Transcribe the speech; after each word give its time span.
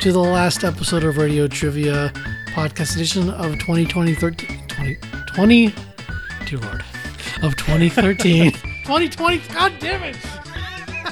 to 0.00 0.12
the 0.12 0.18
last 0.18 0.64
episode 0.64 1.04
of 1.04 1.18
Radio 1.18 1.46
Trivia 1.46 2.10
podcast 2.54 2.94
edition 2.94 3.28
of 3.28 3.58
2020 3.58 4.14
13 4.14 4.66
20, 4.66 4.96
20 5.26 5.74
dear 6.46 6.58
lord 6.58 6.82
of 7.42 7.54
2013 7.56 8.50
2020 8.50 9.38
god 9.52 9.72
damn 9.78 10.02
it 10.02 10.16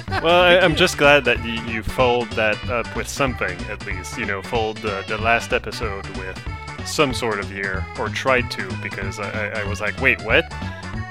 well, 0.23 0.41
I, 0.41 0.55
am 0.55 0.74
just 0.74 0.96
glad 0.96 1.27
that 1.27 1.45
you, 1.45 1.60
you 1.70 1.82
followed 1.82 2.30
that 2.30 2.56
up 2.70 2.96
with 2.96 3.06
something, 3.09 3.59
at 3.70 3.84
least. 3.84 4.16
You 4.16 4.24
know, 4.24 4.41
fold 4.41 4.79
the, 4.79 5.05
the 5.07 5.18
last 5.18 5.52
episode 5.52 6.07
with 6.16 6.41
some 6.87 7.12
sort 7.12 7.38
of 7.41 7.52
year, 7.52 7.84
or 7.98 8.09
tried 8.09 8.51
to, 8.52 8.66
because 8.82 9.20
I, 9.20 9.48
I 9.48 9.65
was 9.65 9.82
like, 9.82 10.01
wait, 10.01 10.23
what? 10.23 10.51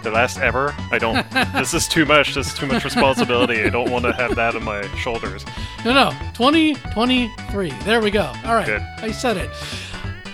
The 0.08 0.14
last 0.14 0.40
ever? 0.40 0.74
I 0.90 1.00
don't. 1.00 1.30
this 1.52 1.74
is 1.74 1.86
too 1.86 2.06
much. 2.06 2.34
This 2.34 2.48
is 2.48 2.54
too 2.54 2.66
much 2.66 2.86
responsibility. 2.86 3.62
I 3.62 3.70
don't 3.70 3.92
want 3.92 4.06
to 4.06 4.14
have 4.14 4.38
that 4.38 4.56
on 4.56 4.64
my 4.64 4.88
shoulders. 4.96 5.46
No, 5.84 5.94
no. 5.94 6.12
2023. 6.34 7.72
There 7.84 8.00
we 8.00 8.10
go. 8.10 8.32
All 8.46 8.54
right. 8.54 8.66
Good. 8.66 8.82
I 9.00 9.12
said 9.12 9.36
it. 9.36 9.50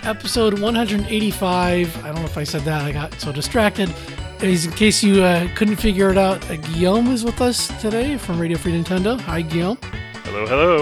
Episode 0.04 0.60
185. 0.60 2.04
I 2.04 2.06
don't 2.06 2.14
know 2.14 2.24
if 2.24 2.38
I 2.38 2.44
said 2.44 2.60
that. 2.62 2.84
I 2.84 2.92
got 2.92 3.14
so 3.14 3.32
distracted. 3.32 3.92
Anyways, 4.38 4.66
in 4.66 4.72
case 4.74 5.02
you 5.02 5.24
uh, 5.24 5.48
couldn't 5.56 5.76
figure 5.76 6.08
it 6.08 6.18
out, 6.18 6.48
uh, 6.48 6.54
Guillaume 6.54 7.08
is 7.08 7.24
with 7.24 7.40
us 7.40 7.66
today 7.82 8.16
from 8.16 8.38
Radio 8.38 8.56
Free 8.56 8.80
Nintendo. 8.80 9.20
Hi, 9.22 9.42
Guillaume. 9.42 9.78
Hello, 10.22 10.46
hello. 10.46 10.76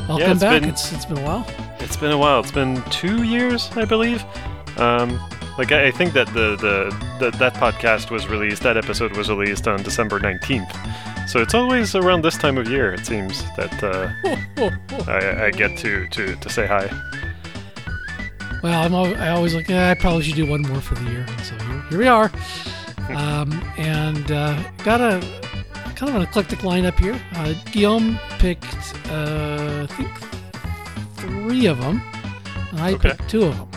Welcome 0.00 0.18
yeah, 0.18 0.32
it's 0.32 0.40
back. 0.40 0.60
Been, 0.60 0.68
it's 0.68 0.92
it's 0.92 1.06
been 1.06 1.18
a 1.20 1.24
while. 1.24 1.46
It's 1.80 1.96
been 1.96 2.10
a 2.10 2.18
while. 2.18 2.40
It's 2.40 2.52
been 2.52 2.82
two 2.90 3.22
years, 3.22 3.70
I 3.76 3.86
believe. 3.86 4.22
Um, 4.76 5.18
like 5.58 5.72
I, 5.72 5.88
I 5.88 5.90
think 5.90 6.12
that 6.14 6.28
the, 6.28 6.56
the, 6.56 7.28
the 7.30 7.36
that 7.38 7.54
podcast 7.54 8.10
was 8.10 8.28
released. 8.28 8.62
That 8.62 8.76
episode 8.76 9.16
was 9.16 9.28
released 9.28 9.66
on 9.68 9.82
December 9.82 10.18
nineteenth. 10.20 10.72
So 11.28 11.40
it's 11.40 11.52
always 11.54 11.94
around 11.94 12.22
this 12.22 12.38
time 12.38 12.56
of 12.56 12.68
year. 12.68 12.94
It 12.94 13.04
seems 13.04 13.42
that 13.56 13.82
uh, 13.84 14.10
I, 15.10 15.46
I 15.46 15.50
get 15.50 15.76
to, 15.78 16.06
to 16.08 16.36
to 16.36 16.48
say 16.48 16.66
hi. 16.66 16.88
Well, 18.62 18.82
I'm 18.82 18.94
al- 18.94 19.14
I 19.16 19.28
always 19.30 19.54
like, 19.54 19.68
yeah, 19.68 19.90
I 19.90 19.94
probably 19.94 20.22
should 20.22 20.34
do 20.36 20.46
one 20.46 20.62
more 20.62 20.80
for 20.80 20.94
the 20.96 21.10
year. 21.10 21.26
So 21.44 21.54
here, 21.58 21.82
here 21.90 21.98
we 21.98 22.06
are. 22.08 22.30
Um, 23.08 23.50
and 23.78 24.30
uh, 24.30 24.62
got 24.84 25.00
a 25.00 25.18
kind 25.96 26.10
of 26.10 26.16
an 26.16 26.20
eclectic 26.20 26.58
lineup 26.58 26.98
here. 26.98 27.18
Uh, 27.36 27.54
Guillaume 27.72 28.18
picked, 28.38 28.66
uh, 29.10 29.86
I 29.88 29.94
think, 29.94 30.10
three 31.16 31.64
of 31.64 31.78
them. 31.80 32.02
And 32.72 32.80
I 32.80 32.92
Okay. 32.92 33.08
picked 33.12 33.30
two 33.30 33.44
of 33.44 33.56
them. 33.56 33.68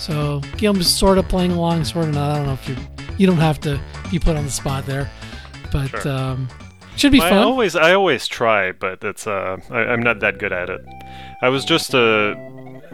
So 0.00 0.40
Guillaume's 0.56 0.88
sort 0.92 1.18
of 1.18 1.28
playing 1.28 1.52
along, 1.52 1.84
sort 1.84 2.08
of 2.08 2.14
not. 2.14 2.30
I 2.30 2.36
don't 2.38 2.46
know 2.46 2.52
if 2.54 2.68
you 2.68 2.76
you 3.18 3.26
don't 3.26 3.36
have 3.36 3.60
to 3.60 3.78
be 4.10 4.18
put 4.18 4.34
on 4.36 4.44
the 4.46 4.50
spot 4.50 4.86
there, 4.86 5.10
but 5.70 5.88
Sure. 5.90 6.08
um, 6.08 6.48
should 6.96 7.12
be 7.12 7.20
I 7.20 7.28
fun. 7.28 7.38
always 7.38 7.76
I 7.76 7.92
always 7.92 8.26
try, 8.26 8.72
but 8.72 9.04
it's 9.04 9.26
uh 9.26 9.58
I, 9.70 9.78
I'm 9.92 10.00
not 10.02 10.20
that 10.20 10.38
good 10.38 10.52
at 10.52 10.70
it. 10.70 10.80
I 11.42 11.48
was 11.50 11.64
just 11.64 11.94
uh 11.94 12.34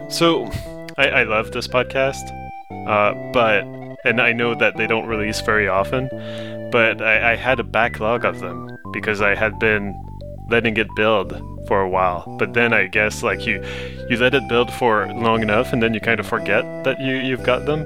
so 0.08 0.50
I, 0.98 1.08
I 1.08 1.22
love 1.24 1.52
this 1.52 1.68
podcast, 1.68 2.24
uh 2.88 3.14
but 3.32 3.62
and 4.04 4.20
I 4.20 4.32
know 4.32 4.54
that 4.56 4.77
they 4.77 4.86
don't 4.86 5.06
release 5.06 5.40
very 5.40 5.68
often, 5.68 6.08
but 6.72 7.00
I, 7.02 7.32
I 7.32 7.36
had 7.36 7.58
a 7.60 7.64
backlog 7.64 8.24
of 8.24 8.40
them 8.40 8.68
because 8.92 9.20
I 9.20 9.34
had 9.34 9.58
been 9.58 9.94
letting 10.48 10.77
it 10.77 10.89
build 10.97 11.33
for 11.67 11.80
a 11.80 11.89
while. 11.89 12.24
But 12.39 12.55
then 12.55 12.73
I 12.73 12.86
guess 12.86 13.23
like 13.23 13.46
you 13.46 13.62
you 14.08 14.17
let 14.17 14.34
it 14.34 14.48
build 14.48 14.73
for 14.73 15.07
long 15.12 15.42
enough 15.42 15.73
and 15.73 15.83
then 15.83 15.95
you 15.95 16.01
kind 16.01 16.20
of 16.20 16.27
forget 16.27 16.64
that 16.84 17.01
you 17.01 17.17
you've 17.17 17.42
got 17.42 17.67
them. 17.67 17.84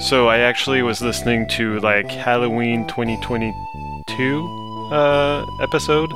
So 0.00 0.28
I 0.28 0.38
actually 0.38 0.82
was 0.82 1.00
listening 1.00 1.48
to 1.50 1.78
like 1.80 2.10
Halloween 2.10 2.86
2022 2.88 4.90
uh, 4.92 5.44
episode, 5.62 6.10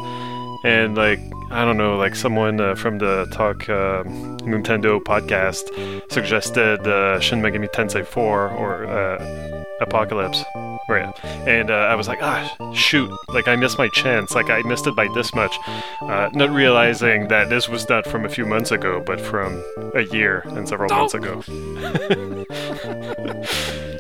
and 0.65 0.97
like 0.97 1.21
I 1.51 1.65
don't 1.65 1.79
know, 1.79 1.97
like 1.97 2.17
someone 2.17 2.61
uh, 2.61 2.75
from 2.75 2.99
the 2.99 3.27
Talk 3.33 3.69
uh, 3.69 4.03
Nintendo 4.45 5.01
podcast 5.01 5.71
suggested 6.13 6.87
uh, 6.87 7.21
Shin 7.21 7.41
Megami 7.41 7.73
Tensei 7.73 8.05
4 8.05 8.51
or 8.51 8.87
uh, 8.87 9.65
Apocalypse. 9.81 10.45
Right, 10.89 11.13
and 11.25 11.71
uh, 11.71 11.75
I 11.75 11.95
was 11.97 12.09
like, 12.09 12.23
ah, 12.23 12.73
shoot! 12.73 13.11
Like 13.29 13.47
I 13.47 13.57
missed 13.57 13.77
my 13.77 13.89
chance. 13.89 14.35
Like 14.35 14.49
I 14.49 14.63
missed 14.63 14.87
it 14.87 14.97
by 14.97 15.07
this 15.15 15.35
much, 15.35 15.55
uh, 16.01 16.31
not 16.33 16.51
realizing 16.51 17.29
that 17.29 17.51
this 17.51 17.69
was 17.69 17.87
not 17.89 18.07
from 18.07 18.25
a 18.25 18.29
few 18.29 18.47
months 18.47 18.71
ago, 18.71 19.03
but 19.05 19.21
from 19.21 19.63
a 19.95 20.03
year 20.03 20.43
and 20.47 20.67
several 20.67 20.89
months 20.89 21.13
ago. 21.13 21.43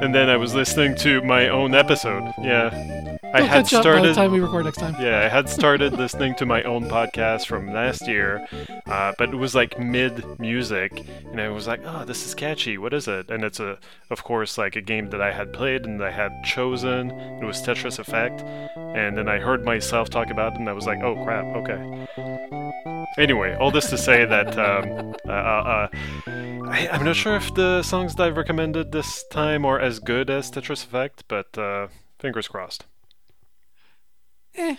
and 0.00 0.14
then 0.14 0.30
I 0.30 0.36
was 0.36 0.54
listening 0.54 0.94
to 0.96 1.20
my 1.22 1.48
own 1.48 1.74
episode. 1.74 2.32
Yeah, 2.40 2.70
I 3.34 3.40
They'll 3.40 3.48
had 3.48 3.68
catch 3.68 3.74
up 3.74 3.84
by 3.84 3.90
the 3.90 4.12
started. 4.12 4.14
time 4.14 4.32
we 4.32 4.40
record 4.40 4.64
next 4.64 4.78
time. 4.78 4.94
Yeah, 5.00 5.20
I 5.20 5.28
had 5.28 5.48
started 5.48 5.92
listening 5.94 6.34
to 6.36 6.46
my 6.46 6.62
own 6.62 6.84
podcast 6.84 7.46
from 7.46 7.72
last 7.72 8.06
year, 8.06 8.46
uh, 8.86 9.12
but 9.18 9.30
it 9.30 9.36
was 9.36 9.54
like 9.54 9.78
mid 9.78 10.38
music, 10.38 11.02
and 11.30 11.40
I 11.40 11.48
was 11.48 11.66
like, 11.66 11.80
"Oh, 11.84 12.04
this 12.04 12.26
is 12.26 12.34
catchy. 12.34 12.78
What 12.78 12.94
is 12.94 13.08
it?" 13.08 13.30
And 13.30 13.44
it's 13.44 13.60
a, 13.60 13.78
of 14.10 14.22
course, 14.22 14.56
like 14.56 14.76
a 14.76 14.80
game 14.80 15.10
that 15.10 15.20
I 15.20 15.32
had 15.32 15.52
played 15.52 15.86
and 15.88 16.02
I 16.02 16.10
had 16.10 16.42
chosen. 16.44 17.10
It 17.40 17.44
was 17.44 17.60
Tetris 17.62 17.98
Effect, 17.98 18.42
and 18.76 19.16
then 19.16 19.28
I 19.28 19.38
heard 19.38 19.64
myself 19.64 20.10
talk 20.10 20.30
about 20.30 20.54
it, 20.54 20.60
and 20.60 20.68
I 20.68 20.72
was 20.72 20.86
like, 20.86 21.00
"Oh 21.02 21.14
crap, 21.24 21.44
okay." 21.56 22.06
Anyway, 23.18 23.54
all 23.58 23.70
this 23.70 23.90
to 23.90 23.98
say 23.98 24.24
that 24.24 24.58
um, 24.58 25.14
uh, 25.26 25.32
uh, 25.32 25.88
uh, 25.88 25.88
I, 26.70 26.88
I'm 26.92 27.04
not 27.04 27.16
sure 27.16 27.36
if 27.36 27.52
the 27.54 27.82
songs 27.82 28.14
that 28.14 28.26
I've 28.26 28.36
recommended 28.36 28.92
this 28.92 29.24
time 29.30 29.64
are 29.64 29.80
as 29.80 29.98
good 29.98 30.30
as 30.30 30.50
Tetris 30.50 30.84
Effect, 30.84 31.24
but 31.28 31.56
uh, 31.58 31.88
fingers 32.18 32.46
crossed. 32.48 32.84
eh. 34.54 34.76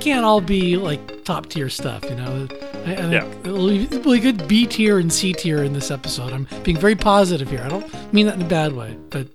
Can't 0.00 0.24
all 0.24 0.40
be 0.40 0.76
like 0.76 1.24
top 1.24 1.48
tier 1.50 1.68
stuff, 1.68 2.02
you 2.04 2.14
know. 2.14 2.48
I, 2.86 2.94
I 2.94 3.10
Yeah. 3.10 3.24
it'll 3.44 3.66
be, 3.68 3.82
it'll 3.84 4.12
be 4.12 4.20
good 4.20 4.48
B 4.48 4.64
tier 4.66 4.98
and 4.98 5.12
C 5.12 5.32
tier 5.34 5.62
in 5.62 5.72
this 5.74 5.90
episode. 5.90 6.32
I'm 6.32 6.46
being 6.62 6.78
very 6.78 6.94
positive 6.96 7.50
here. 7.50 7.60
I 7.62 7.68
don't 7.68 8.12
mean 8.14 8.26
that 8.26 8.36
in 8.36 8.42
a 8.42 8.48
bad 8.48 8.72
way, 8.74 8.96
but 9.10 9.26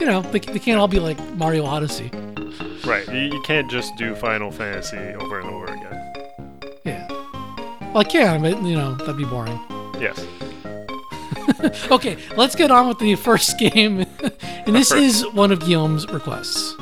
you 0.00 0.06
know, 0.06 0.22
they, 0.22 0.40
they 0.40 0.58
can't 0.58 0.80
all 0.80 0.88
be 0.88 0.98
like 0.98 1.18
Mario 1.36 1.64
Odyssey. 1.64 2.10
Right, 2.84 3.06
you, 3.08 3.20
you 3.34 3.40
can't 3.42 3.70
just 3.70 3.94
do 3.96 4.14
Final 4.16 4.50
Fantasy 4.50 4.96
over 4.96 5.38
and 5.38 5.48
over 5.48 5.66
again. 5.66 6.12
Yeah. 6.84 7.06
Well, 7.92 7.98
I 7.98 8.04
can, 8.04 8.42
but 8.42 8.60
you 8.64 8.74
know, 8.74 8.94
that'd 8.96 9.16
be 9.16 9.24
boring. 9.24 9.60
Yes. 10.00 10.24
Okay, 11.90 12.16
let's 12.36 12.54
get 12.56 12.70
on 12.70 12.88
with 12.88 12.98
the 12.98 13.14
first 13.16 13.58
game, 13.58 14.04
and 14.66 14.74
this 14.74 14.90
is 14.92 15.26
one 15.28 15.50
of 15.52 15.60
Guillaume's 15.60 16.08
requests. 16.08 16.74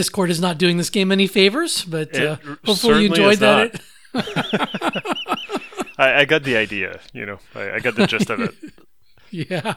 Discord 0.00 0.30
is 0.30 0.40
not 0.40 0.56
doing 0.56 0.78
this 0.78 0.88
game 0.88 1.12
any 1.12 1.26
favors, 1.26 1.84
but 1.84 2.18
uh, 2.18 2.36
hopefully 2.64 3.02
you 3.02 3.08
enjoyed 3.08 3.36
that. 3.40 3.82
I, 5.98 6.20
I 6.20 6.24
got 6.24 6.42
the 6.42 6.56
idea. 6.56 7.00
You 7.12 7.26
know, 7.26 7.38
I, 7.54 7.72
I 7.72 7.78
got 7.80 7.96
the 7.96 8.06
gist 8.06 8.30
of 8.30 8.40
it. 8.40 8.54
yeah. 9.30 9.74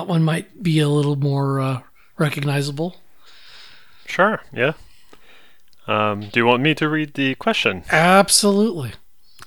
That 0.00 0.06
one 0.06 0.22
might 0.22 0.62
be 0.62 0.80
a 0.80 0.88
little 0.88 1.16
more 1.16 1.60
uh, 1.60 1.82
recognizable. 2.16 2.96
Sure. 4.06 4.40
Yeah. 4.50 4.72
Um, 5.86 6.30
do 6.30 6.40
you 6.40 6.46
want 6.46 6.62
me 6.62 6.74
to 6.76 6.88
read 6.88 7.14
the 7.14 7.34
question? 7.34 7.84
Absolutely. 7.90 8.92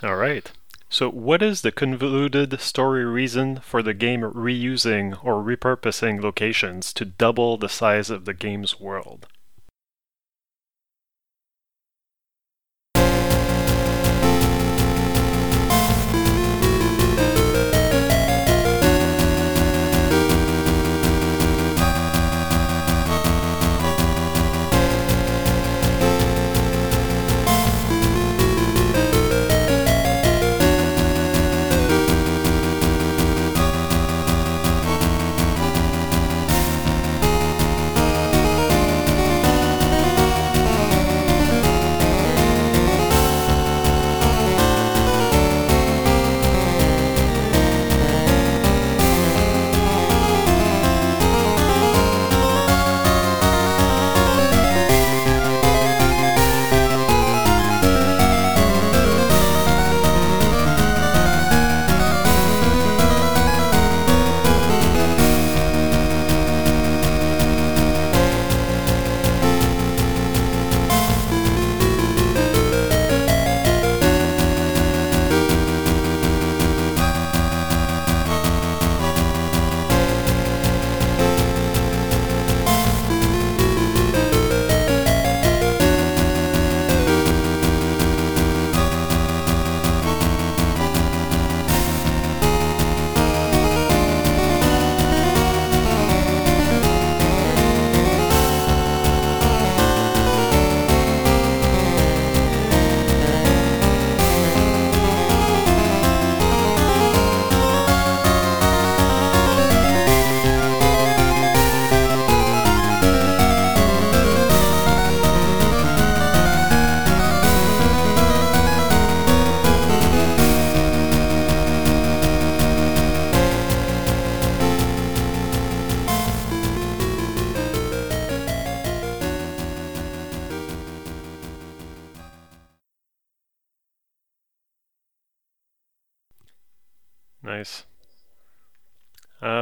All 0.04 0.16
right. 0.16 0.52
So, 0.90 1.10
what 1.10 1.42
is 1.42 1.62
the 1.62 1.72
convoluted 1.72 2.60
story 2.60 3.04
reason 3.04 3.62
for 3.62 3.82
the 3.82 3.96
game 3.96 4.22
reusing 4.22 5.18
or 5.26 5.42
repurposing 5.42 6.22
locations 6.22 6.94
to 6.94 7.06
double 7.06 7.58
the 7.58 7.70
size 7.70 8.12
of 8.12 8.26
the 8.26 8.36
game's 8.36 8.80
world? 8.80 9.26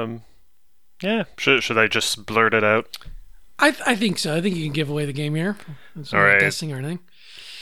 Um, 0.01 0.21
yeah. 1.01 1.23
Should 1.37 1.63
should 1.63 1.77
I 1.77 1.87
just 1.87 2.25
blurt 2.25 2.53
it 2.53 2.63
out? 2.63 2.97
I, 3.59 3.71
th- 3.71 3.83
I 3.85 3.95
think 3.95 4.17
so. 4.17 4.35
I 4.35 4.41
think 4.41 4.55
you 4.55 4.63
can 4.63 4.73
give 4.73 4.89
away 4.89 5.05
the 5.05 5.13
game 5.13 5.35
here. 5.35 5.55
It's 5.95 6.13
All 6.13 6.23
right. 6.23 6.39
guessing 6.39 6.73
or 6.73 6.77
anything. 6.77 6.99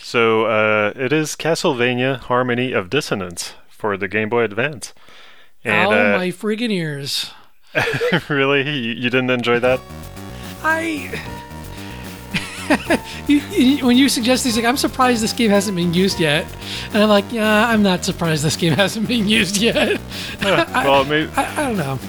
So 0.01 0.45
uh, 0.45 0.93
it 0.95 1.11
is 1.11 1.35
Castlevania 1.35 2.19
Harmony 2.19 2.71
of 2.71 2.89
Dissonance 2.89 3.53
for 3.69 3.97
the 3.97 4.07
Game 4.07 4.29
Boy 4.29 4.43
Advance. 4.43 4.93
And 5.63 5.91
oh 5.93 6.13
uh, 6.13 6.17
my 6.17 6.29
friggin' 6.29 6.71
ears! 6.71 7.31
really? 8.29 8.61
You, 8.61 8.93
you 8.93 9.09
didn't 9.09 9.29
enjoy 9.29 9.59
that? 9.59 9.81
I. 10.63 11.45
you, 13.27 13.37
you, 13.37 13.85
when 13.85 13.97
you 13.97 14.09
suggest 14.09 14.43
these, 14.43 14.55
like, 14.55 14.65
I'm 14.65 14.77
surprised 14.77 15.21
this 15.23 15.33
game 15.33 15.49
hasn't 15.49 15.75
been 15.75 15.93
used 15.93 16.19
yet, 16.19 16.45
and 16.93 17.03
I'm 17.03 17.09
like, 17.09 17.31
yeah, 17.31 17.67
I'm 17.67 17.83
not 17.83 18.03
surprised 18.03 18.43
this 18.43 18.55
game 18.55 18.73
hasn't 18.77 19.07
been 19.07 19.27
used 19.27 19.57
yet. 19.57 19.99
I, 20.41 20.85
well, 20.85 21.05
maybe. 21.05 21.31
I, 21.35 21.63
I 21.63 21.67
don't 21.67 21.77
know. 21.77 21.99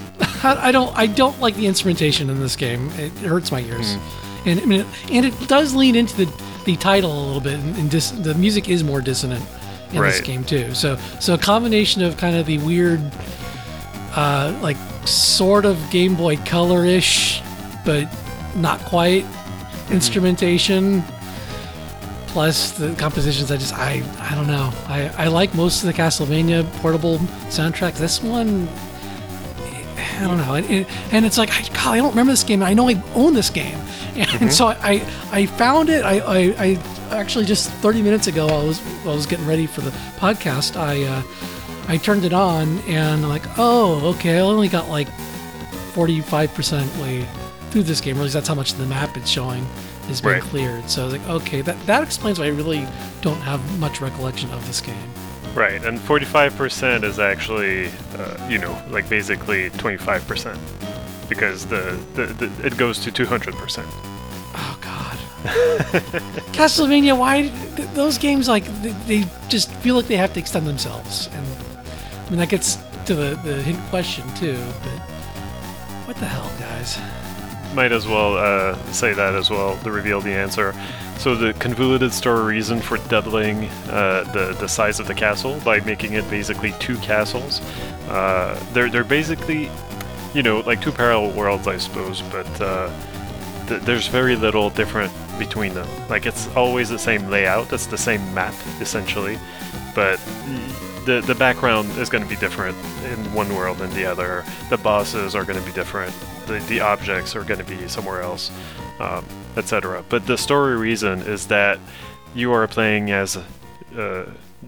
I, 0.42 0.68
I 0.68 0.72
don't. 0.72 0.96
I 0.96 1.06
don't 1.06 1.38
like 1.40 1.56
the 1.56 1.66
instrumentation 1.66 2.30
in 2.30 2.40
this 2.40 2.56
game. 2.56 2.90
It 2.96 3.12
hurts 3.18 3.50
my 3.50 3.60
ears, 3.60 3.96
and 4.44 4.60
I 4.60 4.64
mean, 4.64 4.86
and 5.10 5.26
it 5.26 5.48
does 5.48 5.74
lean 5.74 5.96
into 5.96 6.24
the 6.24 6.44
the 6.64 6.76
title 6.76 7.12
a 7.12 7.24
little 7.24 7.40
bit, 7.40 7.54
and, 7.54 7.76
and 7.76 7.90
dis, 7.90 8.10
the 8.10 8.34
music 8.34 8.68
is 8.68 8.84
more 8.84 9.00
dissonant 9.00 9.44
in 9.92 10.02
this 10.02 10.20
game 10.20 10.44
too. 10.44 10.74
So, 10.74 10.96
so 11.18 11.34
a 11.34 11.38
combination 11.38 12.02
of 12.02 12.16
kind 12.16 12.36
of 12.36 12.46
the 12.46 12.58
weird, 12.58 13.00
uh, 14.14 14.56
like 14.62 14.76
sort 15.04 15.64
of 15.64 15.78
Game 15.90 16.14
Boy 16.14 16.36
Color 16.38 16.84
ish, 16.84 17.42
but 17.84 18.08
not 18.56 18.80
quite 18.80 19.24
instrumentation. 19.90 21.02
Plus 22.28 22.72
the 22.72 22.94
compositions, 22.94 23.50
I 23.50 23.56
just 23.56 23.74
I 23.74 24.02
I 24.20 24.34
don't 24.36 24.46
know. 24.46 24.70
I, 24.86 25.10
I 25.18 25.26
like 25.28 25.52
most 25.54 25.82
of 25.82 25.86
the 25.88 25.92
Castlevania 25.92 26.64
portable 26.74 27.18
soundtrack 27.48 27.94
This 27.94 28.22
one, 28.22 28.68
I 30.20 30.20
don't 30.28 30.38
know. 30.38 30.54
And, 30.54 30.86
and- 31.10 31.26
it's 31.26 31.36
like 31.38 31.50
I, 31.50 31.62
God, 31.74 31.88
I 31.88 31.96
don't 31.96 32.10
remember 32.10 32.32
this 32.32 32.44
game. 32.44 32.62
I 32.62 32.72
know 32.72 32.88
I 32.88 33.02
own 33.16 33.34
this 33.34 33.50
game, 33.50 33.78
and 34.14 34.52
so 34.52 34.68
I 34.68 35.04
I 35.32 35.46
found 35.46 35.88
it. 35.88 36.04
I, 36.04 36.20
I 36.20 36.38
I 37.10 37.18
actually 37.18 37.46
just 37.46 37.68
30 37.68 38.02
minutes 38.02 38.28
ago 38.28 38.46
I 38.46 38.62
was 38.64 38.80
I 39.04 39.08
was 39.08 39.26
getting 39.26 39.46
ready 39.46 39.66
for 39.66 39.80
the 39.80 39.90
podcast. 40.16 40.76
I 40.78 41.02
uh, 41.02 41.22
I 41.88 41.96
turned 41.96 42.24
it 42.24 42.32
on 42.32 42.78
and 42.86 43.24
I'm 43.24 43.28
like, 43.28 43.42
oh, 43.58 44.10
okay. 44.14 44.36
I 44.36 44.40
only 44.42 44.68
got 44.68 44.88
like 44.88 45.08
45% 45.94 47.02
way 47.02 47.26
through 47.70 47.84
this 47.84 48.00
game. 48.00 48.16
Or 48.16 48.20
at 48.20 48.24
least 48.24 48.34
that's 48.34 48.48
how 48.48 48.54
much 48.54 48.74
the 48.74 48.86
map 48.86 49.16
it's 49.16 49.30
showing 49.30 49.66
is 50.08 50.20
being 50.20 50.34
Right. 50.34 50.42
cleared. 50.42 50.88
So 50.90 51.02
I 51.02 51.04
was 51.06 51.12
like, 51.14 51.28
okay, 51.28 51.60
that 51.62 51.76
that 51.86 52.02
explains 52.02 52.38
why 52.38 52.46
I 52.46 52.48
really 52.48 52.86
don't 53.22 53.40
have 53.40 53.60
much 53.78 54.00
recollection 54.00 54.50
of 54.52 54.66
this 54.66 54.80
game. 54.80 54.96
Right, 55.54 55.84
and 55.84 55.98
45% 55.98 57.02
is 57.02 57.18
actually, 57.18 57.88
uh, 58.16 58.48
you 58.48 58.58
know, 58.58 58.80
like 58.88 59.08
basically 59.08 59.70
25%. 59.70 60.56
Because 61.28 61.66
the, 61.66 61.98
the, 62.14 62.26
the 62.26 62.66
it 62.66 62.76
goes 62.76 62.98
to 63.00 63.10
200%. 63.10 63.84
Oh 64.54 64.78
God. 64.80 65.18
Castlevania, 66.52 67.18
why 67.18 67.48
th- 67.76 67.88
those 67.90 68.18
games 68.18 68.46
like 68.48 68.64
they, 68.82 68.90
they 69.20 69.24
just 69.48 69.70
feel 69.76 69.94
like 69.96 70.06
they 70.06 70.16
have 70.16 70.32
to 70.34 70.40
extend 70.40 70.66
themselves, 70.66 71.28
and 71.32 71.46
I 72.26 72.30
mean 72.30 72.38
that 72.40 72.48
gets 72.50 72.76
to 73.06 73.14
the 73.14 73.36
the 73.44 73.62
hint 73.62 73.78
question 73.90 74.24
too. 74.34 74.58
But 74.82 74.98
what 76.06 76.16
the 76.16 76.26
hell, 76.26 76.50
guys? 76.58 76.98
Might 77.74 77.92
as 77.92 78.06
well 78.06 78.36
uh, 78.36 78.74
say 78.92 79.12
that 79.12 79.34
as 79.34 79.48
well 79.48 79.76
to 79.78 79.90
reveal 79.90 80.20
the 80.20 80.32
answer. 80.32 80.74
So 81.18 81.34
the 81.36 81.52
convoluted 81.54 82.12
story 82.12 82.54
reason 82.54 82.80
for 82.80 82.96
doubling 83.08 83.66
uh, 83.88 84.24
the 84.32 84.56
the 84.58 84.68
size 84.68 84.98
of 84.98 85.06
the 85.06 85.14
castle 85.14 85.60
by 85.64 85.80
making 85.80 86.14
it 86.14 86.28
basically 86.30 86.72
two 86.80 86.96
castles. 86.98 87.60
Uh, 88.08 88.58
they're 88.72 88.88
they're 88.90 89.04
basically, 89.04 89.70
you 90.34 90.42
know, 90.42 90.60
like 90.60 90.80
two 90.80 90.90
parallel 90.92 91.32
worlds, 91.32 91.68
I 91.68 91.76
suppose, 91.76 92.22
but 92.22 92.60
uh, 92.60 92.90
th- 93.68 93.82
there's 93.82 94.08
very 94.08 94.34
little 94.34 94.70
different 94.70 95.12
between 95.38 95.74
them. 95.74 95.88
Like 96.08 96.26
it's 96.26 96.48
always 96.56 96.88
the 96.88 96.98
same 96.98 97.28
layout. 97.28 97.72
It's 97.72 97.86
the 97.86 97.98
same 97.98 98.22
map 98.34 98.54
essentially, 98.80 99.38
but 99.94 100.18
the 101.10 101.20
the 101.22 101.34
background 101.34 101.90
is 101.98 102.08
going 102.08 102.22
to 102.22 102.30
be 102.30 102.36
different 102.36 102.76
in 103.04 103.34
one 103.34 103.52
world 103.56 103.78
than 103.78 103.90
the 103.94 104.04
other. 104.04 104.44
The 104.68 104.76
bosses 104.76 105.34
are 105.34 105.44
going 105.44 105.58
to 105.58 105.66
be 105.66 105.72
different. 105.72 106.14
The 106.46 106.60
the 106.68 106.80
objects 106.80 107.34
are 107.34 107.42
going 107.42 107.58
to 107.58 107.66
be 107.66 107.88
somewhere 107.88 108.22
else, 108.22 108.52
um, 109.00 109.24
etc. 109.56 110.04
But 110.08 110.26
the 110.26 110.38
story 110.38 110.76
reason 110.76 111.20
is 111.22 111.48
that 111.48 111.80
you 112.32 112.52
are 112.52 112.68
playing 112.68 113.10
as 113.10 113.36
uh, 113.96 114.26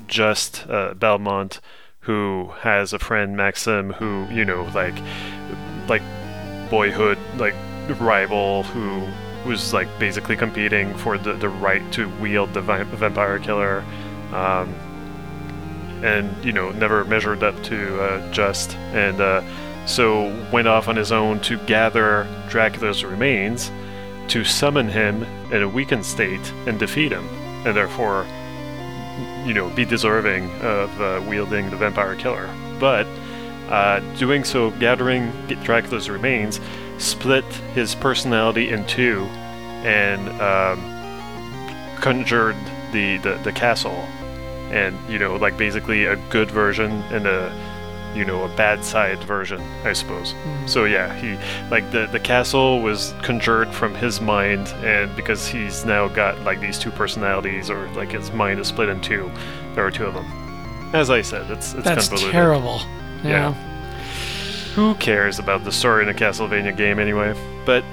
Juste 0.09 0.69
uh, 0.69 0.95
Belmont, 0.95 1.61
who 2.01 2.51
has 2.61 2.93
a 2.93 2.99
friend 2.99 3.37
Maxim, 3.37 3.93
who 3.93 4.27
you 4.33 4.45
know 4.45 4.65
like 4.75 4.99
like 5.89 6.03
boyhood 6.71 7.19
like 7.37 7.55
rival 8.01 8.65
who 8.65 9.07
was 9.49 9.73
like 9.73 9.89
basically 9.99 10.37
competing 10.37 10.93
for 10.95 11.19
the, 11.19 11.35
the 11.35 11.49
right 11.49 11.83
to 11.93 12.09
wield 12.21 12.53
the 12.55 12.61
vi- 12.61 12.85
vampire 12.85 13.39
killer 13.39 13.85
um, 14.33 14.73
and 16.03 16.45
you 16.45 16.53
know 16.53 16.71
never 16.73 17.05
measured 17.05 17.43
up 17.43 17.61
to 17.65 18.01
uh, 18.01 18.33
Juste. 18.33 18.75
And 18.95 19.21
uh, 19.21 19.43
so 19.87 20.29
went 20.53 20.69
off 20.69 20.89
on 20.89 20.97
his 20.97 21.13
own 21.13 21.41
to 21.41 21.59
gather 21.67 22.27
dracula's 22.49 23.05
remains 23.05 23.71
to 24.29 24.45
summon 24.45 24.89
him 24.89 25.25
in 25.53 25.63
a 25.63 25.69
weakened 25.69 26.05
state 26.05 26.53
and 26.67 26.79
defeat 26.79 27.13
him 27.13 27.27
and 27.67 27.77
therefore 27.77 28.27
you 29.45 29.55
know 29.55 29.69
be 29.71 29.85
deserving 29.85 30.51
of 30.61 31.01
uh, 31.01 31.23
wielding 31.29 31.71
the 31.71 31.77
vampire 31.77 32.17
killer. 32.17 32.49
But 32.79 33.07
uh, 33.69 34.01
doing 34.17 34.45
so 34.45 34.71
gathering 34.73 35.33
dracula's 35.63 36.11
remains 36.11 36.61
split 36.99 37.45
his 37.75 37.95
personality 37.95 38.71
in 38.71 38.87
two 38.87 39.23
and 39.85 40.29
um, 40.41 40.81
conjured 42.01 42.57
the, 42.93 43.17
the, 43.19 43.35
the 43.43 43.53
castle 43.53 44.07
and 44.73 44.97
you 45.11 45.19
know 45.19 45.37
like 45.37 45.57
basically 45.57 46.07
a 46.07 46.17
good 46.31 46.51
version 46.51 46.91
and 47.13 47.27
a 47.27 47.53
you 48.15 48.25
know 48.25 48.45
a 48.45 48.57
bad 48.57 48.85
side 48.85 49.23
version 49.25 49.61
i 49.85 49.93
suppose 49.93 50.33
hmm. 50.33 50.67
so 50.67 50.85
yeah 50.85 51.15
he 51.15 51.37
like 51.71 51.91
the 51.93 52.07
the 52.13 52.21
castle 52.21 52.83
was 52.83 53.15
conjured 53.23 53.73
from 53.73 53.95
his 53.95 54.21
mind 54.21 54.69
and 54.85 55.15
because 55.17 55.47
he's 55.47 55.85
now 55.85 56.09
got 56.09 56.39
like 56.41 56.61
these 56.61 56.79
two 56.79 56.91
personalities 56.91 57.71
or 57.71 57.89
like 57.93 58.11
his 58.11 58.31
mind 58.33 58.61
is 58.61 58.67
split 58.67 58.89
in 58.89 59.01
two 59.01 59.31
there 59.75 59.87
are 59.87 59.91
two 59.91 60.05
of 60.05 60.15
them 60.15 60.27
as 60.95 61.09
i 61.09 61.23
said 61.23 61.51
it's 61.51 61.73
it's 61.75 61.85
That's 61.85 62.09
convoluted 62.09 62.33
terrible. 62.33 62.81
Yeah. 63.25 63.55
who 64.75 64.95
cares 64.97 65.39
about 65.39 65.65
the 65.65 65.71
story 65.73 66.03
in 66.03 66.09
a 66.09 66.15
Castlevania 66.15 66.77
game 66.77 66.99
anyway? 66.99 67.35
But 67.65 67.85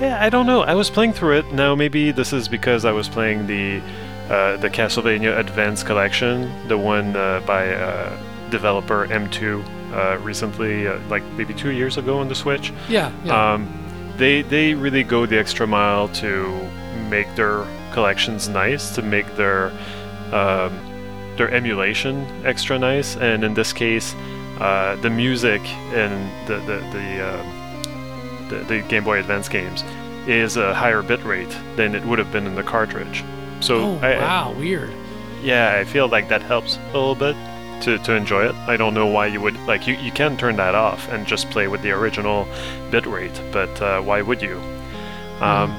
yeah, 0.00 0.18
I 0.22 0.30
don't 0.30 0.46
know. 0.46 0.62
I 0.62 0.74
was 0.74 0.88
playing 0.88 1.12
through 1.12 1.38
it. 1.38 1.52
Now 1.52 1.74
maybe 1.74 2.10
this 2.10 2.32
is 2.32 2.48
because 2.48 2.84
I 2.84 2.92
was 2.92 3.08
playing 3.08 3.46
the 3.46 3.82
the 4.28 4.70
Castlevania 4.70 5.38
Advance 5.38 5.82
Collection, 5.82 6.68
the 6.68 6.78
one 6.78 7.16
uh, 7.16 7.40
by 7.46 7.70
uh, 7.74 8.16
developer 8.50 9.06
M2 9.08 9.64
uh, 9.92 10.18
recently, 10.18 10.86
uh, 10.86 10.98
like 11.08 11.24
maybe 11.32 11.54
two 11.54 11.70
years 11.70 11.96
ago 11.96 12.18
on 12.18 12.28
the 12.28 12.34
Switch. 12.34 12.72
Yeah. 12.88 13.12
Yeah. 13.24 13.52
Um, 13.52 13.66
they 14.16 14.42
they 14.42 14.74
really 14.74 15.04
go 15.04 15.26
the 15.26 15.38
extra 15.38 15.66
mile 15.66 16.08
to 16.08 16.68
make 17.08 17.32
their 17.36 17.64
collections 17.92 18.48
nice, 18.48 18.94
to 18.96 19.02
make 19.02 19.36
their 19.36 19.70
um, 20.32 20.76
their 21.36 21.50
emulation 21.50 22.26
extra 22.44 22.78
nice, 22.78 23.16
and 23.16 23.44
in 23.44 23.54
this 23.54 23.72
case, 23.72 24.14
uh, 24.60 24.96
the 25.02 25.10
music 25.10 25.62
in 25.94 26.30
the 26.46 26.56
the 26.66 26.78
the, 26.92 27.20
uh, 27.22 28.48
the 28.50 28.56
the 28.64 28.82
Game 28.88 29.04
Boy 29.04 29.20
Advance 29.20 29.48
games 29.48 29.84
is 30.26 30.56
a 30.56 30.74
higher 30.74 31.02
bitrate 31.02 31.54
than 31.76 31.94
it 31.94 32.04
would 32.04 32.18
have 32.18 32.30
been 32.32 32.46
in 32.46 32.54
the 32.54 32.62
cartridge. 32.62 33.24
So 33.60 33.76
oh 33.76 33.98
I, 34.02 34.16
wow, 34.18 34.52
weird. 34.52 34.90
yeah, 35.42 35.76
I 35.80 35.84
feel 35.84 36.08
like 36.08 36.28
that 36.28 36.42
helps 36.42 36.76
a 36.76 36.86
little 36.86 37.14
bit 37.14 37.36
to, 37.82 37.98
to 37.98 38.14
enjoy 38.14 38.48
it. 38.48 38.54
I 38.54 38.76
don't 38.76 38.94
know 38.94 39.06
why 39.06 39.26
you 39.26 39.40
would 39.40 39.58
like 39.66 39.86
you, 39.86 39.94
you 39.94 40.12
can 40.12 40.36
turn 40.36 40.56
that 40.56 40.74
off 40.74 41.08
and 41.08 41.26
just 41.26 41.50
play 41.50 41.68
with 41.68 41.82
the 41.82 41.90
original 41.92 42.46
bitrate, 42.90 43.52
but 43.52 43.80
uh, 43.82 44.00
why 44.00 44.22
would 44.22 44.42
you? 44.42 44.60
Um, 45.40 45.76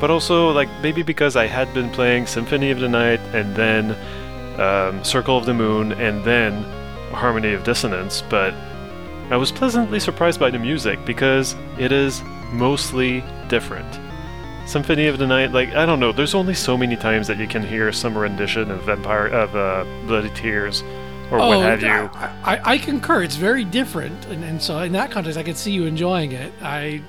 but 0.00 0.10
also 0.10 0.50
like 0.50 0.68
maybe 0.82 1.02
because 1.02 1.36
I 1.36 1.46
had 1.46 1.72
been 1.74 1.90
playing 1.90 2.26
Symphony 2.26 2.70
of 2.70 2.80
the 2.80 2.88
Night 2.88 3.20
and 3.34 3.54
then 3.54 3.96
um, 4.60 5.04
Circle 5.04 5.38
of 5.38 5.46
the 5.46 5.54
Moon 5.54 5.92
and 5.92 6.24
then 6.24 6.64
Harmony 7.12 7.52
of 7.52 7.64
Dissonance, 7.64 8.22
but 8.28 8.54
I 9.30 9.36
was 9.36 9.52
pleasantly 9.52 10.00
surprised 10.00 10.40
by 10.40 10.50
the 10.50 10.58
music 10.58 11.04
because 11.04 11.54
it 11.78 11.92
is 11.92 12.22
mostly 12.52 13.22
different. 13.48 13.98
Symphony 14.66 15.06
of 15.06 15.18
the 15.18 15.26
Night, 15.26 15.52
like 15.52 15.70
I 15.74 15.84
don't 15.84 16.00
know, 16.00 16.12
there's 16.12 16.34
only 16.34 16.54
so 16.54 16.76
many 16.76 16.96
times 16.96 17.26
that 17.26 17.38
you 17.38 17.46
can 17.46 17.62
hear 17.66 17.92
some 17.92 18.16
rendition 18.16 18.70
of 18.70 18.82
Vampire 18.84 19.26
of 19.26 19.54
uh, 19.56 19.84
Bloody 20.06 20.30
Tears 20.30 20.82
or 21.30 21.38
what 21.38 21.60
have 21.60 21.82
you. 21.82 21.88
I, 21.88 22.30
I, 22.44 22.60
I 22.74 22.78
concur. 22.78 23.22
It's 23.22 23.36
very 23.36 23.64
different, 23.64 24.26
and, 24.26 24.44
and 24.44 24.60
so 24.62 24.78
in 24.78 24.92
that 24.92 25.10
context, 25.10 25.38
I 25.38 25.42
could 25.42 25.56
see 25.56 25.72
you 25.72 25.84
enjoying 25.86 26.32
it. 26.32 26.52
I, 26.62 27.02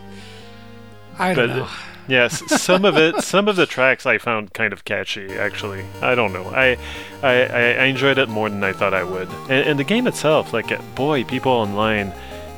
I 1.17 1.33
don't 1.33 1.47
But- 1.49 1.55
know. 1.55 1.67
Yes, 2.05 2.43
some 2.61 2.83
of 2.83 2.97
it, 2.97 3.21
some 3.23 3.47
of 3.47 3.55
the 3.55 3.65
tracks 3.65 4.05
I 4.05 4.17
found 4.17 4.51
kind 4.53 4.73
of 4.73 4.83
catchy. 4.83 5.31
Actually, 5.37 5.85
I 6.01 6.15
don't 6.15 6.33
know. 6.33 6.43
I, 6.49 6.77
I, 7.21 7.31
I 7.45 7.61
I 7.75 7.83
enjoyed 7.85 8.17
it 8.17 8.27
more 8.27 8.49
than 8.49 8.61
I 8.61 8.73
thought 8.73 8.93
I 8.93 9.05
would. 9.05 9.29
And, 9.43 9.51
and 9.69 9.79
the 9.79 9.85
game 9.85 10.05
itself, 10.05 10.51
like, 10.51 10.69
uh, 10.69 10.81
boy, 10.95 11.23
people 11.23 11.53
online, 11.53 12.07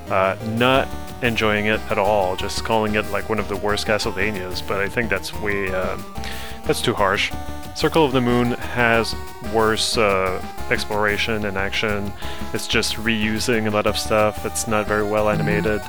uh, 0.10 0.36
not 0.56 0.88
enjoying 1.22 1.66
it 1.68 1.80
at 1.90 1.98
all. 1.98 2.36
Just 2.36 2.64
calling 2.64 2.96
it 2.96 3.10
like 3.12 3.30
one 3.30 3.40
of 3.40 3.48
the 3.48 3.56
worst 3.56 3.88
Castlevanias. 3.88 4.66
But 4.68 4.80
I 4.80 4.90
think 4.90 5.10
that's 5.10 5.34
way, 5.34 5.70
um, 5.74 6.06
that's 6.64 6.82
too 6.82 6.94
harsh. 6.94 7.32
Circle 7.76 8.06
of 8.06 8.14
the 8.14 8.22
Moon 8.22 8.52
has 8.52 9.16
worse 9.54 9.98
uh, 9.98 10.42
exploration 10.70 11.46
and 11.46 11.58
action. 11.58 12.12
It's 12.54 12.68
just 12.68 12.96
reusing 12.96 13.68
a 13.68 13.70
lot 13.70 13.86
of 13.86 13.98
stuff. 13.98 14.46
It's 14.46 14.68
not 14.68 14.88
very 14.88 15.04
well 15.04 15.30
animated. 15.30 15.82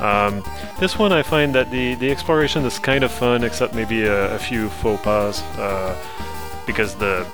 Um, 0.00 0.44
this 0.78 0.98
one 0.98 1.12
I 1.12 1.22
find 1.22 1.54
that 1.54 1.70
the, 1.70 1.94
the 1.94 2.10
exploration 2.10 2.64
is 2.64 2.78
kind 2.78 3.04
of 3.04 3.10
fun, 3.10 3.44
except 3.44 3.74
maybe 3.74 4.02
a, 4.02 4.34
a 4.34 4.38
few 4.38 4.68
faux 4.68 5.02
pas, 5.02 5.42
uh, 5.58 5.96
because 6.66 6.94
the 6.96 7.26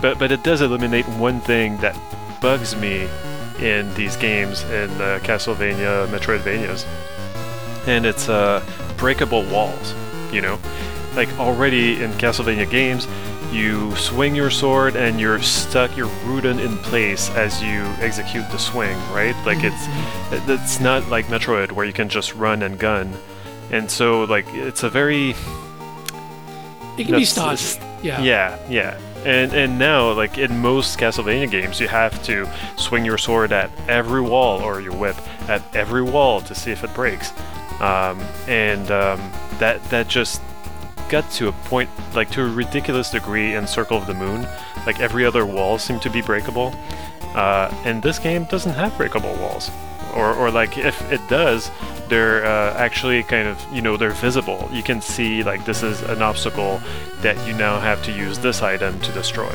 but 0.00 0.18
but 0.18 0.32
it 0.32 0.42
does 0.42 0.60
eliminate 0.60 1.06
one 1.08 1.40
thing 1.40 1.76
that 1.78 1.96
bugs 2.40 2.74
me 2.76 3.08
in 3.62 3.92
these 3.94 4.16
games 4.16 4.62
in 4.64 4.90
uh, 5.00 5.20
Castlevania, 5.22 6.06
Metroidvanias, 6.08 6.86
and 7.86 8.06
it's 8.06 8.28
uh, 8.28 8.64
breakable 8.96 9.44
walls. 9.44 9.94
You 10.32 10.40
know, 10.40 10.58
like 11.14 11.28
already 11.38 12.02
in 12.02 12.12
Castlevania 12.12 12.70
games, 12.70 13.06
you 13.52 13.94
swing 13.96 14.34
your 14.36 14.50
sword 14.50 14.94
and 14.94 15.18
you're 15.20 15.40
stuck, 15.42 15.96
you're 15.96 16.10
rooted 16.24 16.60
in 16.60 16.78
place 16.78 17.28
as 17.30 17.60
you 17.62 17.82
execute 18.00 18.48
the 18.50 18.58
swing, 18.58 18.96
right? 19.12 19.34
Like 19.44 19.58
it's 19.62 20.48
it's 20.48 20.80
not 20.80 21.08
like 21.08 21.26
Metroid 21.26 21.72
where 21.72 21.84
you 21.84 21.92
can 21.92 22.08
just 22.08 22.34
run 22.34 22.62
and 22.62 22.78
gun, 22.78 23.12
and 23.72 23.90
so 23.90 24.22
like 24.24 24.46
it's 24.54 24.84
a 24.84 24.88
very 24.88 25.34
It 26.96 27.06
can 27.06 27.16
be 27.16 27.24
stodgy. 27.24 27.80
Yeah. 28.02 28.22
yeah, 28.22 28.58
yeah. 28.68 28.98
And 29.24 29.52
and 29.52 29.78
now, 29.78 30.12
like 30.12 30.38
in 30.38 30.58
most 30.58 30.98
Castlevania 30.98 31.50
games, 31.50 31.78
you 31.78 31.88
have 31.88 32.22
to 32.22 32.48
swing 32.76 33.04
your 33.04 33.18
sword 33.18 33.52
at 33.52 33.70
every 33.86 34.22
wall 34.22 34.60
or 34.60 34.80
your 34.80 34.94
whip 34.94 35.16
at 35.48 35.62
every 35.74 36.02
wall 36.02 36.40
to 36.42 36.54
see 36.54 36.70
if 36.70 36.82
it 36.84 36.94
breaks. 36.94 37.32
Um, 37.80 38.20
and 38.48 38.90
um, 38.90 39.32
that 39.58 39.82
that 39.90 40.08
just 40.08 40.40
got 41.10 41.30
to 41.32 41.48
a 41.48 41.52
point, 41.52 41.90
like 42.14 42.30
to 42.30 42.42
a 42.42 42.48
ridiculous 42.48 43.10
degree 43.10 43.54
in 43.54 43.66
Circle 43.66 43.98
of 43.98 44.06
the 44.06 44.14
Moon. 44.14 44.46
Like 44.86 45.00
every 45.00 45.26
other 45.26 45.44
wall 45.44 45.78
seemed 45.78 46.00
to 46.02 46.10
be 46.10 46.22
breakable, 46.22 46.74
uh, 47.34 47.74
and 47.84 48.02
this 48.02 48.18
game 48.18 48.44
doesn't 48.44 48.72
have 48.72 48.96
breakable 48.96 49.34
walls. 49.34 49.70
Or, 50.14 50.34
or 50.34 50.50
like 50.50 50.78
if 50.78 51.00
it 51.10 51.20
does, 51.28 51.70
they're 52.08 52.44
uh, 52.44 52.74
actually 52.74 53.22
kind 53.22 53.48
of 53.48 53.64
you 53.72 53.80
know 53.80 53.96
they're 53.96 54.10
visible. 54.10 54.68
You 54.72 54.82
can 54.82 55.00
see 55.00 55.42
like 55.42 55.64
this 55.64 55.82
is 55.82 56.02
an 56.02 56.22
obstacle 56.22 56.80
that 57.22 57.36
you 57.46 57.54
now 57.54 57.80
have 57.80 58.02
to 58.04 58.12
use 58.12 58.38
this 58.38 58.62
item 58.62 58.98
to 59.00 59.12
destroy. 59.12 59.54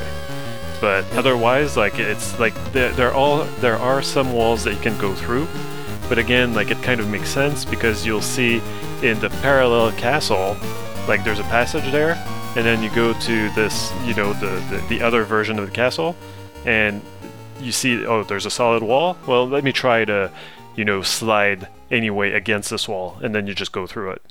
But 0.80 1.10
otherwise, 1.12 1.76
like 1.76 1.98
it's 1.98 2.38
like 2.38 2.54
there, 2.72 3.12
all 3.12 3.44
there 3.60 3.76
are 3.76 4.02
some 4.02 4.32
walls 4.32 4.64
that 4.64 4.74
you 4.74 4.80
can 4.80 4.98
go 4.98 5.14
through. 5.14 5.46
But 6.08 6.18
again, 6.18 6.54
like 6.54 6.70
it 6.70 6.82
kind 6.82 7.00
of 7.00 7.08
makes 7.08 7.30
sense 7.30 7.64
because 7.64 8.06
you'll 8.06 8.22
see 8.22 8.62
in 9.02 9.18
the 9.20 9.30
parallel 9.42 9.92
castle, 9.92 10.56
like 11.08 11.24
there's 11.24 11.40
a 11.40 11.44
passage 11.44 11.90
there, 11.92 12.14
and 12.56 12.64
then 12.64 12.82
you 12.82 12.90
go 12.90 13.12
to 13.12 13.50
this, 13.50 13.92
you 14.04 14.14
know, 14.14 14.32
the 14.34 14.62
the, 14.70 14.84
the 14.88 15.02
other 15.02 15.24
version 15.24 15.58
of 15.58 15.66
the 15.66 15.72
castle, 15.72 16.14
and 16.64 17.02
you 17.60 17.72
see, 17.72 18.04
oh, 18.06 18.22
there's 18.24 18.46
a 18.46 18.50
solid 18.50 18.82
wall. 18.82 19.16
Well, 19.26 19.48
let 19.48 19.64
me 19.64 19.72
try 19.72 20.04
to, 20.04 20.30
you 20.76 20.84
know, 20.84 21.02
slide 21.02 21.68
anyway 21.90 22.32
against 22.32 22.70
this 22.70 22.88
wall, 22.88 23.18
and 23.22 23.34
then 23.34 23.46
you 23.46 23.54
just 23.54 23.72
go 23.72 23.86
through 23.86 24.10
it. 24.12 24.22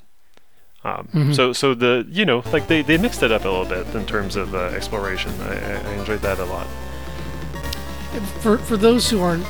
Um, 0.84 1.08
Mhm. 1.12 1.34
So, 1.34 1.52
so 1.52 1.74
the 1.74 2.06
you 2.08 2.24
know, 2.24 2.42
like 2.52 2.68
they, 2.68 2.82
they 2.82 2.96
mixed 2.98 3.22
it 3.22 3.32
up 3.32 3.44
a 3.44 3.48
little 3.48 3.64
bit 3.64 3.92
in 3.94 4.06
terms 4.06 4.36
of 4.36 4.54
uh, 4.54 4.58
exploration. 4.76 5.32
I, 5.40 5.54
I 5.54 5.72
I 5.90 5.92
enjoyed 5.94 6.20
that 6.20 6.38
a 6.38 6.44
lot. 6.44 6.66
For 8.40 8.58
for 8.58 8.76
those 8.76 9.10
who 9.10 9.20
aren't 9.20 9.44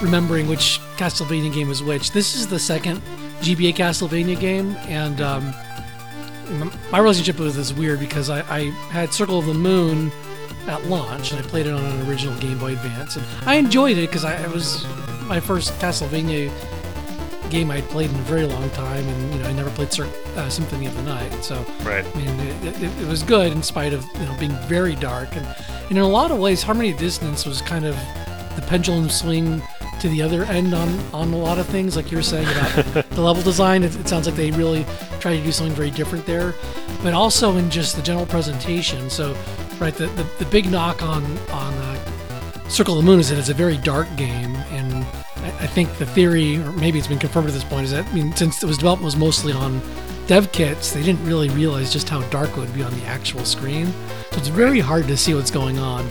remembering 0.00 0.48
which 0.48 0.80
Castlevania 0.96 1.52
game 1.52 1.70
is 1.70 1.82
which, 1.82 2.10
this 2.12 2.34
is 2.34 2.46
the 2.46 2.58
second 2.58 3.00
GBA 3.40 3.74
Castlevania 3.74 4.38
game, 4.38 4.76
and 4.88 5.20
um, 5.20 5.54
my 6.90 6.98
relationship 6.98 7.38
with 7.38 7.56
it 7.56 7.60
is 7.60 7.72
weird 7.72 7.98
because 7.98 8.28
I, 8.28 8.40
I 8.54 8.60
had 8.90 9.12
Circle 9.14 9.38
of 9.38 9.46
the 9.46 9.54
Moon 9.54 10.10
at 10.68 10.84
launch, 10.86 11.32
and 11.32 11.40
I 11.40 11.48
played 11.48 11.66
it 11.66 11.72
on 11.72 11.84
an 11.84 12.08
original 12.08 12.38
Game 12.38 12.58
Boy 12.58 12.72
Advance, 12.72 13.16
and 13.16 13.24
I 13.46 13.54
enjoyed 13.56 13.98
it 13.98 14.08
because 14.08 14.24
I 14.24 14.34
it 14.34 14.50
was 14.50 14.86
my 15.26 15.40
first 15.40 15.72
Castlevania 15.80 16.50
game 17.50 17.70
I'd 17.70 17.84
played 17.90 18.08
in 18.10 18.16
a 18.16 18.22
very 18.22 18.46
long 18.46 18.68
time, 18.70 19.06
and 19.06 19.34
you 19.34 19.40
know 19.40 19.48
I 19.48 19.52
never 19.52 19.70
played 19.70 19.92
Cir- 19.92 20.08
uh, 20.36 20.48
Symphony 20.48 20.86
of 20.86 20.96
the 20.96 21.02
Night, 21.02 21.32
so 21.44 21.64
Right. 21.82 22.04
I 22.04 22.16
mean, 22.18 22.40
it, 22.40 22.82
it, 22.82 23.02
it 23.02 23.08
was 23.08 23.22
good 23.22 23.52
in 23.52 23.62
spite 23.62 23.92
of 23.92 24.04
you 24.14 24.24
know 24.26 24.36
being 24.38 24.56
very 24.66 24.94
dark, 24.96 25.36
and, 25.36 25.46
and 25.88 25.90
in 25.92 25.98
a 25.98 26.08
lot 26.08 26.30
of 26.30 26.38
ways, 26.38 26.62
Harmony 26.62 26.90
of 26.92 26.98
Dissonance 26.98 27.44
was 27.44 27.60
kind 27.62 27.84
of 27.84 27.94
the 28.56 28.62
pendulum 28.66 29.08
swing 29.08 29.62
to 30.00 30.08
the 30.08 30.22
other 30.22 30.44
end 30.44 30.74
on 30.74 30.88
on 31.12 31.32
a 31.32 31.36
lot 31.36 31.58
of 31.58 31.66
things, 31.66 31.94
like 31.94 32.10
you 32.10 32.16
were 32.16 32.22
saying 32.22 32.48
about 32.48 33.10
the 33.10 33.20
level 33.20 33.42
design. 33.42 33.82
It, 33.82 33.94
it 33.96 34.08
sounds 34.08 34.26
like 34.26 34.36
they 34.36 34.50
really 34.50 34.86
tried 35.20 35.36
to 35.36 35.42
do 35.42 35.52
something 35.52 35.74
very 35.76 35.90
different 35.90 36.24
there, 36.26 36.54
but 37.02 37.12
also 37.12 37.56
in 37.56 37.70
just 37.70 37.96
the 37.96 38.02
general 38.02 38.26
presentation. 38.26 39.10
So, 39.10 39.36
right, 39.82 39.94
the 39.94 40.06
the, 40.06 40.22
the 40.38 40.44
big 40.46 40.70
knock 40.70 41.02
on 41.02 41.24
on 41.48 41.74
uh, 41.74 42.68
Circle 42.68 42.98
of 42.98 43.04
the 43.04 43.10
Moon 43.10 43.20
is 43.20 43.28
that 43.28 43.38
it's 43.38 43.48
a 43.48 43.54
very 43.54 43.76
dark 43.76 44.08
game, 44.16 44.54
and 44.70 44.94
I, 44.94 45.48
I 45.48 45.66
think 45.66 45.92
the 45.98 46.06
theory, 46.06 46.56
or 46.56 46.72
maybe 46.72 46.98
it's 46.98 47.08
been 47.08 47.18
confirmed 47.18 47.48
at 47.48 47.54
this 47.54 47.64
point, 47.64 47.84
is 47.84 47.90
that 47.90 48.06
I 48.06 48.12
mean, 48.12 48.34
since 48.34 48.62
it 48.62 48.66
was 48.66 48.78
development 48.78 49.04
was 49.04 49.16
mostly 49.16 49.52
on 49.52 49.80
dev 50.26 50.52
kits, 50.52 50.92
they 50.92 51.02
didn't 51.02 51.24
really 51.26 51.48
realize 51.50 51.92
just 51.92 52.08
how 52.08 52.22
dark 52.30 52.50
it 52.50 52.56
would 52.58 52.72
be 52.72 52.82
on 52.82 52.94
the 52.98 53.04
actual 53.06 53.44
screen. 53.44 53.86
So 54.30 54.38
it's 54.38 54.48
very 54.48 54.80
hard 54.80 55.08
to 55.08 55.16
see 55.16 55.34
what's 55.34 55.50
going 55.50 55.78
on, 55.78 56.08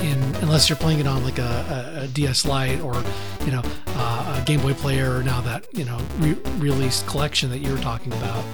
in 0.00 0.18
unless 0.36 0.68
you're 0.68 0.76
playing 0.76 1.00
it 1.00 1.06
on 1.06 1.24
like 1.24 1.38
a, 1.38 1.96
a, 1.96 2.04
a 2.04 2.08
DS 2.08 2.44
Lite 2.44 2.80
or 2.80 3.02
you 3.46 3.52
know 3.52 3.62
uh, 3.88 4.40
a 4.40 4.44
Game 4.44 4.60
Boy 4.60 4.74
Player 4.74 5.16
or 5.16 5.22
now 5.22 5.40
that 5.40 5.66
you 5.72 5.84
know 5.84 5.98
re- 6.18 6.38
released 6.58 7.06
collection 7.06 7.48
that 7.50 7.58
you 7.58 7.72
were 7.72 7.80
talking 7.80 8.12
about. 8.12 8.44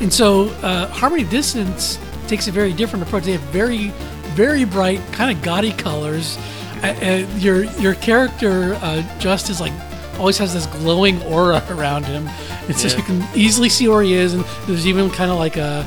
And 0.00 0.12
so 0.12 0.50
uh, 0.62 0.86
Harmony 0.88 1.24
Dissonance 1.24 1.98
takes 2.28 2.48
a 2.48 2.52
very 2.52 2.72
different 2.72 3.06
approach. 3.06 3.24
They 3.24 3.32
have 3.32 3.40
very, 3.42 3.88
very 4.34 4.64
bright, 4.64 5.00
kind 5.12 5.36
of 5.36 5.42
gaudy 5.42 5.72
colors. 5.72 6.38
Uh, 6.82 6.94
uh, 7.02 7.38
your 7.38 7.64
your 7.64 7.94
character 7.94 8.78
uh, 8.82 9.02
just 9.18 9.50
is 9.50 9.60
like 9.60 9.72
always 10.18 10.38
has 10.38 10.54
this 10.54 10.66
glowing 10.66 11.20
aura 11.22 11.64
around 11.70 12.04
him. 12.04 12.28
It's 12.68 12.82
just 12.82 12.96
you 12.96 13.02
can 13.02 13.26
easily 13.34 13.68
see 13.68 13.88
where 13.88 14.02
he 14.02 14.14
is, 14.14 14.34
and 14.34 14.44
there's 14.66 14.86
even 14.86 15.10
kind 15.10 15.30
of 15.30 15.38
like 15.38 15.56
a, 15.56 15.84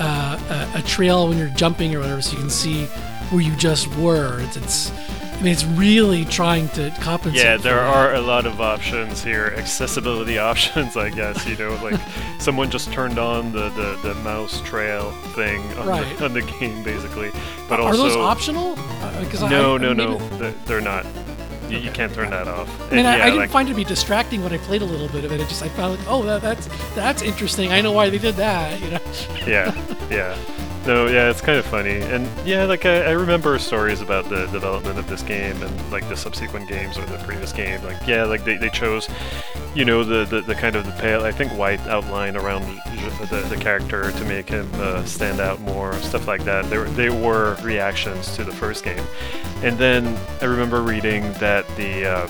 a 0.00 0.04
a 0.04 0.78
a 0.78 0.82
trail 0.82 1.28
when 1.28 1.38
you're 1.38 1.48
jumping 1.48 1.94
or 1.94 2.00
whatever, 2.00 2.22
so 2.22 2.32
you 2.32 2.38
can 2.38 2.50
see 2.50 2.86
where 3.30 3.42
you 3.42 3.54
just 3.56 3.94
were. 3.96 4.40
It's, 4.40 4.56
it's 4.56 4.92
I 5.42 5.44
mean, 5.44 5.54
it's 5.54 5.64
really 5.64 6.24
trying 6.24 6.68
to 6.68 6.94
compensate. 7.00 7.42
Yeah, 7.42 7.56
there 7.56 7.80
are 7.80 8.14
a 8.14 8.20
lot 8.20 8.46
of 8.46 8.60
options 8.60 9.24
here, 9.24 9.46
accessibility 9.56 10.38
options, 10.38 10.96
I 10.96 11.10
guess. 11.10 11.44
You 11.48 11.56
know, 11.56 11.74
like 11.82 12.00
someone 12.38 12.70
just 12.70 12.92
turned 12.92 13.18
on 13.18 13.50
the, 13.50 13.68
the, 13.70 13.98
the 14.08 14.14
mouse 14.22 14.60
trail 14.60 15.10
thing 15.34 15.60
on, 15.78 15.88
Right. 15.88 16.16
the, 16.16 16.26
on 16.26 16.32
the 16.32 16.42
game, 16.42 16.84
basically. 16.84 17.32
But 17.68 17.80
are 17.80 17.88
also, 17.88 18.04
those 18.04 18.16
optional? 18.16 18.76
Uh, 18.78 19.24
because 19.24 19.40
no, 19.40 19.74
I, 19.74 19.78
no, 19.78 19.92
no, 19.92 20.18
they're, 20.38 20.52
they're 20.64 20.80
not. 20.80 21.04
You, 21.68 21.78
you 21.78 21.90
can't 21.90 22.14
turn 22.14 22.30
that 22.30 22.46
off. 22.46 22.68
I 22.82 22.90
mean, 22.90 22.98
And 23.00 23.08
I, 23.08 23.16
yeah, 23.16 23.22
I 23.24 23.26
didn't 23.26 23.40
like, 23.40 23.50
find 23.50 23.68
it 23.68 23.72
to 23.72 23.76
be 23.76 23.82
distracting 23.82 24.44
when 24.44 24.52
I 24.52 24.58
played 24.58 24.82
a 24.82 24.84
little 24.84 25.08
bit 25.08 25.24
of 25.24 25.32
it. 25.32 25.40
It 25.40 25.48
just 25.48 25.64
I 25.64 25.68
found 25.70 25.98
like, 25.98 26.06
oh, 26.08 26.22
that, 26.22 26.40
that's 26.40 26.68
that's 26.94 27.22
interesting. 27.22 27.72
I 27.72 27.80
know 27.80 27.90
why 27.90 28.10
they 28.10 28.18
did 28.18 28.36
that. 28.36 28.80
You 28.80 28.90
know. 28.90 29.00
yeah, 29.44 29.74
yeah. 30.08 30.38
No, 30.84 31.06
yeah, 31.06 31.30
it's 31.30 31.40
kind 31.40 31.58
of 31.58 31.64
funny, 31.64 32.00
and 32.00 32.28
yeah, 32.44 32.64
like 32.64 32.84
I, 32.84 33.04
I 33.04 33.10
remember 33.12 33.56
stories 33.60 34.00
about 34.00 34.28
the 34.28 34.46
development 34.46 34.98
of 34.98 35.06
this 35.06 35.22
game 35.22 35.62
and 35.62 35.92
like 35.92 36.08
the 36.08 36.16
subsequent 36.16 36.68
games 36.68 36.98
or 36.98 37.06
the 37.06 37.18
previous 37.18 37.52
game. 37.52 37.80
Like, 37.84 38.04
yeah, 38.04 38.24
like 38.24 38.44
they, 38.44 38.56
they 38.56 38.68
chose, 38.68 39.08
you 39.76 39.84
know, 39.84 40.02
the, 40.02 40.24
the, 40.24 40.40
the 40.40 40.56
kind 40.56 40.74
of 40.74 40.84
the 40.84 40.90
pale, 40.92 41.22
I 41.22 41.30
think 41.30 41.52
white 41.52 41.78
outline 41.82 42.36
around 42.36 42.62
the, 42.62 43.46
the 43.48 43.56
character 43.60 44.10
to 44.10 44.24
make 44.24 44.48
him 44.48 44.68
uh, 44.74 45.04
stand 45.04 45.38
out 45.38 45.60
more, 45.60 45.92
stuff 46.00 46.26
like 46.26 46.44
that. 46.46 46.68
They 46.68 46.78
were, 46.78 46.90
they 46.90 47.10
were 47.10 47.54
reactions 47.62 48.34
to 48.34 48.42
the 48.42 48.52
first 48.52 48.82
game, 48.82 49.04
and 49.62 49.78
then 49.78 50.18
I 50.40 50.46
remember 50.46 50.82
reading 50.82 51.32
that 51.34 51.64
the 51.76 52.06
uh, 52.06 52.28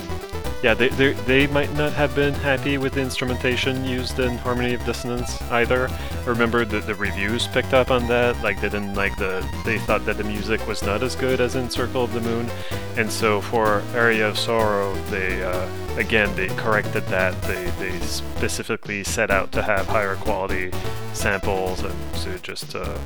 yeah, 0.62 0.74
they, 0.74 0.88
they, 0.90 1.12
they 1.12 1.46
might 1.48 1.72
not 1.74 1.92
have 1.92 2.14
been 2.14 2.34
happy 2.34 2.78
with 2.78 2.94
the 2.94 3.00
instrumentation 3.00 3.84
used 3.84 4.20
in 4.20 4.38
Harmony 4.38 4.74
of 4.74 4.84
Dissonance 4.84 5.42
either. 5.50 5.88
I 5.88 6.24
remember 6.24 6.64
the, 6.64 6.80
the 6.80 6.94
reviews 6.94 7.48
picked 7.48 7.74
up 7.74 7.90
on 7.90 8.06
that. 8.06 8.40
Like, 8.42 8.60
they 8.60 8.68
didn't 8.68 8.94
like 8.94 9.16
the. 9.16 9.44
They 9.64 9.78
thought 9.78 10.04
that 10.06 10.18
the 10.18 10.24
music 10.24 10.64
was 10.68 10.82
not 10.82 11.02
as 11.02 11.16
good 11.16 11.40
as 11.40 11.56
in 11.56 11.68
Circle 11.68 12.04
of 12.04 12.12
the 12.12 12.20
Moon. 12.20 12.48
And 12.96 13.10
so 13.10 13.40
for 13.40 13.82
Aria 13.94 14.28
of 14.28 14.38
Sorrow, 14.38 14.94
they, 15.10 15.42
uh, 15.42 15.68
again, 15.96 16.34
they 16.36 16.48
corrected 16.48 17.04
that. 17.06 17.40
They, 17.42 17.64
they 17.80 17.98
specifically 18.00 19.02
set 19.02 19.30
out 19.30 19.50
to 19.52 19.62
have 19.62 19.86
higher 19.88 20.14
quality 20.16 20.70
samples 21.12 21.82
and 21.82 22.14
to 22.16 22.38
just 22.38 22.76
uh, 22.76 22.96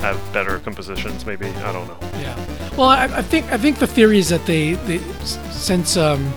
have 0.00 0.20
better 0.32 0.58
compositions, 0.58 1.24
maybe. 1.24 1.46
I 1.46 1.72
don't 1.72 1.86
know. 1.88 1.98
Yeah. 2.20 2.36
Well, 2.76 2.88
I, 2.88 3.04
I 3.04 3.22
think 3.22 3.50
I 3.50 3.56
think 3.56 3.78
the 3.78 3.86
theory 3.86 4.18
is 4.18 4.28
that 4.28 4.44
they, 4.46 4.74
they 4.74 4.98
since 5.18 5.96
um, 5.96 6.32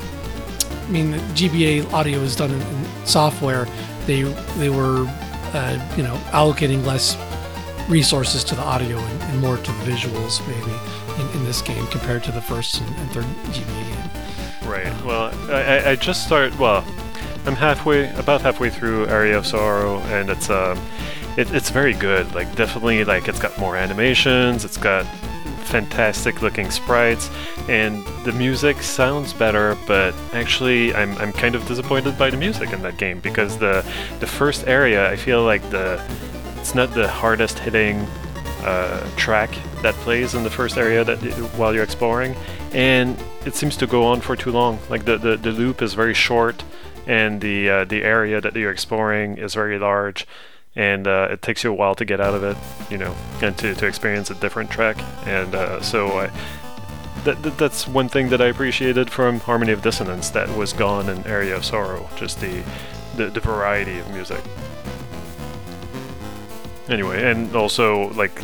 mean 0.92 1.14
GBA 1.36 1.92
audio 1.94 2.20
is 2.20 2.36
done 2.36 2.52
in, 2.52 2.62
in 2.62 2.86
software, 3.06 3.68
they 4.06 4.24
they 4.58 4.70
were 4.70 5.06
uh, 5.54 5.94
you 5.98 6.04
know 6.04 6.16
allocating 6.32 6.86
less 6.86 7.18
resources 7.90 8.44
to 8.46 8.56
the 8.56 8.62
audio 8.62 8.98
and, 8.98 9.22
and 9.24 9.40
more 9.40 9.58
to 9.58 9.72
the 9.72 9.92
visuals 9.92 10.40
maybe 10.48 10.72
in, 11.22 11.38
in 11.38 11.46
this 11.46 11.62
game 11.62 11.86
compared 11.88 12.24
to 12.24 12.32
the 12.32 12.42
first 12.42 12.80
and, 12.80 12.96
and 12.98 13.12
third 13.12 13.26
GBA 13.54 13.90
game. 13.90 14.70
Right. 14.70 15.06
Well, 15.06 15.34
I, 15.52 15.62
I- 15.80 15.90
I 15.92 15.96
just 15.96 16.26
started. 16.26 16.58
Well, 16.60 16.86
I'm 17.46 17.56
halfway, 17.56 18.14
about 18.16 18.42
halfway 18.42 18.70
through 18.70 19.08
Aria 19.08 19.38
of 19.40 19.48
Sorrow, 19.48 19.98
and 20.02 20.30
it's 20.30 20.50
um, 20.50 20.80
it, 21.38 21.52
it's 21.52 21.70
very 21.72 21.94
good. 21.94 22.34
Like 22.36 22.54
definitely, 22.56 23.04
like 23.04 23.28
it's 23.28 23.40
got 23.40 23.58
more 23.58 23.76
animations. 23.76 24.64
It's 24.64 24.78
got 24.78 25.06
fantastic 25.64 26.42
looking 26.42 26.72
sprites, 26.72 27.30
and 27.68 28.06
the 28.26 28.32
music 28.32 28.82
sounds 28.82 29.34
better. 29.34 29.78
But 29.88 30.14
actually, 30.34 30.94
I'm, 30.94 31.18
I'm 31.18 31.34
kind 31.34 31.56
of 31.56 31.66
disappointed 31.68 32.18
by 32.18 32.30
the 32.30 32.38
music 32.38 32.74
in 32.74 32.82
that 32.82 32.98
game 32.98 33.20
because 33.20 33.58
the 33.58 33.86
the 34.20 34.28
first 34.28 34.68
area 34.68 35.10
I 35.10 35.16
feel 35.16 35.44
like 35.44 35.62
the 35.70 36.02
it's 36.58 36.76
not 36.76 36.94
the 36.94 37.08
hardest 37.08 37.60
hitting 37.60 38.06
uh, 38.64 39.10
track 39.16 39.50
that 39.82 39.96
plays 39.96 40.36
in 40.36 40.44
the 40.44 40.50
first 40.50 40.78
area 40.78 41.04
that 41.04 41.18
while 41.58 41.74
you're 41.74 41.84
exploring, 41.84 42.36
and 42.72 43.18
it 43.46 43.56
seems 43.56 43.76
to 43.78 43.88
go 43.88 44.06
on 44.06 44.22
for 44.22 44.36
too 44.36 44.52
long. 44.52 44.80
Like 44.90 45.06
the, 45.06 45.18
the, 45.18 45.38
the 45.38 45.52
loop 45.52 45.82
is 45.82 45.94
very 45.94 46.14
short, 46.14 46.64
and 47.08 47.42
the 47.42 47.70
uh, 47.70 47.86
the 47.86 48.04
area 48.04 48.40
that 48.40 48.56
you're 48.56 48.72
exploring 48.72 49.38
is 49.38 49.56
very 49.56 49.80
large, 49.80 50.28
and 50.76 51.08
uh, 51.08 51.28
it 51.32 51.42
takes 51.42 51.64
you 51.64 51.72
a 51.72 51.74
while 51.74 51.96
to 51.96 52.06
get 52.06 52.22
out 52.22 52.34
of 52.34 52.44
it, 52.44 52.58
you 52.90 52.98
know, 52.98 53.16
and 53.42 53.58
to, 53.58 53.76
to 53.76 53.86
experience 53.86 54.30
a 54.30 54.36
different 54.36 54.70
track. 54.70 54.98
And 55.26 55.54
uh, 55.54 55.82
so 55.82 56.08
I, 56.20 56.32
that, 57.24 57.42
that, 57.44 57.58
that's 57.58 57.88
one 57.88 58.10
thing 58.10 58.30
that 58.30 58.42
I 58.42 58.48
appreciated 58.48 59.10
from 59.10 59.40
Harmony 59.40 59.72
of 59.72 59.82
Dissonance 59.82 60.30
that 60.32 60.50
was 60.58 60.74
gone 60.74 61.10
in 61.10 61.24
Aria 61.28 61.56
of 61.56 61.66
Sorrow, 61.66 62.10
just 62.16 62.40
the 62.40 62.64
the, 63.16 63.26
the 63.26 63.40
variety 63.40 64.00
of 64.00 64.10
music. 64.12 64.42
Anyway, 66.88 67.24
and 67.24 67.56
also 67.56 68.10
like 68.14 68.42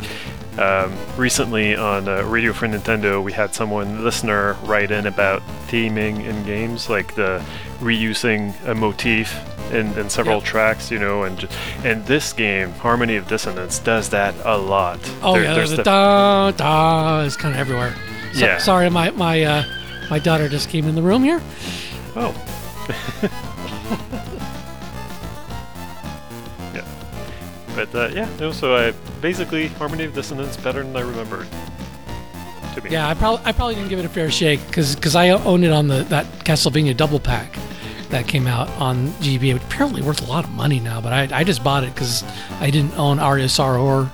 um, 0.58 0.96
recently 1.16 1.76
on 1.76 2.08
uh, 2.08 2.22
Radio 2.22 2.52
Free 2.52 2.68
Nintendo, 2.68 3.22
we 3.22 3.32
had 3.32 3.54
someone 3.54 4.04
listener 4.04 4.54
write 4.64 4.90
in 4.90 5.06
about 5.06 5.42
theming 5.68 6.24
in 6.24 6.44
games, 6.44 6.88
like 6.88 7.14
the 7.14 7.42
reusing 7.80 8.54
a 8.66 8.74
motif 8.74 9.34
in, 9.72 9.96
in 9.98 10.08
several 10.10 10.36
Yep. 10.38 10.44
tracks, 10.44 10.90
you 10.90 10.98
know, 10.98 11.22
and 11.24 11.48
and 11.84 12.04
this 12.06 12.32
game, 12.32 12.70
Harmony 12.72 13.16
of 13.16 13.26
Dissonance, 13.28 13.78
does 13.78 14.08
that 14.10 14.34
a 14.44 14.56
lot. 14.58 14.98
Oh 15.22 15.34
There- 15.34 15.44
yeah, 15.44 15.54
there's 15.54 15.70
the 15.70 15.76
the- 15.76 15.82
da 15.84 16.50
da 16.52 17.20
is 17.20 17.36
kind 17.36 17.54
of 17.54 17.60
everywhere. 17.60 17.94
So, 18.34 18.44
Yeah. 18.46 18.58
Sorry, 18.58 18.88
my 18.90 19.10
my 19.10 19.42
uh, 19.42 19.64
my 20.10 20.18
daughter 20.18 20.48
just 20.48 20.68
came 20.68 20.86
in 20.88 20.94
the 20.94 21.02
room 21.02 21.22
here. 21.24 21.40
Oh. 22.16 22.34
yeah. 26.74 26.84
But 27.74 27.94
uh, 27.94 28.08
yeah, 28.12 28.28
no, 28.38 28.52
so 28.52 28.76
I 28.76 28.92
basically 29.20 29.68
Harmony 29.68 30.04
of 30.04 30.14
Dissonance 30.14 30.56
better 30.56 30.82
than 30.82 30.96
I 30.96 31.00
remembered. 31.00 31.46
To 32.74 32.82
me. 32.82 32.90
Yeah, 32.90 33.08
I 33.08 33.14
probably 33.14 33.44
I 33.44 33.52
probably 33.52 33.74
didn't 33.76 33.88
give 33.88 33.98
it 33.98 34.04
a 34.04 34.08
fair 34.10 34.30
shake 34.30 34.64
because 34.66 35.14
I 35.16 35.30
owned 35.30 35.64
it 35.64 35.72
on 35.72 35.88
the 35.88 36.04
that 36.04 36.26
Castlevania 36.44 36.96
double 36.96 37.20
pack 37.20 37.56
that 38.10 38.26
came 38.26 38.46
out 38.46 38.68
on 38.80 39.08
GBA, 39.08 39.54
which 39.54 39.62
apparently 39.62 40.02
worth 40.02 40.26
a 40.26 40.30
lot 40.30 40.44
of 40.44 40.50
money 40.50 40.80
now. 40.80 41.00
But 41.00 41.12
I, 41.12 41.40
I 41.40 41.44
just 41.44 41.62
bought 41.62 41.84
it 41.84 41.94
because 41.94 42.24
I 42.60 42.70
didn't 42.70 42.96
own 42.98 43.18
Sorrow 43.48 43.84
or 43.84 44.04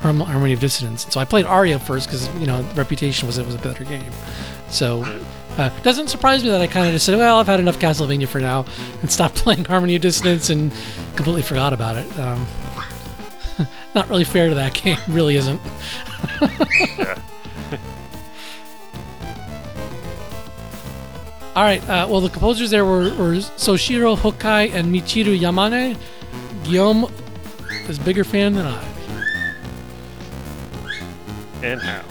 Harm- 0.00 0.20
Harmony 0.20 0.52
of 0.52 0.60
Dissonance. 0.60 1.06
So 1.10 1.20
I 1.20 1.24
played 1.24 1.46
Aria 1.46 1.78
first 1.78 2.06
because 2.06 2.28
you 2.36 2.46
know 2.46 2.62
reputation 2.74 3.26
was 3.26 3.38
it 3.38 3.46
was 3.46 3.54
a 3.54 3.58
better 3.58 3.84
game. 3.84 4.12
So 4.68 5.02
uh, 5.56 5.68
doesn't 5.82 6.08
surprise 6.08 6.42
me 6.42 6.50
that 6.50 6.60
I 6.60 6.66
kind 6.66 6.86
of 6.86 6.92
just 6.92 7.04
said, 7.06 7.16
well, 7.18 7.38
I've 7.38 7.46
had 7.46 7.60
enough 7.60 7.78
Castlevania 7.78 8.28
for 8.28 8.40
now, 8.40 8.64
and 9.00 9.10
stopped 9.10 9.36
playing 9.36 9.64
Harmony 9.64 9.96
of 9.96 10.02
Dissonance 10.02 10.50
and 10.50 10.72
completely 11.16 11.42
forgot 11.42 11.72
about 11.72 11.96
it. 11.96 12.18
Um, 12.18 12.46
not 13.94 14.08
really 14.08 14.24
fair 14.24 14.48
to 14.48 14.54
that 14.54 14.74
game, 14.82 14.98
really 15.08 15.36
isn't. 15.36 15.60
Yeah. 16.40 17.20
All 21.56 21.64
right. 21.64 21.82
Uh, 21.88 22.06
well, 22.08 22.20
the 22.20 22.28
composers 22.30 22.70
there 22.70 22.84
were, 22.84 23.12
were 23.14 23.34
Soshiro 23.34 24.16
Hokkai 24.16 24.72
and 24.72 24.94
Michiru 24.94 25.38
Yamane. 25.38 25.96
Guillaume 26.64 27.10
is 27.88 27.98
a 27.98 28.02
bigger 28.02 28.24
fan 28.24 28.54
than 28.54 28.66
I. 28.66 28.84
And 31.62 31.80
how? 31.80 32.02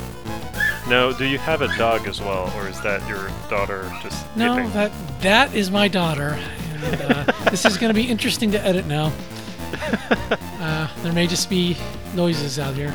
No, 0.89 1.13
do 1.13 1.25
you 1.25 1.37
have 1.37 1.61
a 1.61 1.67
dog 1.77 2.07
as 2.07 2.19
well, 2.19 2.51
or 2.57 2.67
is 2.67 2.79
that 2.81 3.07
your 3.07 3.29
daughter 3.49 3.89
just 4.01 4.25
No, 4.35 4.55
yipping? 4.55 4.71
that 4.71 4.91
that 5.21 5.53
is 5.55 5.71
my 5.71 5.87
daughter. 5.87 6.37
And, 6.73 7.01
uh, 7.01 7.31
this 7.51 7.65
is 7.65 7.77
going 7.77 7.89
to 7.89 7.93
be 7.99 8.07
interesting 8.09 8.51
to 8.51 8.65
edit 8.65 8.87
now. 8.87 9.11
Uh, 10.59 10.87
there 11.03 11.13
may 11.13 11.27
just 11.27 11.49
be 11.49 11.77
noises 12.13 12.59
out 12.59 12.73
here. 12.75 12.93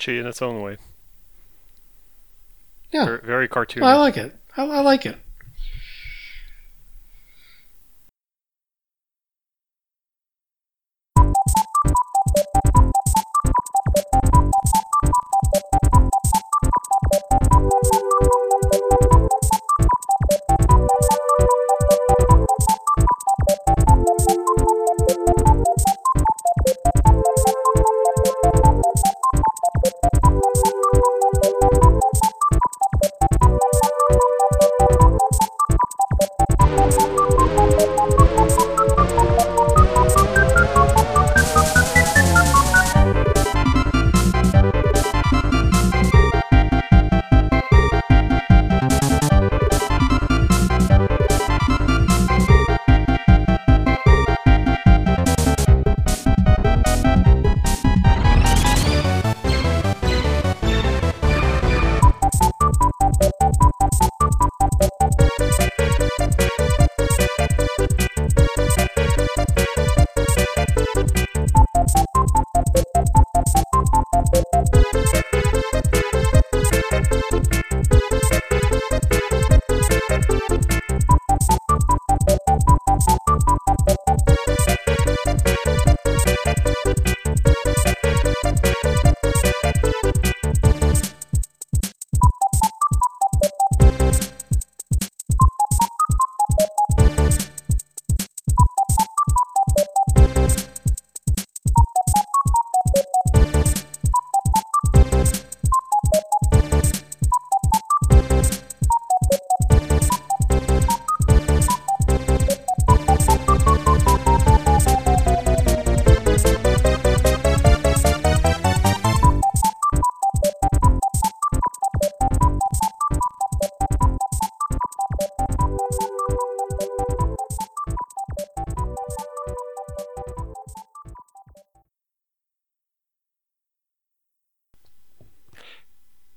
Catchy 0.00 0.18
in 0.18 0.26
its 0.26 0.40
own 0.42 0.62
way. 0.62 0.78
Yeah. 2.92 3.04
Very, 3.04 3.20
very 3.20 3.48
cartoony. 3.48 3.82
Well, 3.82 3.96
I 3.96 4.00
like 4.00 4.16
it. 4.16 4.34
I, 4.56 4.62
I 4.64 4.80
like 4.80 5.06
it. 5.06 5.16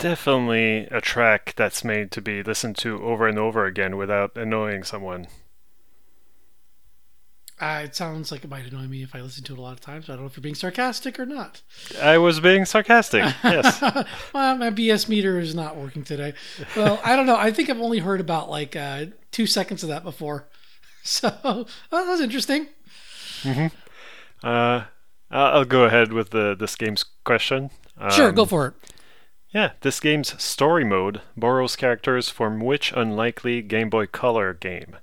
Definitely 0.04 0.88
a 0.92 1.02
track 1.02 1.54
that's 1.56 1.84
made 1.84 2.12
to 2.12 2.22
be 2.22 2.44
listened 2.44 2.78
to 2.78 3.02
over 3.04 3.28
and 3.28 3.40
over 3.40 3.66
again 3.66 3.98
without 3.98 4.36
annoying 4.38 4.84
someone. 4.84 5.28
Uh, 7.60 7.84
it 7.86 7.96
sounds 7.96 8.32
like 8.32 8.44
it 8.44 8.50
might 8.50 8.66
annoy 8.66 8.88
me 8.88 9.04
if 9.04 9.16
I 9.16 9.22
listen 9.22 9.44
to 9.46 9.54
it 9.54 9.60
a 9.60 9.62
lot 9.62 9.72
of 9.74 9.80
times. 9.80 10.10
I 10.10 10.14
don't 10.14 10.22
know 10.24 10.28
if 10.28 10.36
you're 10.36 10.42
being 10.42 10.56
sarcastic 10.56 11.18
or 11.20 11.26
not. 11.26 11.62
I 12.02 12.18
was 12.18 12.40
being 12.40 12.66
sarcastic. 12.66 13.24
Yes. 13.44 13.80
well, 14.34 14.58
my 14.58 14.70
BS 14.70 15.08
meter 15.08 15.40
is 15.40 15.56
not 15.56 15.78
working 15.78 16.04
today. 16.04 16.34
Well, 16.76 17.00
I 17.04 17.16
don't 17.16 17.26
know. 17.26 17.38
I 17.38 17.52
think 17.52 17.70
I've 17.70 17.80
only 17.80 18.00
heard 18.00 18.20
about 18.20 18.50
like 18.50 18.76
uh, 18.76 19.06
two 19.32 19.46
seconds 19.46 19.82
of 19.84 19.90
that 19.90 20.04
before. 20.04 20.48
So 21.06 21.30
well, 21.44 21.66
that 21.92 22.08
was 22.08 22.22
interesting. 22.22 22.68
Uh, 24.42 24.84
I'll 25.30 25.66
go 25.66 25.84
ahead 25.84 26.14
with 26.14 26.30
the 26.30 26.56
this 26.56 26.78
game's 26.78 27.04
question. 27.26 27.72
Sure, 28.10 28.30
Um, 28.30 28.36
go 28.36 28.46
for 28.46 28.68
it. 28.68 28.93
Yeah, 29.54 29.74
this 29.82 30.00
game's 30.00 30.42
story 30.42 30.84
mode 30.84 31.22
borrows 31.38 31.76
characters 31.76 32.28
from 32.28 32.60
which 32.60 32.92
unlikely 32.94 33.62
Game 33.62 33.88
Boy 33.88 34.08
Color 34.08 34.56
game? 34.56 34.98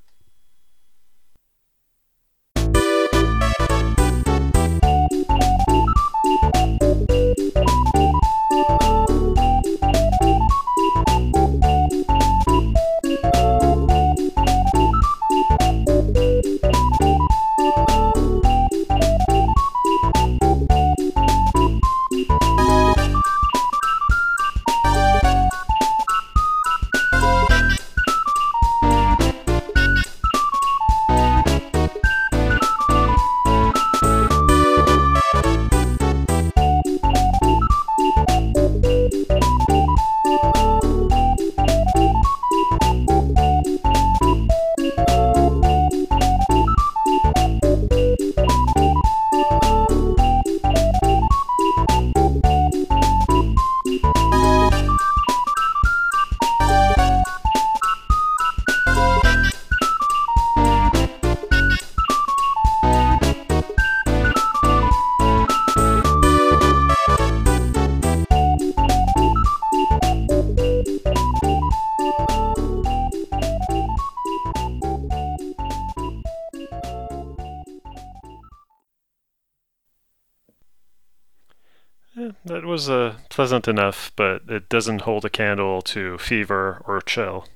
Pleasant 83.40 83.66
enough, 83.66 84.12
but 84.16 84.42
it 84.50 84.68
doesn't 84.68 85.00
hold 85.02 85.24
a 85.24 85.30
candle 85.30 85.80
to 85.80 86.18
Fever 86.18 86.82
or 86.86 87.00
Chill. 87.00 87.46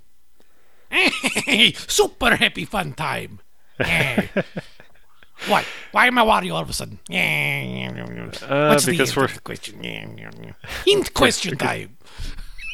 Hey, 0.89 1.73
super 1.73 2.37
happy 2.37 2.65
fun 2.65 2.95
time. 2.95 3.41
Yeah. 3.79 4.27
what? 5.47 5.67
Why 5.93 6.07
am 6.07 6.17
I 6.19 6.23
Wario 6.25 6.55
all 6.55 6.63
of 6.63 6.71
a 6.71 6.73
sudden? 6.73 7.01
Yeah. 7.07 7.91
Uh, 8.49 8.69
What's 8.69 8.87
the 8.87 8.93
because 8.93 9.11
answer 9.11 9.21
we're 9.21 9.27
the 9.27 9.41
question? 9.41 9.85
Yeah, 9.85 10.07
yeah, 10.17 10.31
yeah. 10.43 10.53
Hint 10.87 11.13
question 11.13 11.59
time. 11.69 11.99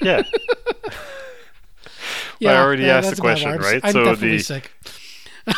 yeah. 0.00 0.22
I 2.40 2.46
already 2.56 2.88
asked 2.88 3.08
that's 3.08 3.16
the 3.16 3.22
question, 3.22 3.58
right? 3.58 3.80
I'm 3.82 3.92
So 3.92 4.04
definitely 4.04 4.36
the- 4.36 4.42
sick. 4.44 4.70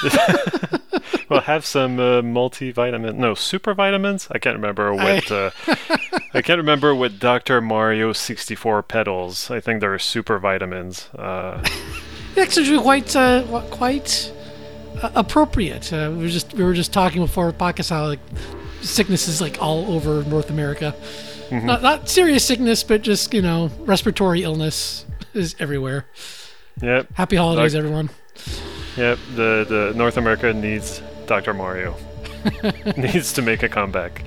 well, 1.28 1.40
have 1.40 1.64
some 1.64 1.98
uh, 1.98 2.22
multivitamin, 2.22 3.16
no, 3.16 3.35
super 3.35 3.74
vitamins. 3.74 4.28
I 4.31 4.38
can't 4.38 4.57
remember 4.57 4.94
what. 4.94 5.31
uh, 5.31 5.50
I 6.35 6.42
can't 6.42 6.59
remember 6.59 6.94
what 6.94 7.18
Dr. 7.18 7.61
Mario 7.61 8.12
64 8.12 8.83
peddles. 8.85 9.50
I 9.50 9.61
think 9.61 9.81
they're 9.81 9.98
super 9.98 10.38
vitamins. 10.38 11.09
Uh, 11.14 11.62
It's 12.35 12.57
actually 12.57 12.81
quite 12.81 13.14
uh, 13.14 13.42
quite 13.70 14.33
uh, 15.02 15.11
appropriate. 15.14 15.92
Uh, 15.92 16.11
we 16.16 16.22
were 16.22 16.28
just 16.31 16.55
we 16.55 16.64
were 16.64 16.72
just 16.72 16.90
talking 16.92 17.20
before 17.20 17.52
podcast 17.52 17.90
how 17.90 18.07
like 18.07 18.20
sickness 18.81 19.28
is 19.28 19.40
like 19.42 19.61
all 19.61 19.92
over 19.92 20.22
North 20.24 20.48
America. 20.48 20.94
Mm-hmm. 21.50 21.66
Not 21.66 21.83
not 21.83 22.09
serious 22.09 22.42
sickness, 22.46 22.83
but 22.85 23.02
just 23.02 23.35
you 23.35 23.42
know 23.42 23.70
respiratory 23.81 24.42
illness 24.44 25.05
is 25.35 25.55
everywhere. 25.59 26.07
yep, 26.81 27.09
Happy 27.14 27.37
holidays, 27.37 27.74
everyone. 27.74 28.09
Yep. 28.96 29.18
The 29.35 29.66
the 29.68 29.92
North 29.96 30.16
America 30.16 30.52
needs 30.52 31.02
Dr. 31.26 31.55
Mario. 31.55 31.96
needs 32.96 33.33
to 33.35 33.42
make 33.42 33.62
a 33.62 33.68
comeback. 33.68 34.24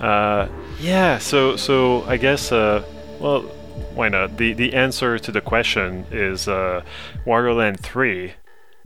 Uh, 0.00 0.48
yeah. 0.80 1.18
So 1.18 1.56
so 1.56 2.04
I 2.04 2.16
guess 2.16 2.52
uh, 2.52 2.84
well, 3.20 3.42
why 3.94 4.08
not? 4.08 4.36
The 4.36 4.52
the 4.52 4.74
answer 4.74 5.18
to 5.18 5.32
the 5.32 5.40
question 5.40 6.06
is 6.10 6.48
uh, 6.48 6.82
Wario 7.26 7.56
Land 7.56 7.80
3. 7.80 8.32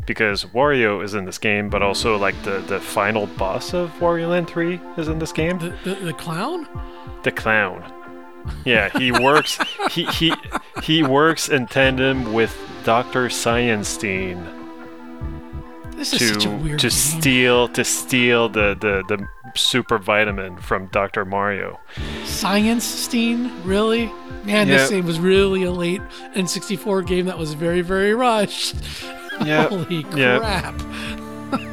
Because 0.05 0.47
Wario 0.47 1.05
is 1.05 1.15
in 1.15 1.27
this 1.27 1.39
game, 1.39 1.71
but 1.71 1.81
also 1.81 2.19
like 2.19 2.35
the, 2.43 2.59
the 2.59 2.81
final 2.81 3.29
boss 3.29 3.73
of 3.73 3.89
Wario 4.01 4.31
Land 4.31 4.49
3 4.49 4.81
is 4.97 5.07
in 5.07 5.21
this 5.21 5.31
game. 5.31 5.59
The, 5.61 5.77
the 5.85 5.95
the 6.07 6.13
clown. 6.13 6.67
The 7.23 7.31
clown. 7.31 7.85
Yeah, 8.65 8.89
he 8.99 9.13
works. 9.13 9.61
he 9.93 10.07
he 10.07 10.35
he 10.83 11.05
works 11.05 11.49
in 11.49 11.67
tandem 11.67 12.33
with 12.33 12.57
Doctor 12.83 13.29
Scienstein 13.29 14.62
This 16.11 16.21
is 16.21 16.29
such 16.31 16.45
a 16.45 16.49
to 16.49 16.51
weird 16.57 16.79
to 16.81 16.89
game. 16.89 16.91
steal 16.91 17.69
to 17.69 17.85
steal 17.85 18.49
the, 18.49 18.77
the 18.81 19.05
the 19.09 19.27
super 19.55 19.99
vitamin 19.99 20.57
from 20.57 20.87
Doctor 20.89 21.25
Mario. 21.25 21.79
Scienstein, 22.25 23.51
really? 23.65 24.07
Man, 24.45 24.67
Yeah. 24.67 24.79
this 24.79 24.91
game 24.91 25.07
was 25.07 25.21
really 25.21 25.63
a 25.63 25.71
late 25.71 26.03
N64 26.35 27.07
game 27.07 27.27
that 27.27 27.39
was 27.39 27.55
very, 27.55 27.83
very 27.83 28.15
rushed. 28.15 28.75
Yeah, 29.45 29.69
Holy 29.69 30.05
yeah. 30.17 30.39
crap. 30.39 30.81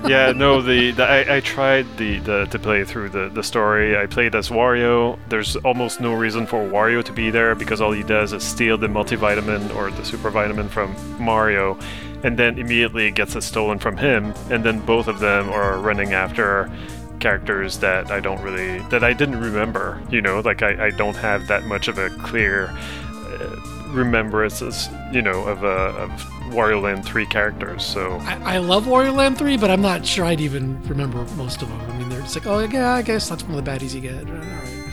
yeah, 0.08 0.32
no, 0.36 0.62
the, 0.62 0.92
the 0.92 1.04
I, 1.04 1.38
I 1.38 1.40
tried 1.40 1.86
the, 1.98 2.20
the 2.20 2.46
to 2.52 2.60
play 2.60 2.84
through 2.84 3.10
the, 3.10 3.30
the 3.30 3.42
story. 3.44 3.98
I 3.98 4.06
played 4.06 4.36
as 4.36 4.50
Wario. 4.50 5.18
There's 5.30 5.56
almost 5.58 6.00
no 6.02 6.14
reason 6.14 6.46
for 6.46 6.60
Wario 6.70 7.04
to 7.04 7.12
be 7.14 7.32
there 7.32 7.56
because 7.56 7.82
all 7.82 7.92
he 7.92 8.04
does 8.04 8.34
is 8.34 8.44
steal 8.44 8.78
the 8.78 8.88
multivitamin 8.88 9.76
or 9.76 9.90
the 9.90 10.04
super 10.06 10.30
vitamin 10.30 10.70
from 10.70 10.94
Mario, 11.24 11.80
and 12.24 12.38
then 12.38 12.58
immediately 12.58 13.08
it 13.08 13.16
gets 13.16 13.36
it 13.36 13.42
stolen 13.42 13.80
from 13.80 13.98
him. 13.98 14.34
And 14.50 14.64
then 14.64 14.80
both 14.86 15.08
of 15.08 15.20
them 15.20 15.50
are 15.50 15.78
running 15.80 16.14
after 16.14 16.72
characters 17.20 17.80
that 17.80 18.12
I 18.12 18.20
don't 18.20 18.42
really 18.42 18.80
that 18.90 19.04
I 19.04 19.14
didn't 19.14 19.40
remember. 19.40 20.02
You 20.10 20.22
know, 20.22 20.40
like 20.40 20.64
I, 20.64 20.88
I 20.88 20.90
don't 20.92 21.16
have 21.16 21.48
that 21.48 21.66
much 21.66 21.88
of 21.88 21.98
a 21.98 22.10
clear 22.10 22.68
uh, 22.70 23.56
remembrances, 23.88 24.90
you 25.12 25.22
know, 25.22 25.44
of 25.46 25.64
uh, 25.64 25.94
of 25.98 26.10
Wario 26.50 26.82
Land 26.82 27.06
three 27.06 27.26
characters. 27.26 27.86
So. 27.86 28.18
I, 28.22 28.56
I 28.56 28.58
love 28.58 28.86
Wario 28.86 29.16
Land 29.16 29.38
3, 29.38 29.58
but 29.58 29.70
I'm 29.70 29.82
not 29.82 30.06
sure 30.06 30.26
I'd 30.26 30.42
even 30.42 30.82
remember 30.88 31.24
most 31.36 31.62
of 31.62 31.70
them. 31.70 31.80
I 31.82 31.98
mean, 31.98 32.10
they're 32.10 32.22
just 32.22 32.36
like, 32.36 32.48
oh, 32.48 32.60
yeah, 32.60 32.94
I 32.94 33.04
guess 33.04 33.30
that's 33.30 33.44
one 33.44 33.58
of 33.58 33.64
the 33.64 33.70
baddies 33.70 33.94
you 33.94 34.02
get. 34.02 34.28
Right. 34.28 34.90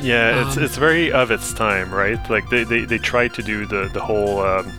Yeah, 0.00 0.46
it's 0.46 0.56
Um, 0.56 0.64
it's 0.64 0.76
very 0.76 1.12
of 1.12 1.30
its 1.30 1.52
time, 1.52 1.92
right? 1.92 2.18
Like 2.30 2.48
they, 2.50 2.64
they, 2.64 2.84
they 2.84 2.98
tried 2.98 3.34
to 3.34 3.42
do 3.42 3.66
the 3.66 3.88
the 3.92 4.00
whole. 4.00 4.40
Um, 4.40 4.72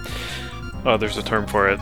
oh, 0.85 0.97
there's 0.97 1.17
a 1.17 1.23
term 1.23 1.45
for 1.47 1.69
it. 1.69 1.79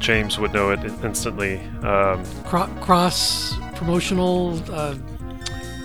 James 0.00 0.38
would 0.38 0.52
know 0.52 0.70
it 0.70 0.80
instantly. 1.02 1.60
Um, 1.82 2.24
Cro- 2.44 2.68
cross 2.80 3.54
promotional. 3.74 4.60
Uh, 4.70 4.94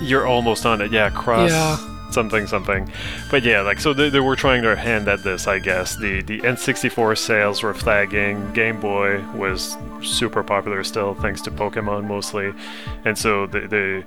you're 0.02 0.26
almost 0.28 0.66
on 0.66 0.82
it, 0.82 0.92
yeah. 0.92 1.10
Cross 1.10 1.52
Yeah. 1.52 1.78
something 2.12 2.48
something, 2.48 2.92
but 3.30 3.44
yeah, 3.44 3.62
like 3.62 3.80
so 3.80 3.94
they, 3.94 4.10
they 4.10 4.20
were 4.20 4.36
trying 4.36 4.62
their 4.64 4.76
hand 4.76 5.08
at 5.08 5.24
this, 5.24 5.48
I 5.48 5.60
guess. 5.60 5.96
The 5.98 6.22
the 6.22 6.40
N64 6.42 7.18
sales 7.18 7.62
were 7.64 7.74
flagging. 7.74 8.52
Game 8.54 8.80
Boy 8.80 9.22
was 9.36 9.78
super 10.02 10.42
popular 10.44 10.84
still, 10.84 11.14
thanks 11.16 11.42
to 11.42 11.52
Pokemon 11.52 12.06
mostly, 12.06 12.52
and 13.06 13.18
so 13.18 13.46
the 13.48 13.62
the 13.68 14.04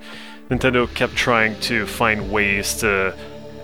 Nintendo 0.50 0.92
kept 0.94 1.14
trying 1.14 1.58
to 1.60 1.86
find 1.86 2.30
ways 2.30 2.74
to 2.80 3.14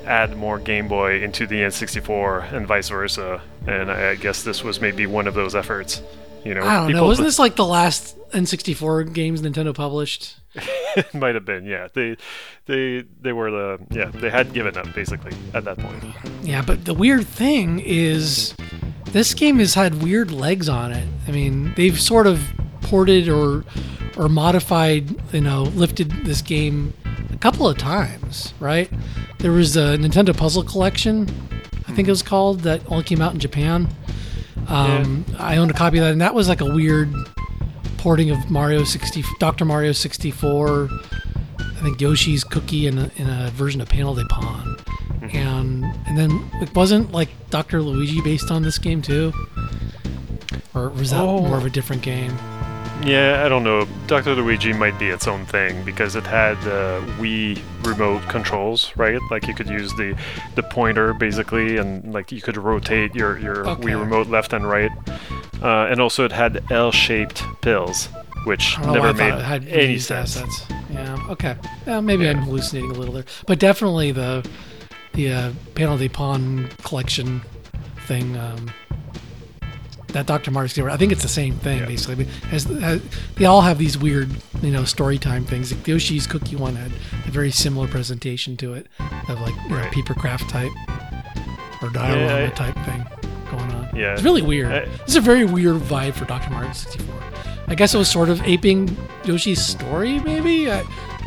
add 0.08 0.36
more 0.36 0.58
Game 0.58 0.88
Boy 0.88 1.22
into 1.22 1.46
the 1.46 1.56
N64 1.56 2.52
and 2.52 2.66
vice 2.66 2.88
versa. 2.88 3.40
And 3.66 3.90
I, 3.90 4.10
I 4.10 4.14
guess 4.16 4.42
this 4.42 4.64
was 4.64 4.80
maybe 4.80 5.06
one 5.06 5.26
of 5.26 5.34
those 5.34 5.54
efforts. 5.54 6.02
You 6.44 6.54
know, 6.54 6.62
I 6.62 6.74
don't 6.86 6.92
know. 6.92 7.04
Wasn't 7.04 7.26
this 7.26 7.38
like 7.38 7.56
the 7.56 7.66
last 7.66 8.16
N64 8.30 9.12
games 9.12 9.42
Nintendo 9.42 9.74
published? 9.74 10.36
it 10.54 11.14
might 11.14 11.34
have 11.34 11.44
been. 11.44 11.66
Yeah, 11.66 11.88
they 11.92 12.16
they 12.66 13.04
they 13.20 13.32
were 13.32 13.50
the 13.50 13.78
yeah 13.90 14.06
they 14.06 14.30
had 14.30 14.52
given 14.52 14.76
up 14.76 14.92
basically 14.94 15.32
at 15.54 15.64
that 15.64 15.78
point. 15.78 16.02
Yeah, 16.42 16.62
but 16.62 16.84
the 16.84 16.94
weird 16.94 17.26
thing 17.26 17.80
is 17.80 18.54
this 19.06 19.34
game 19.34 19.58
has 19.58 19.74
had 19.74 20.02
weird 20.02 20.30
legs 20.30 20.68
on 20.68 20.92
it. 20.92 21.06
I 21.26 21.32
mean, 21.32 21.74
they've 21.76 22.00
sort 22.00 22.26
of 22.26 22.42
ported 22.82 23.28
or 23.28 23.64
or 24.16 24.28
modified, 24.28 25.32
you 25.32 25.40
know, 25.40 25.62
lifted 25.62 26.10
this 26.24 26.42
game 26.42 26.92
a 27.38 27.40
couple 27.40 27.68
of 27.68 27.78
times, 27.78 28.52
right? 28.58 28.90
There 29.38 29.52
was 29.52 29.76
a 29.76 29.96
Nintendo 29.96 30.36
Puzzle 30.36 30.64
Collection, 30.64 31.28
I 31.86 31.92
think 31.92 32.08
it 32.08 32.10
was 32.10 32.22
called, 32.22 32.60
that 32.60 32.82
only 32.90 33.04
came 33.04 33.20
out 33.22 33.32
in 33.32 33.38
Japan. 33.38 33.88
Um, 34.66 35.24
I 35.38 35.56
owned 35.56 35.70
a 35.70 35.74
copy 35.74 35.98
of 35.98 36.04
that, 36.04 36.12
and 36.12 36.20
that 36.20 36.34
was 36.34 36.48
like 36.48 36.60
a 36.60 36.64
weird 36.74 37.12
porting 37.98 38.30
of 38.30 38.50
Mario 38.50 38.82
60, 38.84 39.22
Dr. 39.38 39.64
Mario 39.64 39.92
64. 39.92 40.88
I 41.60 41.80
think 41.80 42.00
Yoshi's 42.00 42.42
Cookie 42.42 42.86
in 42.88 42.98
a, 42.98 43.10
in 43.16 43.28
a 43.30 43.50
version 43.50 43.80
of 43.80 43.88
Panel 43.88 44.14
de 44.14 44.24
Pon. 44.26 44.76
And 45.32 45.84
and 46.06 46.16
then 46.18 46.50
it 46.62 46.74
wasn't 46.74 47.12
like 47.12 47.28
Dr. 47.50 47.82
Luigi 47.82 48.20
based 48.22 48.50
on 48.50 48.62
this 48.62 48.78
game 48.78 49.00
too? 49.02 49.32
Or 50.74 50.88
was 50.90 51.10
that 51.10 51.20
Oh. 51.20 51.40
more 51.40 51.56
of 51.58 51.66
a 51.66 51.70
different 51.70 52.02
game? 52.02 52.36
Yeah, 53.04 53.42
I 53.44 53.48
don't 53.48 53.62
know. 53.62 53.86
Dr. 54.06 54.34
Luigi 54.34 54.72
might 54.72 54.98
be 54.98 55.06
its 55.08 55.28
own 55.28 55.46
thing 55.46 55.84
because 55.84 56.16
it 56.16 56.26
had 56.26 56.56
uh, 56.66 57.00
Wii 57.18 57.58
remote 57.84 58.22
controls, 58.28 58.92
right? 58.96 59.20
Like 59.30 59.46
you 59.46 59.54
could 59.54 59.68
use 59.68 59.94
the 59.94 60.18
the 60.56 60.62
pointer 60.64 61.14
basically, 61.14 61.76
and 61.78 62.12
like 62.12 62.32
you 62.32 62.40
could 62.42 62.56
rotate 62.56 63.14
your 63.14 63.38
your 63.38 63.66
Okay. 63.68 63.82
Wii 63.84 64.00
remote 64.00 64.26
left 64.26 64.52
and 64.52 64.68
right. 64.68 64.90
Uh, 65.62 65.86
and 65.90 66.00
also 66.00 66.24
it 66.24 66.32
had 66.32 66.62
L-shaped 66.72 67.42
pills, 67.62 68.06
which 68.44 68.76
I 68.78 68.82
don't 68.82 68.94
know 68.94 69.00
why 69.00 69.12
never 69.12 69.18
made 69.36 69.42
had 69.44 69.68
any 69.68 69.98
sense. 69.98 70.36
assets. 70.36 70.64
Yeah, 70.90 71.26
okay. 71.30 71.56
Yeah, 71.86 72.00
maybe 72.00 72.24
Yeah. 72.24 72.30
I'm 72.32 72.38
hallucinating 72.42 72.90
a 72.90 72.94
little 72.94 73.14
there. 73.14 73.24
But 73.46 73.58
definitely 73.60 74.10
the 74.12 74.48
the 75.12 75.32
uh, 75.32 75.52
Panel 75.74 75.96
de 75.98 76.08
Pon 76.08 76.68
collection 76.82 77.42
thing. 78.06 78.36
Um, 78.36 78.70
that 80.08 80.26
Dr. 80.26 80.50
Mario 80.50 80.68
64. 80.68 80.90
I 80.90 80.96
think 80.96 81.12
it's 81.12 81.22
the 81.22 81.28
same 81.28 81.54
thing 81.56 81.78
Yeah. 81.80 81.86
basically. 81.86 82.24
Has, 82.50 82.64
has, 82.64 83.00
they 83.36 83.44
all 83.44 83.60
have 83.60 83.78
these 83.78 83.98
weird, 83.98 84.30
you 84.62 84.70
know, 84.70 84.84
story 84.84 85.18
time 85.18 85.44
things. 85.44 85.72
Like 85.72 85.82
the 85.84 85.92
Yoshi's 85.92 86.26
Cookie 86.26 86.56
one 86.56 86.76
had 86.76 86.90
a 87.26 87.30
very 87.30 87.50
similar 87.50 87.86
presentation 87.88 88.56
to 88.58 88.74
it, 88.74 88.86
of 89.28 89.40
like 89.40 89.54
you 89.64 89.70
know, 89.76 89.88
paper 89.92 90.14
craft 90.14 90.48
type 90.50 90.72
or 91.82 91.90
diorama 91.90 92.20
Yeah, 92.44 92.50
type 92.50 92.74
thing 92.86 93.04
going 93.50 93.70
on. 93.72 93.88
Yeah. 93.94 94.14
It's 94.14 94.22
really 94.22 94.42
weird. 94.42 94.72
I- 94.72 94.88
it's 95.04 95.16
a 95.16 95.20
very 95.20 95.44
weird 95.44 95.76
vibe 95.76 96.14
for 96.14 96.24
Dr. 96.24 96.50
Mario 96.50 96.72
64. 96.72 97.14
I 97.68 97.74
guess 97.74 97.94
it 97.94 97.98
was 97.98 98.10
sort 98.10 98.30
of 98.30 98.40
aping 98.42 98.96
Yoshi's 99.24 99.64
story, 99.64 100.20
maybe, 100.20 100.66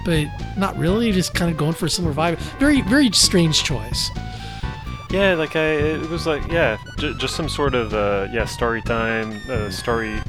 but 0.06 0.26
not 0.58 0.76
really. 0.78 1.12
Just 1.12 1.36
kind 1.36 1.52
of 1.52 1.58
going 1.58 1.74
for 1.74 1.86
a 1.86 1.90
similar 1.90 2.14
vibe. 2.16 2.38
Very, 2.60 2.82
very 2.82 3.12
strange 3.12 3.64
choice. 3.64 4.10
Yeah, 5.12 5.34
like 5.34 5.56
I, 5.58 5.66
it 5.74 6.10
was 6.10 6.26
like 6.26 6.50
yeah, 6.52 6.78
j- 6.98 7.14
just 7.18 7.36
some 7.36 7.50
sort 7.50 7.76
of 7.76 7.94
uh, 7.94 8.28
yeah 8.32 8.46
story 8.46 8.82
time, 8.82 9.40
uh, 9.50 9.70
story 9.70 10.22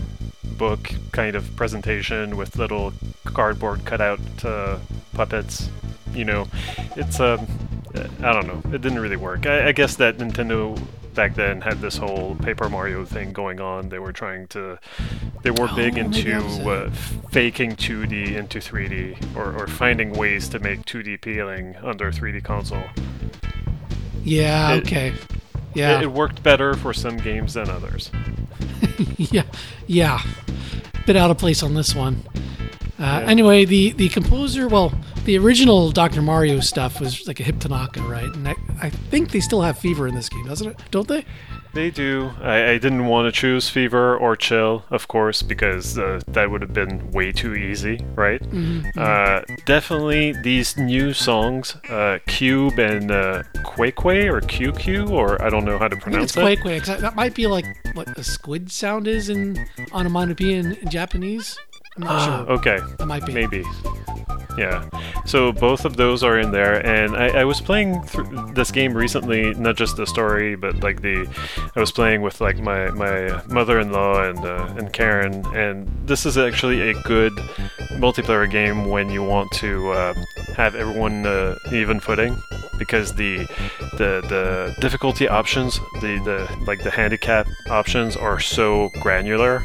book 0.58 0.90
kind 1.12 1.36
of 1.36 1.54
presentation 1.56 2.36
with 2.36 2.56
little 2.56 2.92
cardboard 3.24 3.84
cutout 3.84 4.20
uh, 4.44 4.78
puppets. 5.14 5.70
You 6.14 6.24
know, 6.24 6.48
it's 6.96 7.20
um, 7.20 7.46
I 7.94 8.32
don't 8.32 8.46
know, 8.46 8.60
it 8.74 8.82
didn't 8.82 8.98
really 8.98 9.16
work. 9.16 9.46
I, 9.46 9.68
I 9.68 9.72
guess 9.72 9.96
that 9.96 10.18
Nintendo 10.18 10.76
back 11.14 11.34
then 11.36 11.60
had 11.60 11.80
this 11.80 11.96
whole 11.96 12.34
Paper 12.36 12.68
Mario 12.68 13.04
thing 13.04 13.32
going 13.32 13.60
on. 13.60 13.88
They 13.88 13.98
were 14.00 14.12
trying 14.12 14.46
to, 14.48 14.78
they 15.42 15.50
were 15.50 15.68
big 15.76 15.96
Oh, 15.98 16.02
maybe 16.02 16.18
into 16.18 16.30
that 16.30 16.44
was 16.44 16.58
it. 16.58 16.66
uh, 16.66 16.90
faking 17.30 17.76
2D 17.76 18.34
into 18.34 18.58
3D 18.58 19.36
or, 19.36 19.54
or 19.62 19.66
finding 19.68 20.12
ways 20.14 20.48
to 20.50 20.58
make 20.58 20.84
2D 20.86 21.14
appealing 21.14 21.76
under 21.82 22.10
3D 22.10 22.42
console. 22.42 22.84
Yeah. 24.22 24.74
It- 24.74 24.82
okay. 24.86 25.14
Yeah. 25.74 25.98
It, 25.98 26.02
it 26.04 26.12
worked 26.12 26.42
better 26.42 26.74
for 26.74 26.92
some 26.92 27.16
games 27.16 27.54
than 27.54 27.70
others. 27.70 28.10
yeah, 29.16 29.44
yeah, 29.86 30.20
bit 31.06 31.16
out 31.16 31.30
of 31.30 31.38
place 31.38 31.62
on 31.62 31.72
this 31.74 31.94
one. 31.94 32.22
Uh, 33.03 33.20
Yeah. 33.22 33.30
Anyway, 33.30 33.64
the 33.64 33.92
the 33.92 34.09
composer, 34.09 34.68
well, 34.68 34.92
the 35.24 35.36
original 35.38 35.90
Dr. 35.92 36.22
Mario 36.22 36.61
stuff 36.61 37.00
was 37.00 37.26
like 37.26 37.40
a 37.40 37.42
Hip 37.42 37.59
Tanaka, 37.59 38.00
right? 38.03 38.32
And 38.34 38.48
I, 38.48 38.55
I 38.80 38.90
think 38.90 39.32
they 39.32 39.40
still 39.40 39.62
have 39.62 39.76
Fever 39.78 40.07
in 40.09 40.14
this 40.14 40.28
game, 40.28 40.46
doesn't 40.46 40.68
it? 40.68 40.76
Don't 40.90 41.09
they? 41.09 41.24
They 41.74 41.90
do. 41.90 42.30
I, 42.42 42.72
I 42.72 42.78
didn't 42.78 43.07
want 43.07 43.26
to 43.26 43.32
choose 43.32 43.70
Fever 43.70 44.14
or 44.14 44.36
Chill, 44.36 44.84
of 44.90 45.09
course, 45.09 45.40
because 45.42 45.96
uh, 45.98 46.20
that 46.28 46.50
would 46.50 46.61
have 46.61 46.74
been 46.74 47.11
way 47.12 47.32
too 47.32 47.55
easy, 47.55 47.98
right? 48.14 48.42
Uh, 48.96 49.40
definitely 49.64 50.32
these 50.42 50.76
new 50.76 51.14
songs, 51.14 51.76
uh, 51.88 52.18
Cube 52.26 52.78
and 52.78 53.11
uh, 53.11 53.42
Quakeway 53.64 54.26
or 54.30 54.42
QQ, 54.42 55.11
or 55.11 55.40
I 55.42 55.48
don't 55.48 55.64
know 55.64 55.78
how 55.78 55.88
to 55.88 55.96
I 55.96 55.98
think 55.98 56.03
pronounce 56.03 56.24
it's 56.32 56.36
it. 56.36 56.40
Quake 56.42 56.61
Quake. 56.61 56.84
'cause 56.84 57.00
That 57.00 57.16
might 57.16 57.34
be 57.34 57.46
like 57.46 57.64
what 57.94 58.07
a 58.18 58.22
squid 58.24 58.70
sound 58.70 59.09
is 59.09 59.30
in 59.30 59.66
onomatopoeia 59.92 60.59
in, 60.59 60.72
in 60.74 60.88
Japanese. 60.90 61.57
I'm 61.97 62.05
not 62.05 62.47
sure. 62.47 62.55
Okay, 62.59 62.78
That 62.99 63.07
might 63.07 63.24
be. 63.26 63.32
maybe. 63.32 63.64
Yeah. 64.59 64.84
So 65.24 65.51
both 65.51 65.86
of 65.86 65.97
those 65.97 66.22
are 66.22 66.38
in 66.38 66.51
there, 66.53 66.84
and 66.86 67.16
I, 67.16 67.40
I 67.40 67.45
was 67.45 67.61
playing 67.62 68.03
through 68.03 68.53
this 68.53 68.70
game 68.70 68.93
recently. 68.93 69.55
Not 69.55 69.76
just 69.76 69.97
the 69.97 70.07
story, 70.07 70.57
but 70.57 70.82
like 70.82 71.01
the, 71.01 71.26
I 71.74 71.80
was 71.80 71.90
playing 71.90 72.20
with 72.20 72.38
like 72.43 72.59
my 72.59 72.90
my 72.90 73.43
mother-in-law 73.49 74.28
and 74.28 74.38
uh, 74.40 74.74
and 74.76 74.93
Karen, 74.93 75.43
and 75.55 75.88
this 76.07 76.26
is 76.26 76.36
actually 76.36 76.90
a 76.90 76.95
good 77.05 77.32
multiplayer 77.93 78.51
game 78.51 78.88
when 78.90 79.09
you 79.09 79.22
want 79.22 79.51
to 79.53 79.90
uh, 79.93 80.14
have 80.55 80.74
everyone 80.74 81.24
uh, 81.24 81.57
even 81.72 81.99
footing, 81.99 82.36
because 82.78 83.14
the 83.14 83.38
the 83.97 84.20
the 84.28 84.76
difficulty 84.82 85.28
options, 85.28 85.78
the 86.03 86.20
the 86.26 86.64
like 86.66 86.82
the 86.82 86.90
handicap 86.90 87.47
options 87.70 88.16
are 88.18 88.38
so 88.38 88.90
granular 89.01 89.62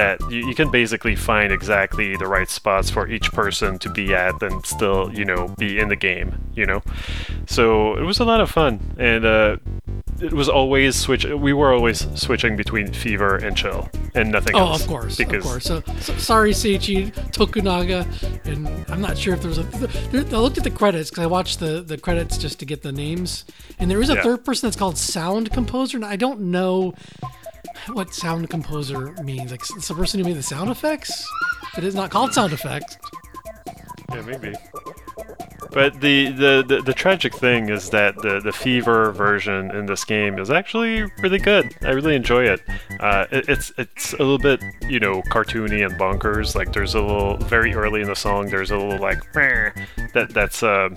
that 0.00 0.16
you, 0.30 0.40
you 0.48 0.54
can 0.54 0.70
basically 0.70 1.16
find 1.16 1.52
exactly 1.52 2.16
the 2.16 2.26
right 2.36 2.48
spots 2.48 2.88
for 2.94 3.08
each 3.14 3.28
person 3.32 3.78
to 3.84 3.88
be 3.98 4.14
at 4.14 4.40
and 4.42 4.64
still 4.74 5.02
you 5.18 5.24
know 5.30 5.42
be 5.58 5.78
in 5.82 5.88
the 5.88 5.96
game 6.08 6.28
you 6.54 6.64
know 6.70 6.80
so 7.46 7.96
it 8.00 8.04
was 8.10 8.18
a 8.20 8.24
lot 8.24 8.40
of 8.40 8.48
fun 8.50 8.78
and 8.98 9.24
uh, 9.24 9.56
it 10.20 10.32
was 10.32 10.48
always 10.48 10.94
switch 10.96 11.24
we 11.46 11.52
were 11.52 11.72
always 11.72 12.06
switching 12.14 12.56
between 12.56 12.92
fever 12.92 13.36
and 13.36 13.56
chill 13.56 13.88
and 14.14 14.30
nothing 14.32 14.54
Oh, 14.56 14.60
else 14.60 14.80
Oh, 14.80 14.84
of 14.84 14.88
course, 14.88 15.16
because 15.16 15.44
of 15.44 15.50
course. 15.50 15.64
So, 15.64 15.82
so 16.00 16.12
sorry, 16.16 16.52
Seiichi 16.52 17.12
Tokunaga, 17.36 18.00
and 18.50 18.66
I'm 18.90 19.00
not 19.00 19.16
sure 19.18 19.34
if 19.34 19.40
there 19.42 19.48
was 19.54 19.58
a. 19.58 19.62
There, 20.10 20.24
I 20.24 20.40
looked 20.40 20.58
at 20.58 20.64
the 20.64 20.70
credits 20.70 21.10
because 21.10 21.22
I 21.24 21.26
watched 21.26 21.60
the 21.60 21.82
the 21.82 21.98
credits 21.98 22.38
just 22.38 22.58
to 22.60 22.64
get 22.66 22.82
the 22.82 22.90
names, 22.90 23.44
and 23.78 23.90
there 23.90 24.00
is 24.00 24.10
a 24.10 24.14
Yeah. 24.14 24.22
third 24.26 24.44
person 24.44 24.66
that's 24.66 24.76
called 24.76 24.96
Sound 24.98 25.52
Composer, 25.52 25.98
and 25.98 26.04
I 26.04 26.16
don't 26.16 26.40
know 26.56 26.94
what 27.88 28.14
Sound 28.14 28.50
Composer 28.50 29.12
means. 29.22 29.50
Like 29.50 29.60
it's 29.60 29.88
the 29.88 29.94
person 29.94 30.20
who 30.20 30.26
made 30.26 30.36
the 30.36 30.42
sound 30.42 30.70
effects. 30.70 31.26
It 31.76 31.84
is 31.84 31.94
not 31.94 32.10
called 32.10 32.34
sound 32.34 32.52
effects. 32.52 32.96
Yeah, 34.12 34.22
maybe. 34.22 34.54
But 35.78 36.00
the, 36.00 36.32
the, 36.32 36.64
the, 36.66 36.82
the 36.82 36.92
tragic 36.92 37.32
thing 37.32 37.68
is 37.68 37.90
that 37.90 38.16
the, 38.16 38.40
the 38.40 38.50
fever 38.50 39.12
version 39.12 39.70
in 39.70 39.86
this 39.86 40.04
game 40.04 40.40
is 40.40 40.50
actually 40.50 41.02
really 41.20 41.38
good. 41.38 41.72
I 41.82 41.90
really 41.90 42.16
enjoy 42.16 42.46
it. 42.46 42.60
Uh, 42.98 43.26
it. 43.30 43.48
It's 43.48 43.70
it's 43.78 44.12
a 44.14 44.18
little 44.18 44.40
bit 44.40 44.60
you 44.88 44.98
know 44.98 45.22
cartoony 45.30 45.86
and 45.86 45.94
bonkers. 45.94 46.56
Like 46.56 46.72
there's 46.72 46.96
a 46.96 47.00
little 47.00 47.36
very 47.36 47.74
early 47.74 48.00
in 48.00 48.08
the 48.08 48.16
song. 48.16 48.46
There's 48.46 48.72
a 48.72 48.76
little 48.76 48.98
like 48.98 49.22
that 49.34 50.30
that's 50.30 50.64
uh, 50.64 50.88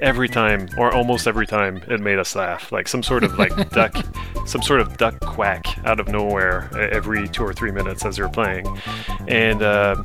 every 0.00 0.30
time 0.30 0.70
or 0.78 0.94
almost 0.94 1.26
every 1.26 1.46
time 1.46 1.82
it 1.86 2.00
made 2.00 2.18
us 2.18 2.34
laugh. 2.34 2.72
Like 2.72 2.88
some 2.88 3.02
sort 3.02 3.22
of 3.22 3.38
like 3.38 3.68
duck, 3.70 3.98
some 4.46 4.62
sort 4.62 4.80
of 4.80 4.96
duck 4.96 5.20
quack 5.20 5.66
out 5.84 6.00
of 6.00 6.08
nowhere 6.08 6.70
every 6.90 7.28
two 7.28 7.44
or 7.44 7.52
three 7.52 7.70
minutes 7.70 8.06
as 8.06 8.16
you're 8.16 8.30
playing, 8.30 8.66
and. 9.28 9.60
Uh, 9.60 10.02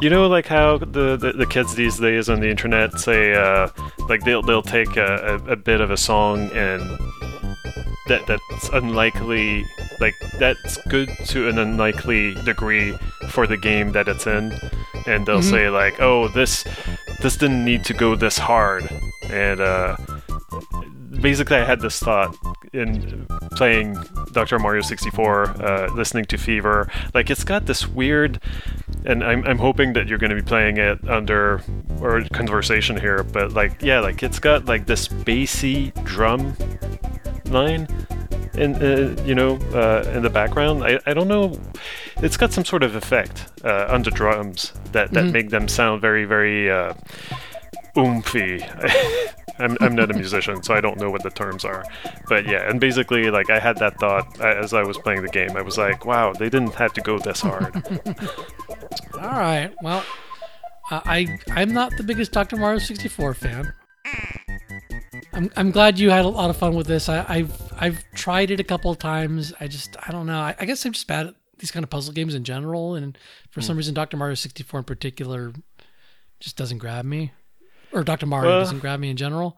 you 0.00 0.10
know, 0.10 0.26
like 0.28 0.46
how 0.46 0.78
the, 0.78 1.16
the, 1.16 1.32
the 1.36 1.46
kids 1.46 1.74
these 1.74 1.98
days 1.98 2.28
on 2.28 2.40
the 2.40 2.48
internet 2.48 2.98
say, 2.98 3.34
uh, 3.34 3.68
like 4.08 4.22
they'll 4.24 4.42
they'll 4.42 4.62
take 4.62 4.96
a, 4.96 5.40
a, 5.46 5.52
a 5.52 5.56
bit 5.56 5.80
of 5.80 5.90
a 5.90 5.96
song 5.96 6.50
and 6.52 6.80
that 8.08 8.26
that's 8.26 8.68
unlikely, 8.70 9.64
like 10.00 10.14
that's 10.38 10.76
good 10.88 11.08
to 11.26 11.48
an 11.48 11.58
unlikely 11.58 12.34
degree 12.44 12.96
for 13.28 13.46
the 13.46 13.56
game 13.56 13.92
that 13.92 14.08
it's 14.08 14.26
in, 14.26 14.52
and 15.06 15.26
they'll 15.26 15.38
Mhm. 15.40 15.50
say 15.50 15.70
like, 15.70 16.00
oh, 16.00 16.28
this 16.28 16.64
this 17.22 17.36
didn't 17.36 17.64
need 17.64 17.84
to 17.84 17.94
go 17.94 18.16
this 18.16 18.38
hard, 18.38 18.88
and 19.30 19.60
uh, 19.60 19.96
basically 21.20 21.56
I 21.56 21.64
had 21.64 21.80
this 21.80 21.98
thought 22.00 22.34
in 22.72 23.26
playing 23.56 23.96
Dr. 24.32 24.58
Mario 24.58 24.82
64, 24.82 25.42
uh, 25.62 25.94
listening 25.94 26.24
to 26.26 26.38
Fever, 26.38 26.90
like 27.14 27.30
it's 27.30 27.44
got 27.44 27.66
this 27.66 27.86
weird 27.86 28.40
and 29.04 29.24
I'm, 29.24 29.44
I'm 29.46 29.58
hoping 29.58 29.92
that 29.94 30.08
you're 30.08 30.18
going 30.18 30.30
to 30.30 30.36
be 30.36 30.42
playing 30.42 30.76
it 30.76 30.98
under 31.08 31.62
or 32.00 32.22
conversation 32.32 32.98
here 33.00 33.22
but 33.22 33.52
like 33.52 33.80
yeah 33.82 34.00
like 34.00 34.22
it's 34.22 34.38
got 34.38 34.66
like 34.66 34.86
this 34.86 35.08
bassy 35.08 35.92
drum 36.04 36.54
line 37.46 37.86
in 38.54 38.74
uh, 38.76 39.16
you 39.24 39.34
know 39.34 39.56
uh, 39.74 40.02
in 40.14 40.22
the 40.22 40.28
background 40.30 40.84
I, 40.84 41.00
I 41.06 41.14
don't 41.14 41.28
know 41.28 41.58
it's 42.18 42.36
got 42.36 42.52
some 42.52 42.64
sort 42.64 42.82
of 42.82 42.94
effect 42.94 43.46
uh, 43.64 43.86
on 43.88 44.02
the 44.02 44.10
drums 44.10 44.72
that 44.92 45.12
that 45.12 45.24
Mhm. 45.24 45.32
make 45.32 45.48
them 45.50 45.66
sound 45.68 46.00
very 46.02 46.24
very 46.26 46.70
uh, 46.70 46.92
oomphy. 47.96 48.60
I'm, 49.60 49.76
I'm 49.80 49.94
not 49.94 50.10
a 50.10 50.14
musician, 50.14 50.62
so 50.62 50.74
I 50.74 50.80
don't 50.80 50.98
know 50.98 51.10
what 51.10 51.22
the 51.22 51.30
terms 51.30 51.64
are. 51.64 51.84
But 52.28 52.46
yeah, 52.46 52.68
and 52.68 52.80
basically, 52.80 53.30
like 53.30 53.50
I 53.50 53.58
had 53.58 53.76
that 53.78 53.98
thought 53.98 54.40
uh, 54.40 54.46
as 54.46 54.72
I 54.72 54.82
was 54.82 54.98
playing 54.98 55.22
the 55.22 55.28
game. 55.28 55.56
I 55.56 55.62
was 55.62 55.78
like, 55.78 56.04
wow, 56.04 56.32
they 56.32 56.48
didn't 56.48 56.74
have 56.74 56.92
to 56.94 57.00
go 57.00 57.18
this 57.18 57.40
hard. 57.40 57.74
All 59.14 59.20
right. 59.20 59.72
Well, 59.82 60.04
uh, 60.90 61.00
I 61.04 61.38
I'm 61.48 61.72
not 61.72 61.96
the 61.96 62.02
biggest 62.02 62.32
Dr. 62.32 62.56
Mario 62.56 62.78
64 62.78 63.34
fan. 63.34 63.72
I'm, 65.32 65.50
I'm 65.56 65.70
glad 65.70 65.98
you 65.98 66.10
had 66.10 66.24
a 66.24 66.28
lot 66.28 66.50
of 66.50 66.56
fun 66.56 66.74
with 66.74 66.86
this. 66.86 67.08
I, 67.08 67.24
I've 67.28 67.72
I've 67.78 68.04
tried 68.14 68.50
it 68.50 68.60
a 68.60 68.64
couple 68.64 68.90
of 68.90 68.98
times. 68.98 69.52
I 69.60 69.68
just 69.68 69.96
I 70.06 70.12
don't 70.12 70.26
know. 70.26 70.40
I, 70.40 70.54
I 70.58 70.64
guess 70.64 70.84
I'm 70.84 70.92
just 70.92 71.06
bad 71.06 71.28
at 71.28 71.34
these 71.58 71.70
kind 71.70 71.84
of 71.84 71.90
puzzle 71.90 72.12
games 72.12 72.34
in 72.34 72.44
general, 72.44 72.94
and 72.94 73.16
for 73.50 73.60
some 73.60 73.76
reason, 73.76 73.94
Dr. 73.94 74.16
Mario 74.16 74.34
64 74.34 74.80
in 74.80 74.84
particular 74.84 75.52
just 76.40 76.56
doesn't 76.56 76.78
grab 76.78 77.04
me, 77.04 77.32
or 77.92 78.04
Dr. 78.04 78.26
Mario 78.26 78.50
Well- 78.50 78.60
doesn't 78.60 78.78
grab 78.80 79.00
me 79.00 79.10
in 79.10 79.16
general. 79.16 79.56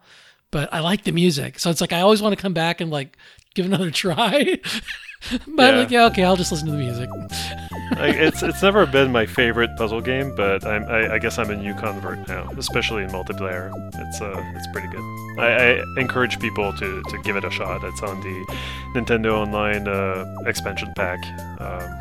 But 0.51 0.71
I 0.71 0.81
like 0.81 1.03
the 1.03 1.11
music, 1.11 1.57
so 1.57 1.71
it's 1.71 1.81
like 1.81 1.93
I 1.93 2.01
always 2.01 2.21
want 2.21 2.35
to 2.35 2.39
come 2.41 2.53
back 2.53 2.79
and 2.79 2.91
like 2.91 3.17
give 3.55 3.65
another 3.65 3.89
try. 4.03 4.59
but 5.47 5.73
Yeah. 5.73 5.79
like 5.79 5.89
yeah, 5.89 6.05
okay, 6.05 6.23
I'll 6.23 6.35
just 6.35 6.51
listen 6.51 6.67
to 6.67 6.73
the 6.73 6.77
music. 6.77 7.09
like, 7.97 8.15
it's 8.15 8.43
it's 8.43 8.61
never 8.61 8.85
been 8.85 9.11
my 9.11 9.25
favorite 9.25 9.71
puzzle 9.77 9.99
game, 9.99 10.35
but 10.35 10.63
I'm, 10.63 10.83
I, 10.83 11.13
I 11.15 11.17
guess 11.17 11.39
I'm 11.39 11.49
a 11.49 11.55
new 11.55 11.73
convert 11.73 12.27
now, 12.27 12.47
especially 12.57 13.01
in 13.03 13.09
multiplayer. 13.09 13.71
It's 13.95 14.21
uh 14.21 14.39
it's 14.55 14.67
pretty 14.71 14.89
good. 14.89 15.01
I, 15.39 15.81
I 15.81 15.99
encourage 15.99 16.39
people 16.39 16.71
to, 16.73 17.01
to 17.01 17.17
give 17.23 17.35
it 17.35 17.43
a 17.43 17.49
shot. 17.49 17.83
It's 17.83 18.03
on 18.03 18.21
the 18.21 18.45
Nintendo 18.93 19.33
Online 19.33 19.87
uh, 19.87 20.25
expansion 20.45 20.93
pack. 20.95 21.17
Um, 21.61 21.97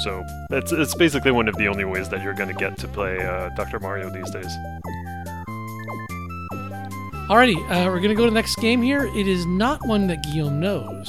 so 0.00 0.24
it's 0.50 0.72
it's 0.72 0.96
basically 0.96 1.30
one 1.30 1.46
of 1.46 1.56
the 1.58 1.68
only 1.68 1.84
ways 1.84 2.08
that 2.08 2.22
you're 2.24 2.34
gonna 2.34 2.54
get 2.54 2.76
to 2.78 2.88
play 2.88 3.24
uh, 3.24 3.50
Dr. 3.50 3.78
Mario 3.78 4.10
these 4.10 4.30
days. 4.32 4.52
Alrighty, 7.28 7.56
uh, 7.70 7.90
we're 7.90 8.00
gonna 8.00 8.14
go 8.14 8.24
to 8.24 8.30
the 8.30 8.34
next 8.34 8.56
game 8.56 8.80
here. 8.80 9.04
It 9.14 9.28
is 9.28 9.44
not 9.44 9.86
one 9.86 10.06
that 10.06 10.22
Guillaume 10.22 10.58
knows, 10.60 11.06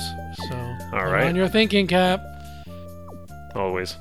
so 0.49 0.55
All 0.93 1.05
right. 1.05 1.27
on 1.27 1.35
your 1.35 1.47
thinking 1.47 1.87
cap. 1.87 2.21
Always. 3.55 3.95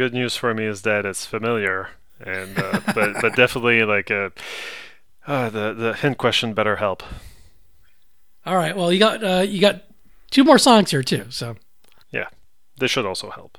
Good 0.00 0.14
news 0.14 0.34
for 0.34 0.54
me 0.54 0.64
is 0.64 0.80
that 0.80 1.04
it's 1.04 1.26
familiar, 1.26 1.90
and 2.18 2.58
uh, 2.58 2.80
but 2.94 3.12
but 3.20 3.36
definitely 3.36 3.84
like 3.84 4.08
a 4.08 4.32
uh, 5.26 5.50
the 5.50 5.74
the 5.74 5.92
hint 5.92 6.16
question 6.16 6.54
better 6.54 6.76
help. 6.76 7.02
All 8.46 8.56
right, 8.56 8.74
well 8.74 8.90
you 8.90 8.98
got 8.98 9.22
uh, 9.22 9.44
you 9.46 9.60
got 9.60 9.82
two 10.30 10.42
more 10.42 10.56
songs 10.58 10.90
here 10.90 11.02
too. 11.02 11.26
So 11.28 11.56
yeah, 12.10 12.28
This 12.78 12.90
should 12.90 13.04
also 13.04 13.28
help. 13.28 13.58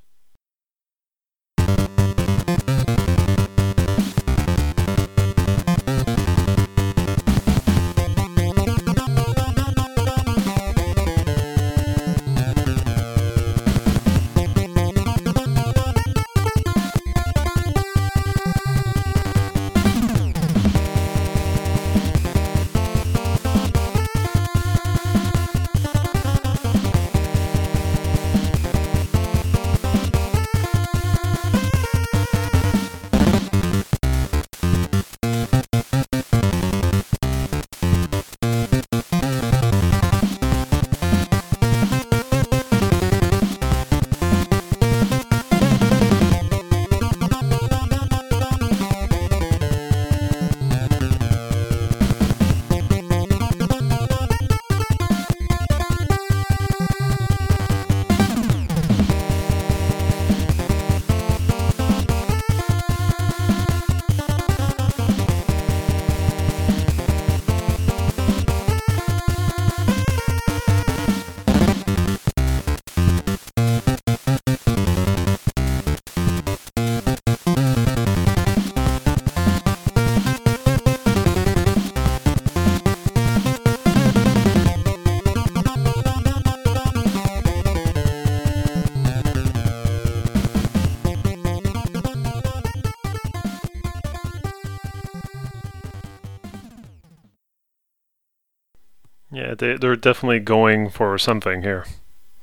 They, 99.62 99.78
they're 99.78 99.96
definitely 99.96 100.40
going 100.40 100.90
for 100.90 101.18
something 101.18 101.62
here. 101.62 101.86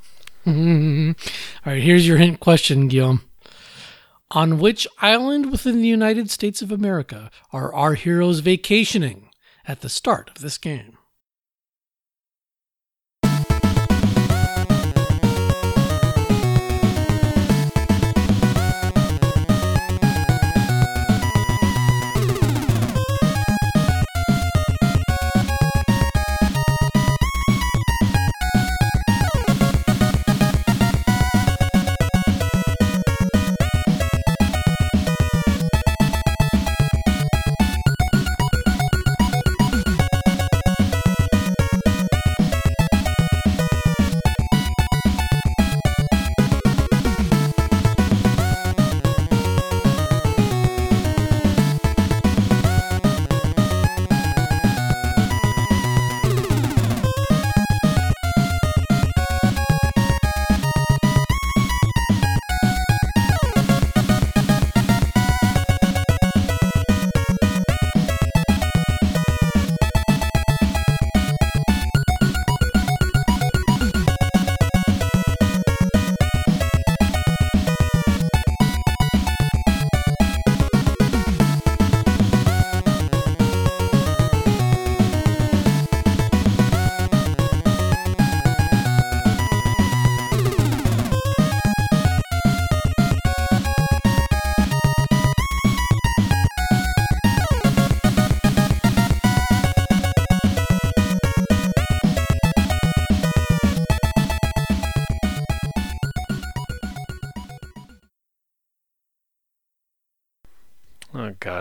All 0.46 1.14
right, 1.66 1.82
here's 1.82 2.08
your 2.08 2.16
hint 2.16 2.40
question, 2.40 2.88
Guillaume. 2.88 3.22
On 4.30 4.58
which 4.58 4.86
island 5.00 5.50
within 5.50 5.80
the 5.80 5.88
United 5.88 6.30
States 6.30 6.62
of 6.62 6.70
America 6.70 7.30
are 7.52 7.74
our 7.74 7.94
heroes 7.94 8.40
vacationing 8.40 9.30
at 9.66 9.80
the 9.80 9.88
start 9.88 10.30
of 10.30 10.42
this 10.42 10.58
game? 10.58 10.97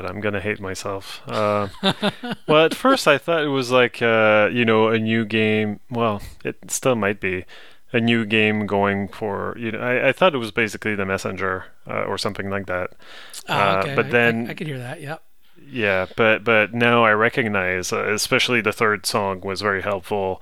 God, 0.01 0.09
I'm 0.09 0.19
gonna 0.19 0.39
hate 0.39 0.59
myself. 0.59 1.21
Uh, 1.27 1.69
well, 2.47 2.65
at 2.65 2.75
first 2.75 3.07
I 3.07 3.17
thought 3.17 3.43
it 3.43 3.47
was 3.47 3.71
like 3.71 4.01
uh, 4.01 4.49
you 4.51 4.63
know 4.63 4.89
a 4.89 4.99
new 4.99 5.25
game. 5.25 5.79
Well, 5.89 6.21
it 6.45 6.57
still 6.69 6.95
might 6.95 7.19
be 7.19 7.45
a 7.91 7.99
new 7.99 8.25
game 8.25 8.67
going 8.67 9.07
for 9.07 9.55
you 9.57 9.71
know. 9.71 9.79
I, 9.79 10.09
I 10.09 10.11
thought 10.11 10.35
it 10.35 10.39
was 10.39 10.51
basically 10.51 10.93
the 10.93 11.05
messenger 11.05 11.65
uh, 11.87 12.03
or 12.03 12.17
something 12.19 12.49
like 12.49 12.67
that. 12.67 12.91
Oh, 13.49 13.77
okay. 13.79 13.93
Uh, 13.93 13.95
but 13.95 14.11
then 14.11 14.45
I, 14.45 14.49
I, 14.49 14.51
I 14.51 14.53
could 14.53 14.67
hear 14.67 14.77
that. 14.77 15.01
Yep. 15.01 15.23
Yeah, 15.69 16.05
but 16.15 16.43
but 16.43 16.73
now 16.73 17.03
I 17.03 17.11
recognize, 17.13 17.91
uh, 17.91 18.13
especially 18.13 18.61
the 18.61 18.71
third 18.71 19.05
song 19.07 19.41
was 19.41 19.61
very 19.61 19.81
helpful. 19.81 20.41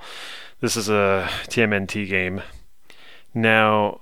This 0.60 0.76
is 0.76 0.90
a 0.90 1.28
TMNT 1.48 2.08
game. 2.08 2.42
Now, 3.34 4.00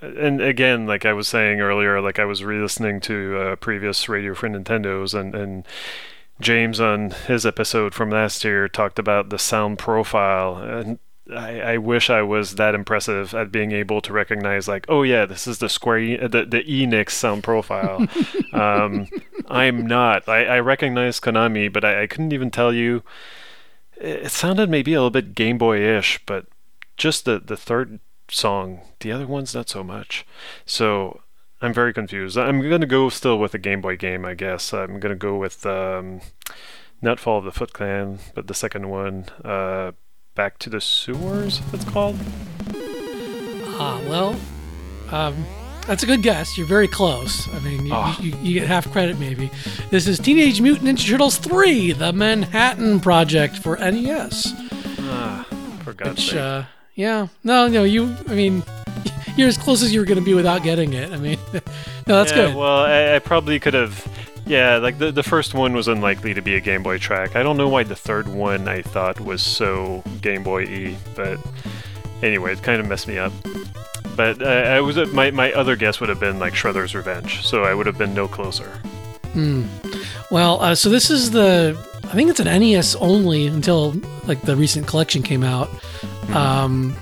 and 0.00 0.40
again, 0.40 0.86
like 0.86 1.04
I 1.04 1.12
was 1.12 1.28
saying 1.28 1.60
earlier, 1.60 2.00
like 2.00 2.18
I 2.18 2.24
was 2.24 2.44
re-listening 2.44 3.00
to 3.02 3.38
uh, 3.38 3.56
previous 3.56 4.08
Radio 4.08 4.34
Free 4.34 4.50
Nintendos, 4.50 5.18
and 5.18 5.34
and 5.34 5.66
James 6.40 6.80
on 6.80 7.10
his 7.10 7.46
episode 7.46 7.94
from 7.94 8.10
last 8.10 8.44
year 8.44 8.68
talked 8.68 8.98
about 8.98 9.30
the 9.30 9.38
sound 9.38 9.78
profile, 9.78 10.56
and 10.58 10.98
I, 11.34 11.60
I 11.60 11.78
wish 11.78 12.10
I 12.10 12.22
was 12.22 12.54
that 12.54 12.74
impressive 12.74 13.34
at 13.34 13.50
being 13.50 13.72
able 13.72 14.00
to 14.02 14.12
recognize, 14.12 14.68
like, 14.68 14.86
oh 14.88 15.02
yeah, 15.02 15.24
this 15.26 15.46
is 15.46 15.58
the 15.58 15.68
Square 15.68 15.98
e- 15.98 16.16
the 16.16 16.44
the 16.44 16.62
Enix 16.62 17.10
sound 17.10 17.42
profile. 17.42 18.06
um, 18.52 19.08
I'm 19.48 19.86
not. 19.86 20.28
I, 20.28 20.44
I 20.44 20.60
recognize 20.60 21.20
Konami, 21.20 21.72
but 21.72 21.84
I, 21.84 22.02
I 22.02 22.06
couldn't 22.06 22.32
even 22.32 22.50
tell 22.50 22.72
you. 22.72 23.02
It 23.98 24.30
sounded 24.30 24.68
maybe 24.68 24.92
a 24.92 24.98
little 24.98 25.10
bit 25.10 25.34
Game 25.34 25.56
Boy-ish, 25.56 26.20
but 26.26 26.46
just 26.96 27.24
the 27.24 27.40
the 27.40 27.56
third 27.56 27.98
song. 28.28 28.80
The 29.00 29.12
other 29.12 29.26
ones, 29.26 29.54
not 29.54 29.68
so 29.68 29.82
much. 29.84 30.26
So 30.64 31.20
I'm 31.60 31.72
very 31.72 31.92
confused. 31.92 32.36
I'm 32.36 32.60
going 32.60 32.80
to 32.80 32.86
go 32.86 33.08
still 33.08 33.38
with 33.38 33.54
a 33.54 33.58
Game 33.58 33.80
Boy 33.80 33.96
game, 33.96 34.24
I 34.24 34.34
guess. 34.34 34.72
I'm 34.74 35.00
going 35.00 35.10
to 35.12 35.16
go 35.16 35.36
with 35.36 35.64
um, 35.66 36.20
not 37.02 37.18
Fall 37.20 37.38
of 37.38 37.44
the 37.44 37.52
Foot 37.52 37.72
Clan, 37.72 38.18
but 38.34 38.46
the 38.46 38.54
second 38.54 38.88
one, 38.88 39.26
uh, 39.44 39.92
Back 40.34 40.58
to 40.58 40.70
the 40.70 40.80
Sewers, 40.82 41.60
it's 41.72 41.84
called. 41.84 42.16
Ah, 43.78 44.00
well, 44.06 44.38
um, 45.10 45.46
that's 45.86 46.02
a 46.02 46.06
good 46.06 46.22
guess. 46.22 46.56
You're 46.58 46.66
very 46.66 46.88
close. 46.88 47.48
I 47.54 47.58
mean, 47.60 47.86
you, 47.86 47.92
Oh. 47.94 48.16
you, 48.20 48.34
you 48.42 48.60
get 48.60 48.66
half 48.68 48.90
credit 48.92 49.18
maybe. 49.18 49.50
This 49.90 50.06
is 50.06 50.18
Teenage 50.18 50.60
Mutant 50.60 50.98
Ninja 50.98 51.08
Turtles 51.08 51.36
3, 51.38 51.92
the 51.92 52.12
Manhattan 52.12 53.00
Project 53.00 53.56
for 53.58 53.76
NES. 53.76 54.52
Ah, 55.00 55.46
for 55.84 55.92
God's 55.92 56.16
Which, 56.16 56.30
sake. 56.30 56.38
uh, 56.40 56.62
yeah, 56.96 57.28
no, 57.44 57.68
no, 57.68 57.84
you. 57.84 58.16
I 58.26 58.34
mean, 58.34 58.62
you're 59.36 59.48
as 59.48 59.58
close 59.58 59.82
as 59.82 59.92
you 59.92 60.00
were 60.00 60.06
going 60.06 60.18
to 60.18 60.24
be 60.24 60.34
without 60.34 60.62
getting 60.62 60.94
it. 60.94 61.12
I 61.12 61.18
mean, 61.18 61.38
no, 61.52 61.60
that's 62.06 62.32
yeah, 62.32 62.46
good. 62.46 62.56
Well, 62.56 62.80
I, 62.80 63.16
I 63.16 63.18
probably 63.20 63.60
could 63.60 63.74
have. 63.74 64.04
Yeah, 64.46 64.76
like 64.76 64.98
the, 64.98 65.10
the 65.10 65.24
first 65.24 65.54
one 65.54 65.72
was 65.72 65.88
unlikely 65.88 66.32
to 66.34 66.40
be 66.40 66.54
a 66.54 66.60
Game 66.60 66.82
Boy 66.82 66.98
track. 66.98 67.34
I 67.34 67.42
don't 67.42 67.56
know 67.56 67.68
why 67.68 67.82
the 67.82 67.96
third 67.96 68.28
one 68.28 68.68
I 68.68 68.80
thought 68.80 69.20
was 69.20 69.42
so 69.42 70.04
Game 70.22 70.42
Boy 70.42 70.64
y, 70.66 70.96
but 71.16 71.38
anyway, 72.22 72.52
it 72.52 72.62
kind 72.62 72.80
of 72.80 72.86
messed 72.86 73.08
me 73.08 73.18
up. 73.18 73.32
But 74.16 74.40
uh, 74.40 74.46
I 74.46 74.80
was 74.80 74.96
my 75.12 75.30
my 75.32 75.52
other 75.52 75.76
guess 75.76 76.00
would 76.00 76.08
have 76.08 76.20
been 76.20 76.38
like 76.38 76.54
Shredder's 76.54 76.94
Revenge, 76.94 77.44
so 77.44 77.64
I 77.64 77.74
would 77.74 77.86
have 77.86 77.98
been 77.98 78.14
no 78.14 78.28
closer. 78.28 78.68
Hmm. 79.32 79.64
Well, 80.30 80.62
uh, 80.62 80.74
so 80.74 80.88
this 80.88 81.10
is 81.10 81.32
the. 81.32 81.76
I 82.04 82.14
think 82.14 82.30
it's 82.30 82.40
an 82.40 82.46
NES 82.46 82.94
only 82.96 83.48
until 83.48 83.94
like 84.26 84.40
the 84.42 84.56
recent 84.56 84.86
collection 84.86 85.22
came 85.22 85.42
out. 85.42 85.68
Um, 86.34 86.96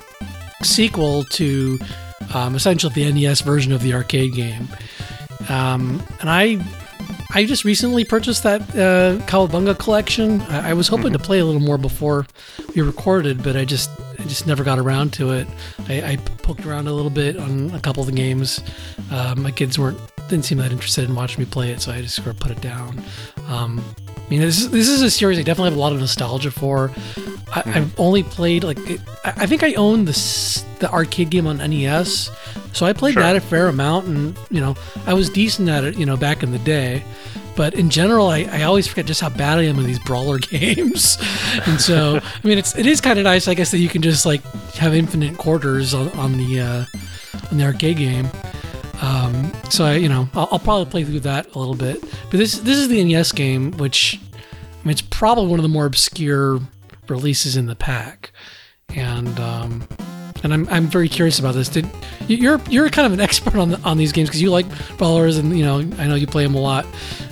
sequel 0.63 1.25
to 1.25 1.79
um, 2.33 2.55
essentially 2.55 2.93
the 2.95 3.13
NES 3.13 3.41
version 3.43 3.73
of 3.73 3.83
the 3.83 3.95
arcade 3.95 4.35
game. 4.35 4.69
Um, 5.49 6.03
and 6.21 6.31
I, 6.31 6.59
I 7.33 7.45
just 7.45 7.65
recently 7.65 8.05
purchased 8.05 8.43
that 8.45 8.63
uh, 8.71 9.23
Cowabunga 9.27 9.79
collection. 9.79 10.41
I, 10.43 10.71
I 10.71 10.73
was 10.73 10.89
hoping 10.89 11.13
to 11.13 11.19
play 11.19 11.39
a 11.39 11.45
little 11.45 11.61
more 11.61 11.79
before 11.79 12.27
we 12.75 12.83
recorded, 12.83 13.43
but 13.43 13.57
I 13.57 13.65
just, 13.65 13.91
I 14.19 14.23
just 14.23 14.47
never 14.47 14.65
got 14.65 14.79
around 14.79 15.13
to 15.15 15.33
it. 15.33 15.47
I, 15.89 16.13
I 16.13 16.17
poked 16.17 16.65
around 16.65 16.89
a 16.89 16.93
little 16.93 17.11
bit 17.11 17.37
on 17.37 17.71
a 17.73 17.81
couple 17.81 18.03
of 18.03 18.07
the 18.07 18.15
games. 18.15 18.63
Uh, 19.11 19.35
my 19.37 19.51
kids 19.51 19.79
weren't 19.79 19.99
didn't 20.29 20.47
seem 20.47 20.57
that 20.57 20.73
interested 20.73 21.07
in 21.07 21.15
watching 21.15 21.41
me 21.41 21.45
play 21.45 21.71
it, 21.71 21.83
so 21.83 21.93
I 21.93 22.01
just 22.01 22.17
sort 22.17 22.29
of 22.29 22.41
put 22.41 22.51
it 22.51 22.63
down. 22.63 23.03
Um, 23.47 23.85
I 24.25 24.31
mean, 24.31 24.41
this 24.41 24.59
is, 24.61 24.71
this 24.71 24.89
is 24.89 25.03
a 25.03 25.11
series 25.11 25.39
I 25.39 25.43
definitely 25.43 25.71
have 25.71 25.77
a 25.77 25.81
lot 25.81 25.93
of 25.93 26.01
nostalgia 26.01 26.51
for. 26.51 26.91
I, 27.55 27.63
I've 27.67 28.01
only 28.01 28.23
played 28.23 28.65
like 28.65 28.79
it, 28.89 29.01
I 29.25 29.47
think 29.47 29.63
I 29.63 29.75
own 29.75 30.07
the 30.07 30.13
the 30.81 30.91
arcade 30.91 31.31
game 31.31 31.47
on 31.47 31.59
NES, 31.59 32.31
so 32.73 32.87
I 32.87 32.93
played 32.95 33.13
Sure. 33.15 33.23
that 33.23 33.37
a 33.37 33.41
fair 33.41 33.69
amount, 33.69 34.07
and 34.07 34.37
you 34.51 34.61
know 34.61 34.77
I 35.07 35.13
was 35.15 35.29
decent 35.29 35.69
at 35.69 35.85
it, 35.85 35.99
you 35.99 36.07
know, 36.07 36.17
back 36.17 36.43
in 36.43 36.53
the 36.53 36.59
day. 36.59 37.05
But 37.57 37.75
in 37.75 37.89
general, 37.89 38.27
I, 38.29 38.49
I 38.51 38.63
always 38.65 38.89
forget 38.89 39.07
just 39.07 39.21
how 39.21 39.29
bad 39.29 39.61
I 39.61 39.63
am 39.67 39.79
in 39.79 39.85
these 39.85 40.01
brawler 40.01 40.39
games, 40.41 41.19
and 41.67 41.81
so 41.81 42.17
I 42.23 42.47
mean, 42.49 42.57
it's 42.59 42.77
it 42.79 42.87
is 42.87 43.01
kind 43.03 43.19
of 43.19 43.25
nice, 43.25 43.47
I 43.47 43.55
guess, 43.55 43.71
that 43.73 43.79
you 43.79 43.89
can 43.91 44.01
just 44.03 44.25
like 44.27 44.43
have 44.75 44.95
infinite 44.95 45.37
quarters 45.37 45.93
on, 45.95 46.09
on 46.13 46.37
the 46.39 46.61
uh, 46.61 46.85
on 47.53 47.59
the 47.59 47.65
arcade 47.65 47.99
game. 47.99 48.29
Um, 49.03 49.53
so 49.71 49.85
I, 49.85 49.95
you 49.97 50.09
know, 50.09 50.29
I'll, 50.35 50.49
I'll 50.53 50.59
probably 50.59 50.91
play 50.91 51.05
through 51.05 51.21
that 51.21 51.55
a 51.55 51.59
little 51.59 51.75
bit. 51.75 52.01
But 52.01 52.39
this 52.39 52.59
this 52.61 52.79
is 52.79 52.89
the 52.89 53.03
NES 53.05 53.33
game, 53.33 53.73
which 53.73 54.21
I 54.35 54.87
mean, 54.87 54.93
it's 54.93 55.03
probably 55.03 55.47
one 55.47 55.59
of 55.59 55.63
the 55.63 55.69
more 55.69 55.87
obscure 55.87 56.61
releases 57.09 57.57
in 57.57 57.67
the 57.67 57.77
pack, 57.77 58.31
and 58.95 59.39
um, 59.41 59.87
and 60.43 60.53
I'm, 60.55 60.69
I'm 60.69 60.87
very 60.87 61.09
curious 61.09 61.39
about 61.39 61.55
this. 61.55 61.69
Did 61.69 61.87
you- 62.29 62.37
you're 62.39 62.61
you're 62.71 62.89
kind 62.91 63.05
of 63.07 63.13
an 63.13 63.21
expert 63.21 63.57
on 63.57 63.71
the, 63.71 63.81
on 63.81 63.99
these 63.99 64.13
games 64.13 64.29
because 64.31 64.41
you 64.41 64.51
like 64.51 64.67
brawlers 64.97 65.37
and 65.37 65.57
you 65.59 65.65
know 65.65 65.79
I 65.99 66.07
know 66.07 66.15
you 66.15 66.27
play 66.27 66.45
them 66.45 66.55
a 66.55 66.61
lot. 66.61 66.87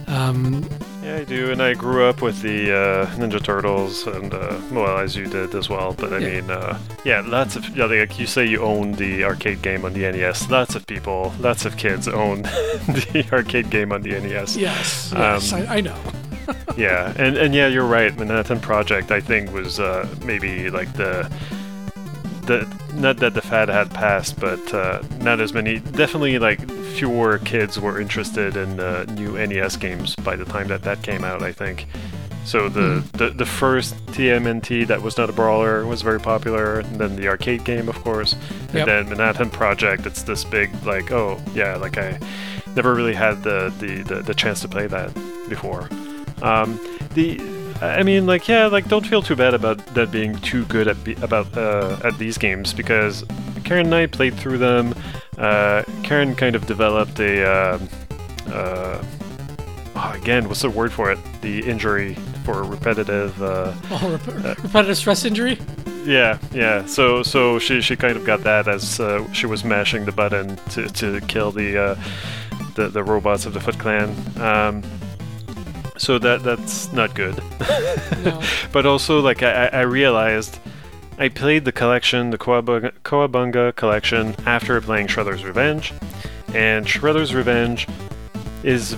Um, 0.06 0.68
Yeah, 1.12 1.18
I 1.18 1.24
do, 1.24 1.50
and 1.52 1.62
I 1.62 1.74
grew 1.74 2.04
up 2.06 2.22
with 2.22 2.40
the 2.40 2.72
uh, 2.74 3.06
Ninja 3.16 3.42
Turtles, 3.42 4.06
and 4.06 4.32
uh, 4.32 4.58
well, 4.70 4.96
as 4.98 5.14
you 5.14 5.26
did 5.26 5.54
as 5.54 5.68
well. 5.68 5.92
But 5.92 6.14
I 6.14 6.18
Yeah. 6.18 6.28
mean, 6.40 6.50
uh, 6.50 6.78
yeah, 7.04 7.20
lots 7.20 7.54
of 7.54 7.68
yeah, 7.76 7.84
like 7.84 8.18
you 8.18 8.26
say, 8.26 8.46
you 8.46 8.62
own 8.62 8.92
the 8.92 9.22
arcade 9.24 9.60
game 9.60 9.84
on 9.84 9.92
the 9.92 10.10
NES. 10.10 10.48
Lots 10.50 10.74
of 10.74 10.86
people, 10.86 11.34
lots 11.38 11.66
of 11.66 11.76
kids 11.76 12.08
own 12.08 12.42
the 13.12 13.26
arcade 13.30 13.68
game 13.68 13.92
on 13.92 14.00
the 14.00 14.18
NES. 14.18 14.56
Yes, 14.56 15.12
yes, 15.14 15.52
Um, 15.52 15.60
I, 15.68 15.76
I 15.76 15.80
know. 15.82 15.98
Yeah, 16.78 17.12
and 17.18 17.36
and 17.36 17.54
yeah, 17.54 17.68
you're 17.68 17.84
right. 17.86 18.16
Manhattan 18.16 18.60
Project, 18.60 19.10
I 19.10 19.20
think, 19.20 19.52
was 19.52 19.78
uh, 19.78 20.08
maybe 20.24 20.70
like 20.70 20.90
the 20.94 21.30
the 22.42 22.66
not 22.94 23.16
that 23.18 23.34
the 23.34 23.42
fad 23.42 23.68
had 23.68 23.90
passed, 23.92 24.38
but 24.38 24.72
uh, 24.74 25.02
not 25.20 25.40
as 25.40 25.52
many. 25.52 25.78
Definitely, 25.78 26.38
like 26.38 26.60
fewer 26.96 27.38
kids 27.38 27.78
were 27.80 28.00
interested 28.00 28.56
in 28.56 28.78
uh, 28.80 29.04
new 29.14 29.32
NES 29.46 29.76
games 29.76 30.14
by 30.16 30.36
the 30.36 30.44
time 30.44 30.68
that 30.68 30.82
that 30.82 31.02
came 31.02 31.24
out. 31.24 31.42
I 31.42 31.52
think. 31.52 31.86
So 32.44 32.68
the, 32.68 33.04
the 33.12 33.30
the 33.30 33.46
first 33.46 33.94
TMNT 34.06 34.88
that 34.88 35.00
was 35.00 35.16
not 35.16 35.30
a 35.30 35.32
brawler 35.32 35.86
was 35.86 36.02
very 36.02 36.18
popular, 36.18 36.80
and 36.80 36.96
then 36.96 37.14
the 37.14 37.28
arcade 37.28 37.64
game, 37.64 37.88
of 37.88 37.94
course, 38.02 38.32
and 38.68 38.74
Yep. 38.74 38.86
then 38.86 39.08
Manhattan 39.08 39.48
Project. 39.50 40.06
It's 40.06 40.24
this 40.24 40.42
big, 40.42 40.70
like, 40.84 41.12
oh 41.12 41.40
yeah, 41.54 41.76
like 41.76 41.98
I 41.98 42.18
never 42.74 42.94
really 42.94 43.14
had 43.14 43.44
the 43.44 43.72
the, 43.78 44.02
the, 44.02 44.22
the 44.22 44.34
chance 44.34 44.60
to 44.62 44.68
play 44.68 44.88
that 44.88 45.14
before. 45.48 45.88
Um, 46.42 46.78
the 47.14 47.40
I 47.80 48.02
mean, 48.04 48.26
like, 48.26 48.46
yeah, 48.46 48.66
like, 48.66 48.86
don't 48.88 49.04
feel 49.06 49.22
too 49.22 49.34
bad 49.34 49.54
about 49.54 49.78
that 49.94 50.12
being 50.12 50.36
too 50.36 50.64
good 50.66 50.86
at 50.86 51.02
be- 51.02 51.14
about 51.22 51.56
uh, 51.56 51.98
at 52.04 52.16
these 52.18 52.38
games 52.38 52.72
because 52.72 53.24
Karen 53.64 53.86
and 53.86 53.94
I 53.94 54.06
played 54.06 54.34
through 54.34 54.58
them. 54.58 54.94
Uh, 55.36 55.82
Karen 56.04 56.34
kind 56.36 56.54
of 56.54 56.66
developed 56.66 57.18
a 57.18 57.44
uh, 57.44 57.78
uh, 58.52 59.04
oh, 59.96 60.12
again, 60.14 60.46
what's 60.48 60.62
the 60.62 60.70
word 60.70 60.92
for 60.92 61.10
it? 61.10 61.18
The 61.40 61.60
injury 61.68 62.14
for 62.44 62.62
repetitive. 62.64 63.40
Uh, 63.42 63.72
Oh, 63.90 64.10
rep- 64.12 64.62
repetitive 64.62 64.96
stress 64.96 65.24
injury. 65.24 65.58
yeah, 66.04 66.38
yeah. 66.52 66.86
So 66.86 67.22
so 67.24 67.58
she 67.58 67.80
she 67.80 67.96
kind 67.96 68.16
of 68.16 68.24
got 68.24 68.42
that 68.44 68.68
as 68.68 69.00
uh, 69.00 69.26
she 69.32 69.46
was 69.46 69.64
mashing 69.64 70.04
the 70.04 70.12
button 70.12 70.56
to, 70.70 70.88
to 70.88 71.20
kill 71.22 71.50
the, 71.50 71.76
uh, 71.82 71.94
the 72.76 72.88
the 72.88 73.02
robots 73.02 73.44
of 73.46 73.54
the 73.54 73.60
Foot 73.60 73.78
Clan. 73.78 74.14
Um, 74.40 74.82
so 76.02 76.18
that 76.18 76.42
that's 76.42 76.92
not 76.92 77.14
good. 77.14 77.40
No. 78.22 78.40
but 78.72 78.86
also 78.86 79.20
like 79.20 79.42
I, 79.42 79.66
I 79.66 79.80
realized 79.80 80.60
I 81.18 81.28
played 81.28 81.64
the 81.64 81.72
collection, 81.72 82.30
the 82.30 82.38
Cowabunga, 82.38 82.92
Cowabunga 83.04 83.74
collection, 83.74 84.36
after 84.46 84.80
playing 84.80 85.08
Shredder's 85.08 85.44
Revenge, 85.44 85.92
and 86.54 86.86
Shredder's 86.86 87.34
Revenge 87.34 87.88
is, 88.62 88.96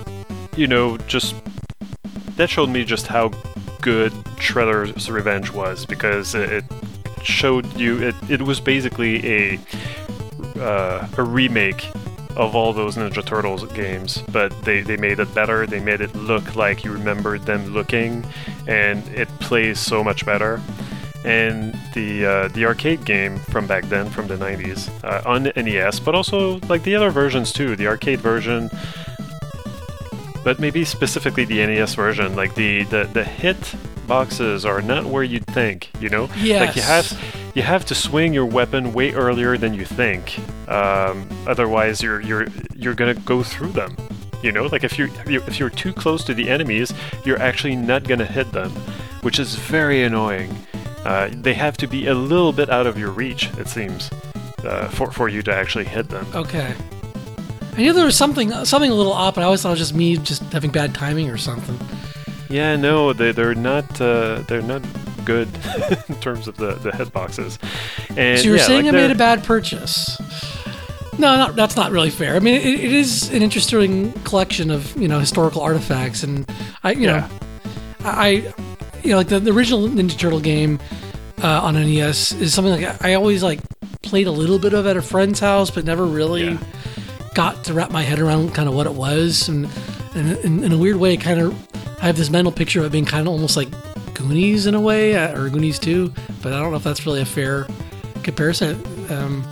you 0.57 0.67
know, 0.67 0.99
just 1.07 1.35
that 2.37 2.51
showed 2.51 2.69
me 2.69 2.85
just 2.85 3.07
how 3.07 3.29
good 3.81 4.13
Shredder's 4.37 5.11
Revenge 5.11 5.51
was 5.51 5.87
because 5.87 6.35
it, 6.35 6.53
it 6.53 6.65
showed 7.23 7.65
you 7.79 8.03
it, 8.03 8.15
it 8.29 8.43
was 8.43 8.61
basically 8.61 9.27
a 9.27 9.61
uh, 10.57 11.09
a 11.17 11.23
remake 11.23 11.89
of 12.37 12.55
all 12.55 12.73
those 12.73 12.97
Ninja 12.97 13.25
Turtles 13.25 13.65
games, 13.73 14.23
but 14.33 14.51
they, 14.63 14.81
they 14.81 14.97
made 14.97 15.21
it 15.21 15.33
better. 15.35 15.67
They 15.67 15.81
made 15.81 16.01
it 16.01 16.15
look 16.15 16.57
like 16.57 16.85
you 16.85 16.93
remembered 16.93 17.43
them 17.43 17.67
looking, 17.73 18.25
and 18.67 19.07
it 19.09 19.29
plays 19.41 19.79
so 19.79 20.03
much 20.03 20.27
better. 20.27 20.61
And 21.25 21.75
the 21.95 22.27
uh, 22.27 22.49
the 22.49 22.67
arcade 22.67 23.07
game 23.07 23.39
from 23.39 23.67
back 23.67 23.85
then, 23.85 24.11
from 24.11 24.27
the 24.27 24.37
90s, 24.37 24.91
uh, 25.05 25.23
on 25.25 25.45
NES, 25.57 25.99
but 26.01 26.15
also 26.15 26.59
like 26.69 26.83
the 26.83 26.95
other 26.95 27.11
versions 27.11 27.51
too. 27.51 27.77
The 27.77 27.87
arcade 27.87 28.21
version, 28.21 28.69
but 30.45 30.59
maybe 30.61 30.85
specifically 30.85 31.47
the 31.47 31.67
NES 31.67 31.95
version. 31.95 32.37
Like 32.37 32.55
the 32.55 32.85
the, 32.85 33.09
the 33.11 33.25
hit 33.25 33.75
boxes 34.07 34.65
are 34.65 34.81
not 34.83 35.05
where 35.07 35.23
you'd 35.23 35.47
think. 35.47 35.91
You 36.01 36.09
know, 36.09 36.29
yes. 36.37 36.67
like 36.67 36.77
you 36.77 36.83
have 36.83 37.53
you 37.55 37.63
have 37.63 37.85
to 37.87 37.95
swing 37.95 38.33
your 38.35 38.47
weapon 38.47 38.93
way 38.93 39.13
earlier 39.13 39.57
than 39.57 39.75
you 39.75 39.85
think. 39.85 40.39
Um, 40.69 41.29
otherwise, 41.47 42.03
you're 42.03 42.21
you're 42.21 42.47
you're 42.75 42.95
gonna 42.95 43.15
go 43.15 43.43
through 43.43 43.73
them. 43.73 43.97
You 44.43 44.53
know, 44.53 44.67
like 44.67 44.85
if 44.85 44.99
you're 44.99 45.09
you- 45.27 45.43
if 45.47 45.59
you're 45.59 45.71
too 45.71 45.93
close 45.93 46.23
to 46.25 46.35
the 46.35 46.49
enemies, 46.49 46.93
you're 47.25 47.41
actually 47.41 47.77
not 47.77 48.05
gonna 48.05 48.27
hit 48.27 48.53
them, 48.53 48.71
which 49.23 49.39
is 49.39 49.55
very 49.55 50.03
annoying. 50.03 50.55
Uh, 51.05 51.29
they 51.33 51.55
have 51.55 51.77
to 51.79 51.87
be 51.87 52.07
a 52.07 52.15
little 52.15 52.53
bit 52.53 52.71
out 52.71 52.87
of 52.87 52.99
your 52.99 53.11
reach, 53.11 53.51
it 53.59 53.69
seems, 53.69 54.11
uh, 54.65 54.89
for 54.89 55.11
for 55.11 55.29
you 55.29 55.43
to 55.43 55.55
actually 55.55 55.85
hit 55.85 56.09
them. 56.09 56.27
Okay. 56.35 56.75
I 57.77 57.79
knew 57.79 57.93
there 57.93 58.05
was 58.05 58.17
something 58.17 58.51
something 58.65 58.91
a 58.91 58.95
little 58.95 59.13
off, 59.13 59.35
but 59.35 59.41
I 59.43 59.45
always 59.45 59.63
thought 59.63 59.71
it 59.71 59.73
was 59.73 59.79
just 59.81 59.95
me 59.95 60.17
just 60.17 60.43
having 60.53 60.71
bad 60.71 60.95
timing 60.95 61.29
or 61.31 61.37
something. 61.37 61.79
Yeah, 62.55 62.77
no, 62.77 63.13
they 63.13 63.33
they're 63.33 63.55
not 63.57 64.01
uh, 64.01 64.43
they're 64.47 64.63
not 64.63 64.83
good 65.25 65.49
in 66.09 66.15
terms 66.21 66.47
of 66.47 66.57
the 66.57 66.75
the 66.77 66.91
hitboxes. 66.93 67.59
And 68.17 68.39
So 68.39 68.45
you 68.45 68.51
were 68.53 68.57
yeah, 68.59 68.67
saying 68.67 68.85
like 68.87 68.95
I 68.95 68.97
made 68.97 69.11
a 69.11 69.15
bad 69.17 69.43
purchase. 69.43 70.17
No, 71.19 71.37
not, 71.37 71.57
that's 71.57 71.75
not 71.77 71.91
really 71.93 72.11
fair. 72.11 72.37
I 72.37 72.39
mean, 72.41 72.55
it, 72.61 72.67
it 72.81 72.93
is 72.93 73.31
an 73.33 73.43
interesting 73.43 74.13
collection 74.23 74.71
of 74.71 74.97
you 74.97 75.09
know 75.09 75.19
historical 75.19 75.63
artifacts, 75.63 76.23
and 76.23 76.49
I 76.85 76.93
you 76.93 77.03
Yeah. 77.09 77.21
know, 77.21 77.29
I 78.05 78.53
you 79.03 79.11
know 79.11 79.17
like 79.17 79.29
the, 79.29 79.41
the 79.41 79.51
original 79.51 79.89
Ninja 79.89 80.17
Turtle 80.17 80.41
game 80.41 80.79
uh, 81.43 81.61
on 81.63 81.75
NES 81.75 82.33
is 82.33 82.55
something 82.55 82.81
like 82.81 83.03
I, 83.05 83.15
always 83.15 83.43
like 83.43 83.61
played 84.03 84.29
a 84.29 84.33
little 84.33 84.59
bit 84.61 84.75
of 84.75 84.87
at 84.87 84.97
a 84.97 85.03
friend's 85.03 85.41
house, 85.41 85.71
but 85.73 85.85
never 85.85 86.05
really 86.05 86.45
Yeah. 86.45 86.59
got 87.35 87.65
to 87.65 87.75
wrap 87.75 87.91
my 87.91 88.03
head 88.03 88.21
around 88.21 88.55
kind 88.55 88.69
of 88.69 88.75
what 88.77 88.87
it 88.87 88.95
was, 88.95 89.49
and, 89.49 89.69
and 90.15 90.37
in, 90.45 90.63
in 90.65 90.73
a 90.73 90.79
weird 90.79 90.97
way, 90.97 91.17
kind 91.17 91.41
of 91.41 91.53
I 92.05 92.09
have 92.09 92.19
this 92.19 92.29
mental 92.29 92.53
picture 92.53 92.81
of 92.81 92.85
it 92.85 92.93
being 92.93 93.07
kind 93.07 93.27
of 93.27 93.33
almost 93.33 93.57
like 93.57 93.69
Goonies 94.13 94.67
in 94.67 94.75
a 94.75 94.81
way, 94.81 95.17
uh, 95.17 95.41
or 95.41 95.49
Goonies 95.49 95.79
2, 95.79 96.13
but 96.43 96.53
I 96.53 96.59
don't 96.61 96.71
know 96.71 96.77
if 96.77 96.85
that's 96.85 97.07
really 97.07 97.23
a 97.23 97.25
fair 97.25 97.67
comparison. 98.23 98.75
Um, 99.11 99.43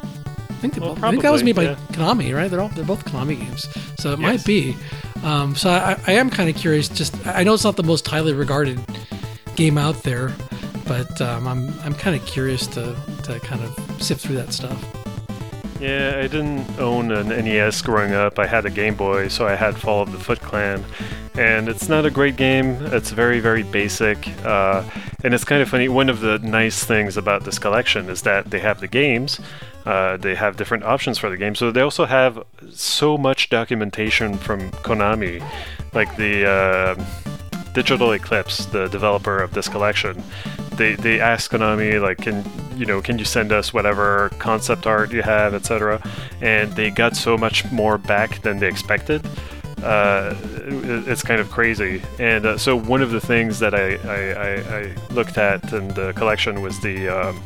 I 0.50 0.54
think, 0.56 0.76
Well, 0.76 0.94
both, 0.94 1.02
I 1.02 1.10
think 1.10 1.22
that 1.22 1.32
was 1.32 1.42
made 1.42 1.56
by 1.56 1.74
probably, 1.74 2.26
Konami, 2.26 2.36
right? 2.36 2.50
They're 2.50 2.60
all 2.60 2.68
they're 2.68 2.84
both 2.84 3.06
Konami 3.06 3.38
games, 3.40 3.66
so 3.98 4.12
it 4.12 4.18
Yes. 4.20 4.28
might 4.28 4.44
be. 4.44 4.76
Um, 5.24 5.56
so 5.56 5.70
I, 5.70 5.98
I 6.06 6.12
am 6.12 6.28
kind 6.28 6.50
of 6.50 6.54
curious. 6.54 6.88
Just 6.90 7.16
I 7.26 7.42
know 7.42 7.54
it's 7.54 7.64
not 7.64 7.76
the 7.76 7.82
most 7.82 8.06
highly 8.06 8.34
regarded 8.34 8.78
game 9.56 9.78
out 9.78 10.02
there, 10.02 10.30
but 10.86 11.20
um, 11.22 11.48
I'm 11.48 11.72
I'm 11.84 11.94
kind 11.94 12.14
of 12.14 12.24
curious 12.26 12.66
to 12.68 12.94
to 13.24 13.40
kind 13.40 13.62
of 13.62 13.74
sift 14.02 14.26
through 14.26 14.36
that 14.36 14.52
stuff. 14.52 14.78
Yeah, 15.82 16.18
I 16.18 16.28
didn't 16.28 16.78
own 16.78 17.10
an 17.10 17.30
NES 17.30 17.82
growing 17.82 18.12
up. 18.12 18.38
I 18.38 18.46
had 18.46 18.64
a 18.64 18.70
Game 18.70 18.94
Boy, 18.94 19.26
so 19.26 19.48
I 19.48 19.56
had 19.56 19.76
Fall 19.76 20.02
of 20.02 20.12
the 20.12 20.18
Foot 20.18 20.40
Clan. 20.40 20.84
And 21.34 21.68
it's 21.68 21.88
not 21.88 22.06
a 22.06 22.10
great 22.10 22.36
game. 22.36 22.76
It's 22.92 23.10
very, 23.10 23.40
very 23.40 23.64
basic. 23.64 24.28
Uh, 24.44 24.84
and 25.24 25.34
it's 25.34 25.42
kind 25.42 25.60
of 25.60 25.68
funny. 25.68 25.88
One 25.88 26.08
of 26.08 26.20
the 26.20 26.38
nice 26.38 26.84
things 26.84 27.16
about 27.16 27.42
this 27.42 27.58
collection 27.58 28.08
is 28.10 28.22
that 28.22 28.52
they 28.52 28.60
have 28.60 28.78
the 28.78 28.86
games, 28.86 29.40
uh, 29.84 30.18
they 30.18 30.36
have 30.36 30.56
different 30.56 30.84
options 30.84 31.18
for 31.18 31.28
the 31.28 31.36
game. 31.36 31.56
So 31.56 31.72
they 31.72 31.80
also 31.80 32.04
have 32.04 32.44
so 32.70 33.18
much 33.18 33.50
documentation 33.50 34.38
from 34.38 34.70
Konami, 34.86 35.44
like 35.92 36.14
the. 36.14 36.48
Uh, 36.48 37.04
Digital 37.74 38.12
Eclipse, 38.12 38.66
the 38.66 38.86
developer 38.88 39.38
of 39.38 39.54
this 39.54 39.66
collection, 39.66 40.22
they 40.76 40.94
they 40.94 41.20
asked 41.20 41.50
Konami 41.50 42.00
like, 42.00 42.18
can 42.18 42.44
you 42.76 42.86
know, 42.86 43.00
can 43.00 43.18
you 43.18 43.24
send 43.24 43.52
us 43.52 43.72
whatever 43.72 44.30
concept 44.38 44.86
art 44.86 45.12
you 45.12 45.22
have, 45.22 45.54
etc. 45.54 46.00
And 46.40 46.72
they 46.72 46.90
got 46.90 47.16
so 47.16 47.36
much 47.36 47.70
more 47.70 47.98
back 47.98 48.42
than 48.42 48.58
they 48.58 48.68
expected. 48.68 49.26
Uh, 49.82 50.34
it's 51.06 51.22
kind 51.22 51.40
of 51.40 51.50
crazy. 51.50 52.02
And 52.18 52.46
uh, 52.46 52.58
so 52.58 52.76
one 52.76 53.02
of 53.02 53.10
the 53.10 53.20
things 53.20 53.58
that 53.58 53.74
I, 53.74 53.96
I, 53.96 54.30
I, 54.30 54.78
I 54.78 54.94
looked 55.12 55.38
at 55.38 55.72
in 55.72 55.88
the 55.88 56.12
collection 56.12 56.62
was 56.62 56.80
the 56.80 57.08
um, 57.08 57.42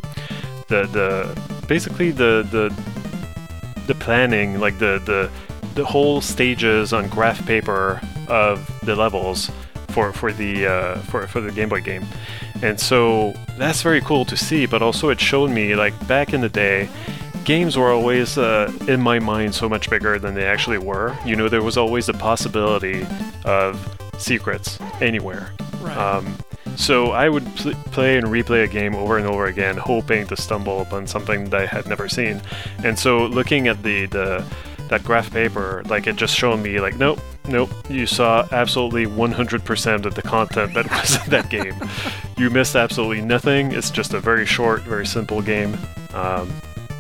the 0.69 0.87
the 0.87 1.67
basically 1.67 2.11
the 2.11 2.47
the 2.51 2.75
the 3.87 3.95
planning, 3.95 4.61
like 4.61 4.79
the 4.79 5.01
the 5.05 5.31
the 5.75 5.85
whole 5.85 6.21
stages 6.21 6.93
on 6.93 7.09
graph 7.09 7.45
paper 7.47 8.01
of 8.29 8.71
the 8.85 8.97
levels 8.97 9.51
for 9.89 10.13
for 10.13 10.33
the 10.33 10.67
uh, 10.67 10.97
for 11.03 11.27
for 11.27 11.41
the 11.41 11.51
Game 11.53 11.69
Boy 11.69 11.81
game, 11.81 12.05
and 12.63 12.79
so 12.79 13.35
that's 13.59 13.83
very 13.83 14.01
cool 14.01 14.25
to 14.27 14.37
see. 14.37 14.67
But 14.67 14.83
also, 14.83 15.09
it 15.09 15.21
showed 15.21 15.51
me 15.51 15.75
like 15.75 15.95
back 16.07 16.33
in 16.33 16.41
the 16.41 16.49
day, 16.49 16.89
games 17.45 17.77
were 17.77 17.91
always 17.91 18.37
uh, 18.37 18.73
in 18.89 19.01
my 19.01 19.19
mind 19.19 19.55
so 19.55 19.69
much 19.69 19.89
bigger 19.89 20.19
than 20.19 20.35
they 20.35 20.45
actually 20.45 20.79
were. 20.79 21.17
You 21.25 21.37
know, 21.37 21.49
there 21.49 21.63
was 21.63 21.77
always 21.77 22.07
the 22.07 22.15
possibility 22.15 23.07
of 23.45 23.97
secrets 24.19 24.79
anywhere. 25.01 25.53
Right. 25.81 25.97
Um, 25.97 26.37
so 26.77 27.13
I 27.13 27.29
would 27.29 27.47
pl- 27.57 27.75
play 27.93 28.19
and 28.19 28.27
replay 28.27 28.65
a 28.65 28.67
game 28.67 28.95
over 28.95 29.17
and 29.17 29.27
over 29.27 29.47
again, 29.47 29.77
hoping 29.77 30.27
to 30.27 30.37
stumble 30.37 30.81
upon 30.81 31.07
something 31.07 31.49
that 31.51 31.61
I 31.63 31.67
had 31.67 31.87
never 31.87 32.09
seen. 32.09 32.43
And 32.85 32.99
so 32.99 33.27
looking 33.27 33.69
at 33.69 33.83
the 33.83 34.07
the 34.07 34.45
that 34.89 35.05
graph 35.05 35.31
paper, 35.33 35.83
like 35.87 36.07
it 36.07 36.17
just 36.17 36.35
showed 36.35 36.59
me 36.59 36.81
like, 36.81 36.97
nope, 36.97 37.21
nope, 37.49 37.71
you 37.89 38.07
saw 38.07 38.47
absolutely 38.53 39.07
100% 39.07 40.05
of 40.05 40.15
the 40.15 40.23
content 40.23 40.75
that 40.75 40.91
was 40.91 41.25
in 41.25 41.31
that 41.31 41.49
game. 41.51 41.75
you 42.37 42.51
missed 42.51 42.77
absolutely 42.77 43.23
nothing. 43.23 43.73
It's 43.73 43.91
just 43.91 44.15
a 44.15 44.21
very 44.21 44.47
short, 44.47 44.83
very 44.83 45.07
simple 45.07 45.43
game. 45.43 45.77
Um, 46.15 46.51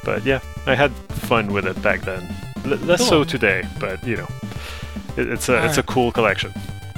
but 0.04 0.24
yeah, 0.24 0.40
I 0.66 0.74
had 0.74 0.92
fun 1.10 1.52
with 1.52 1.66
it 1.66 1.80
back 1.82 2.02
then. 2.02 2.22
L- 2.64 2.78
less 2.86 3.06
so 3.06 3.24
today, 3.24 3.64
but 3.80 4.04
you 4.06 4.16
know, 4.16 4.28
it, 5.16 5.28
it's 5.28 5.48
a 5.48 5.64
it's 5.66 5.78
a 5.78 5.82
cool 5.82 6.12
collection. 6.12 6.52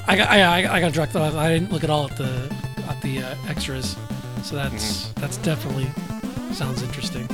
I 0.07 0.17
got 0.17 0.29
I, 0.31 0.41
I, 0.43 0.75
I 0.77 0.81
got 0.81 0.93
direct 0.93 1.13
thought. 1.13 1.35
I 1.35 1.53
didn't 1.53 1.73
look 1.73 1.85
at 1.85 1.91
all 1.91 2.11
at 2.11 2.17
the 2.17 2.55
at 2.89 3.01
the 3.03 3.23
uh, 3.23 3.35
extras, 3.47 3.97
so 4.43 4.57
that's 4.57 5.09
that's 5.13 5.37
definitely 5.39 5.87
sounds 6.53 6.83
interesting. 6.83 7.27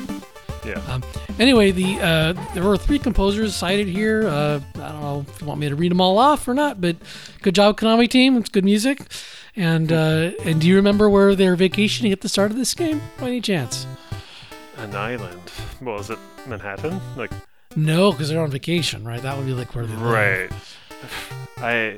Yeah. 0.65 0.81
Um, 0.89 1.03
anyway, 1.39 1.71
the 1.73 1.99
uh, 2.01 2.33
there 2.55 2.62
were 2.62 2.77
three 2.77 2.99
composers 2.99 3.55
cited 3.55 3.87
here. 3.87 4.27
Uh, 4.27 4.61
I 4.77 4.79
don't 4.93 5.01
know 5.03 5.27
if 5.29 5.41
you 5.41 5.47
want 5.47 5.61
me 5.61 5.69
to 5.69 5.75
read 5.75 5.91
them 5.91 6.01
all 6.01 6.19
off 6.19 6.47
or 6.49 6.55
not, 6.55 6.81
but 6.81 6.97
good 7.43 7.55
job, 7.55 7.79
Konami 7.79 8.09
team. 8.09 8.37
It's 8.39 8.49
good 8.49 8.65
music. 8.65 9.01
And 9.57 9.93
uh, 9.93 10.31
and 10.45 10.61
do 10.61 10.67
you 10.67 10.77
remember 10.77 11.09
where 11.11 11.35
they're 11.35 11.55
vacationing 11.57 12.12
at 12.12 12.23
the 12.23 12.29
start 12.29 12.51
of 12.51 12.57
this 12.57 12.75
game? 12.75 13.01
By 13.21 13.27
any 13.29 13.41
chance? 13.41 13.87
An 14.79 14.95
island. 14.97 15.41
Well, 15.81 16.01
is 16.01 16.11
it 16.11 16.19
Manhattan? 16.49 17.01
Like, 17.17 17.31
No, 17.77 18.11
because 18.11 18.29
they're 18.31 18.41
on 18.43 18.51
vacation, 18.51 19.05
right? 19.05 19.23
That 19.23 19.37
would 19.37 19.47
be 19.47 19.53
like 19.53 19.75
where 19.75 19.87
they 19.87 19.95
live. 19.95 20.03
right. 20.03 20.51
I. 21.59 21.97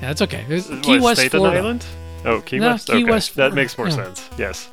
Yeah, 0.00 0.10
it's 0.10 0.22
okay. 0.22 0.44
It's 0.48 0.68
What, 0.68 0.82
Key 0.82 0.98
West, 1.00 1.20
Staten 1.20 1.40
Florida. 1.40 1.58
Island? 1.58 1.84
Oh, 2.24 2.40
Key 2.42 2.58
No, 2.58 2.68
West. 2.70 2.86
Key 2.88 3.02
okay. 3.02 3.10
West, 3.10 3.34
that 3.36 3.54
makes 3.54 3.76
more 3.78 3.88
Yeah. 3.88 3.94
sense. 3.94 4.28
Yes. 4.38 4.68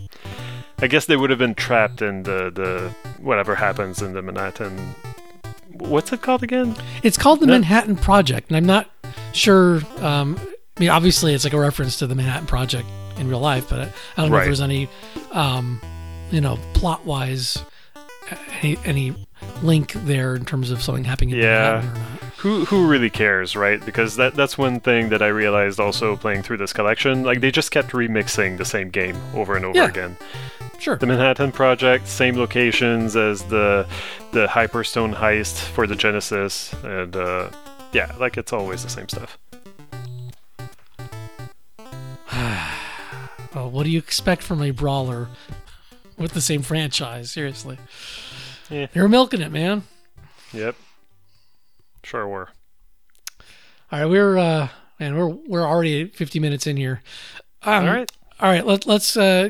I 0.80 0.88
guess 0.88 1.06
they 1.06 1.16
would 1.16 1.30
have 1.30 1.40
been 1.40 1.56
trapped 1.56 2.02
in 2.02 2.24
the 2.24 2.52
the 2.54 2.94
whatever 3.22 3.56
happens 3.56 4.02
in 4.02 4.14
the 4.14 4.22
Manhattan. 4.22 4.78
What's 5.72 6.12
it 6.14 6.22
called 6.22 6.44
again? 6.44 6.76
It's 7.04 7.18
called 7.18 7.40
the 7.40 7.46
No. 7.48 7.54
Manhattan 7.54 7.96
Project, 7.96 8.50
and 8.50 8.58
I'm 8.58 8.66
not 8.66 8.90
sure. 9.34 9.82
Um, 10.02 10.38
I 10.78 10.80
mean, 10.80 10.90
obviously, 10.90 11.34
it's 11.34 11.44
like 11.44 11.54
a 11.54 11.60
reference 11.60 11.98
to 12.00 12.08
the 12.08 12.16
Manhattan 12.16 12.48
Project 12.48 12.88
in 13.18 13.28
real 13.30 13.40
life, 13.40 13.70
but 13.70 13.80
I, 13.80 13.84
I 13.84 13.88
don't 14.22 14.30
know 14.32 14.38
Right. 14.38 14.42
if 14.42 14.46
there's 14.48 14.62
any, 14.62 14.90
um, 15.32 15.80
you 16.32 16.42
know, 16.42 16.58
plot 16.74 17.06
wise, 17.06 17.64
any, 18.62 18.78
any 18.86 19.16
link 19.62 19.92
there 19.94 20.36
in 20.36 20.46
terms 20.46 20.72
of 20.72 20.82
something 20.82 21.04
happening 21.04 21.32
in 21.32 21.38
Yeah. 21.38 21.82
Manhattan 21.84 21.90
or 21.90 21.94
not. 22.00 22.20
Who 22.38 22.66
who 22.66 22.88
really 22.88 23.10
cares, 23.10 23.56
right? 23.56 23.84
Because 23.86 24.16
that 24.18 24.36
that's 24.36 24.58
one 24.58 24.80
thing 24.82 25.10
that 25.10 25.22
I 25.22 25.28
realized 25.28 25.80
also 25.80 26.18
playing 26.18 26.44
through 26.44 26.58
this 26.58 26.74
collection. 26.74 27.24
Like 27.24 27.40
they 27.40 27.52
just 27.52 27.72
kept 27.72 27.92
remixing 27.92 28.58
the 28.58 28.66
same 28.66 28.90
game 28.90 29.16
over 29.34 29.56
and 29.56 29.64
over 29.66 29.78
Yeah. 29.78 29.88
again. 29.88 30.18
Sure. 30.84 30.98
The 30.98 31.06
Manhattan 31.06 31.54
Project, 31.54 32.10
same 32.10 32.36
locations 32.36 33.16
as 33.16 33.44
the 33.44 33.88
the 34.34 34.48
Hyperstone 34.48 35.16
heist 35.16 35.62
for 35.62 35.88
the 35.88 35.96
Genesis, 35.96 36.74
and 36.84 37.16
uh, 37.16 37.50
yeah, 37.94 38.14
like 38.20 38.36
it's 38.36 38.52
always 38.52 38.84
the 38.84 38.90
same 38.90 39.08
stuff. 39.08 39.38
Well, 43.56 43.70
what 43.70 43.84
do 43.84 43.92
you 43.92 44.00
expect 44.00 44.42
from 44.42 44.64
a 44.64 44.72
brawler 44.72 45.28
with 46.18 46.32
the 46.32 46.42
same 46.42 46.64
franchise? 46.64 47.30
Seriously, 47.32 47.78
Yeah. 48.68 48.88
they 48.92 49.00
were 49.00 49.08
milking 49.08 49.42
it, 49.42 49.52
man. 49.52 49.84
Yep. 50.52 50.76
Sure 52.04 52.28
were. 52.28 52.50
All 53.92 54.00
right, 54.00 54.06
we're 54.06 54.38
uh, 54.40 54.70
man, 55.00 55.16
we're 55.16 55.28
we're 55.28 55.66
already 55.66 56.08
50 56.08 56.40
minutes 56.40 56.66
in 56.68 56.76
here. 56.78 57.04
Um, 57.62 57.86
All 57.88 57.94
right. 57.94 58.12
All 58.40 58.50
right, 58.50 58.66
let, 58.66 58.86
let's 58.86 59.16
uh, 59.16 59.50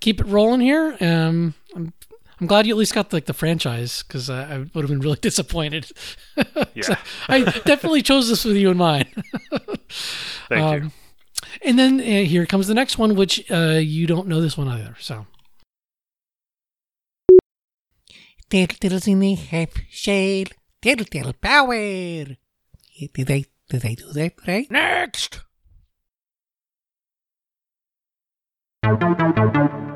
keep 0.00 0.20
it 0.20 0.26
rolling 0.26 0.60
here. 0.60 0.96
Um, 1.00 1.54
I'm, 1.74 1.92
I'm 2.40 2.46
glad 2.46 2.66
you 2.66 2.74
at 2.74 2.78
least 2.78 2.94
got 2.94 3.12
like 3.12 3.26
the 3.26 3.34
franchise 3.34 4.02
because 4.02 4.30
I, 4.30 4.54
I 4.54 4.58
would 4.58 4.74
have 4.74 4.88
been 4.88 5.00
really 5.00 5.18
disappointed. 5.20 5.90
Yeah. 6.74 6.96
I 7.28 7.42
definitely 7.64 8.02
chose 8.02 8.28
this 8.28 8.44
with 8.44 8.56
you 8.56 8.70
in 8.70 8.76
mind. 8.78 9.08
Thank 10.48 10.82
you. 10.82 10.86
Um, 10.86 10.92
and 11.62 11.78
then 11.78 12.00
uh, 12.00 12.24
here 12.24 12.46
comes 12.46 12.68
the 12.68 12.74
next 12.74 12.96
one, 12.96 13.14
which 13.14 13.50
uh, 13.50 13.78
you 13.82 14.06
don't 14.06 14.26
know 14.28 14.40
this 14.40 14.56
one 14.56 14.68
either. 14.68 14.96
So 15.00 15.26
Turtles 18.50 19.06
in 19.06 19.20
the 19.20 19.34
half 19.34 19.70
shell. 19.90 20.46
Turtle 20.82 21.32
power. 21.40 22.24
Did 23.14 23.30
I 23.30 23.44
did 23.68 23.84
I 23.84 23.94
do 23.94 24.12
that 24.12 24.32
right? 24.46 24.70
next. 24.70 25.40
I'm 28.82 29.90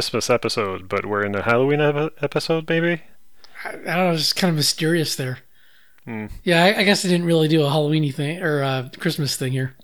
Christmas 0.00 0.30
episode, 0.30 0.88
but 0.88 1.04
we're 1.04 1.22
in 1.22 1.34
a 1.34 1.42
Halloween 1.42 1.82
ep- 1.82 2.14
episode, 2.22 2.66
maybe? 2.70 3.02
I, 3.62 3.68
I 3.68 3.72
don't 3.72 3.84
know. 3.84 4.12
It's 4.12 4.32
kind 4.32 4.48
of 4.48 4.56
mysterious 4.56 5.14
there. 5.14 5.40
Hmm. 6.06 6.28
Yeah, 6.42 6.64
I, 6.64 6.78
I 6.78 6.84
guess 6.84 7.04
I 7.04 7.08
didn't 7.08 7.26
really 7.26 7.48
do 7.48 7.64
a 7.64 7.68
Halloweeny 7.68 8.14
thing 8.14 8.42
or 8.42 8.62
uh, 8.62 8.88
Christmas 8.98 9.36
thing 9.36 9.52
here. 9.52 9.76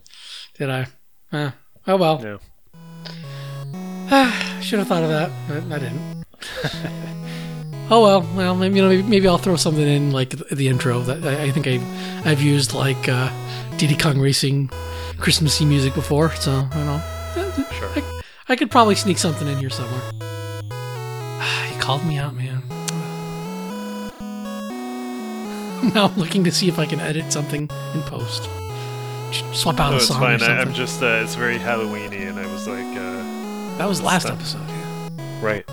Did 0.56 0.70
I? 0.70 0.86
Uh, 1.30 1.50
oh 1.86 1.96
well. 1.98 2.40
Yeah. 4.08 4.30
Should 4.62 4.78
have 4.78 4.88
thought 4.88 5.02
of 5.02 5.10
that, 5.10 5.30
but 5.48 5.70
I 5.70 5.78
didn't. 5.80 6.24
oh 7.90 8.02
well. 8.02 8.26
Well, 8.34 8.56
maybe 8.56 8.76
you 8.76 8.82
know, 8.82 8.88
maybe, 8.88 9.02
maybe 9.02 9.28
I'll 9.28 9.36
throw 9.36 9.56
something 9.56 9.86
in 9.86 10.12
like 10.12 10.30
the, 10.30 10.54
the 10.54 10.68
intro. 10.68 11.00
That 11.00 11.26
I, 11.26 11.42
I 11.42 11.50
think 11.50 11.66
I've 11.66 12.26
I've 12.26 12.40
used 12.40 12.72
like 12.72 13.06
uh, 13.06 13.30
Diddy 13.76 13.98
Kong 13.98 14.18
Racing 14.18 14.70
Christmassy 15.18 15.66
music 15.66 15.92
before, 15.92 16.30
so 16.36 16.66
you 16.74 16.84
know. 16.84 17.15
I, 18.48 18.56
could 18.56 18.70
probably 18.70 18.94
sneak 18.94 19.18
something 19.18 19.48
in 19.48 19.58
here 19.58 19.70
somewhere. 19.70 20.00
he 21.68 21.78
called 21.80 22.04
me 22.06 22.18
out, 22.18 22.34
man. 22.34 22.62
now 25.94 26.06
I'm 26.06 26.16
looking 26.16 26.44
to 26.44 26.52
see 26.52 26.68
if 26.68 26.78
I 26.78 26.86
can 26.86 27.00
edit 27.00 27.32
something 27.32 27.62
in 27.94 28.02
post. 28.02 28.48
Swap 29.52 29.80
out 29.80 29.90
No, 29.90 29.96
a 29.96 30.00
song 30.00 30.22
or 30.22 30.38
fine. 30.38 30.42
I. 30.42 30.60
I'm 30.60 30.72
just, 30.72 31.02
uh, 31.02 31.20
it's 31.22 31.34
very 31.34 31.58
Halloweeny, 31.58 32.28
and 32.28 32.38
I 32.38 32.46
was 32.52 32.66
like, 32.68 32.86
uh, 32.96 33.78
that 33.78 33.88
was 33.88 34.00
last 34.00 34.22
Stuff. 34.26 34.38
episode. 34.38 34.68
Yeah. 34.68 35.40
right. 35.42 35.64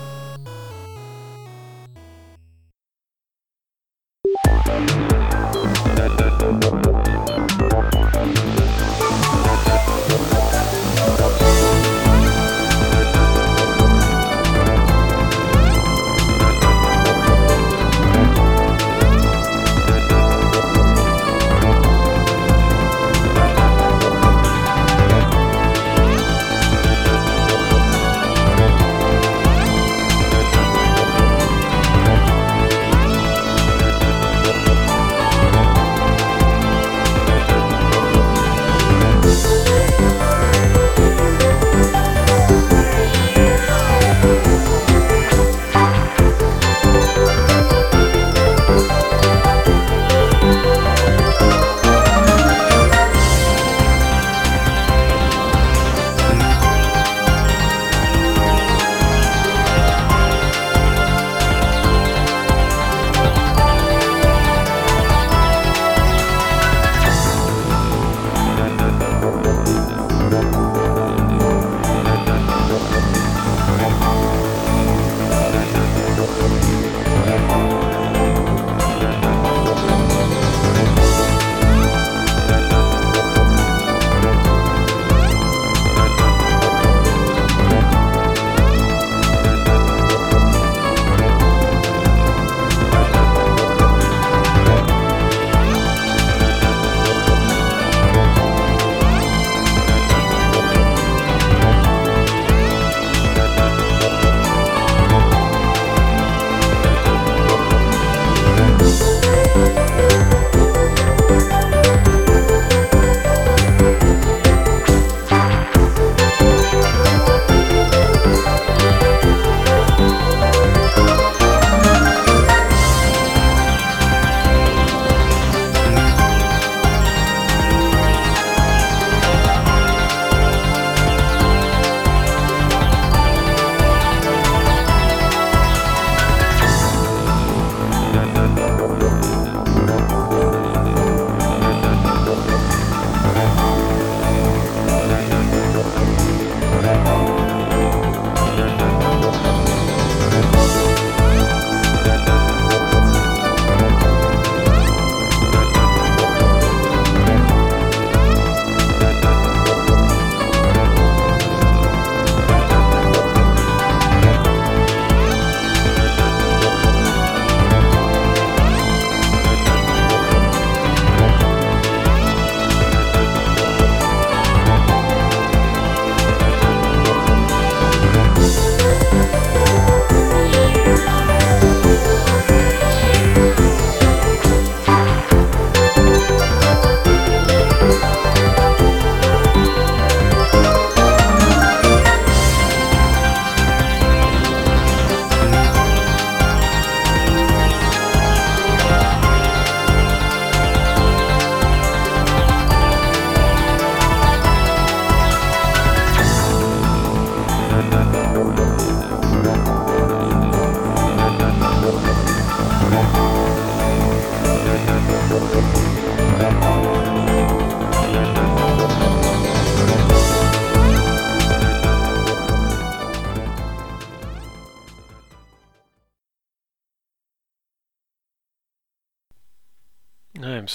I'm 4.66 5.23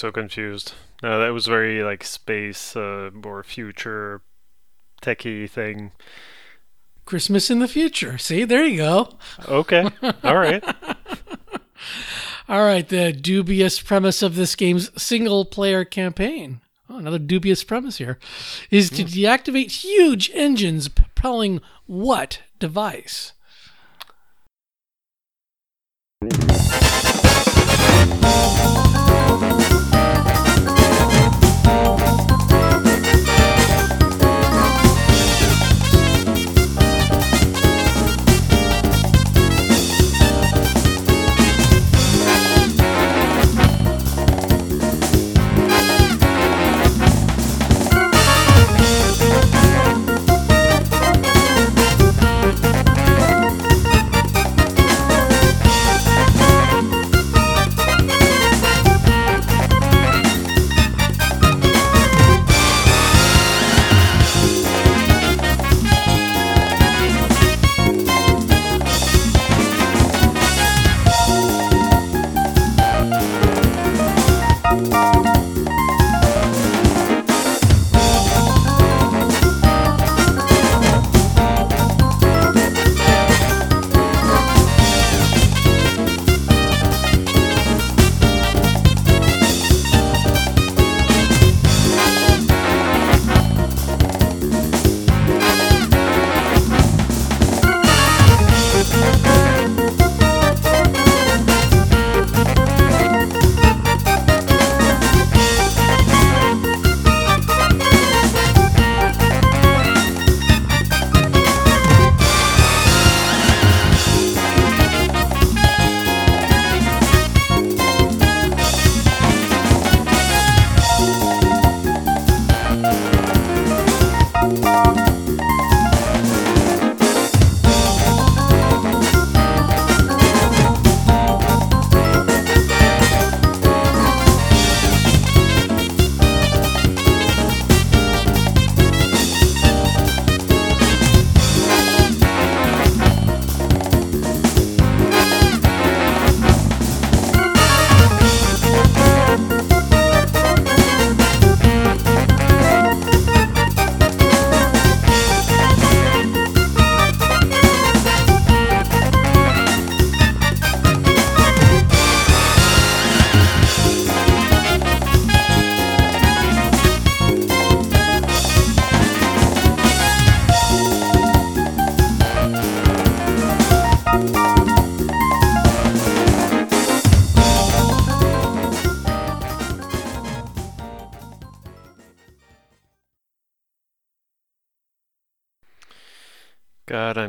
so 0.00 0.10
confused. 0.10 0.72
No, 1.02 1.20
that 1.20 1.32
was 1.32 1.46
very 1.46 1.82
like 1.84 2.04
space 2.04 2.74
uh, 2.74 3.10
or 3.22 3.42
future 3.42 4.22
techie 5.02 5.48
thing. 5.48 5.92
Christmas 7.04 7.50
in 7.50 7.58
the 7.58 7.68
future. 7.68 8.18
See, 8.18 8.44
there 8.44 8.64
you 8.64 8.78
go. 8.78 9.10
Okay, 9.48 9.88
all 10.24 10.36
right. 10.36 10.64
All 12.48 12.64
right, 12.64 12.88
the 12.88 13.12
dubious 13.12 13.80
premise 13.80 14.22
of 14.22 14.34
this 14.34 14.56
game's 14.56 14.90
single 15.00 15.44
player 15.44 15.84
campaign. 15.84 16.60
Oh, 16.88 16.96
another 16.98 17.20
dubious 17.20 17.62
premise 17.62 17.98
here 17.98 18.18
is 18.72 18.90
to 18.90 19.04
deactivate 19.04 19.84
huge 19.84 20.32
engines 20.34 20.88
propelling 20.88 21.60
what 21.86 22.40
device? 22.58 23.34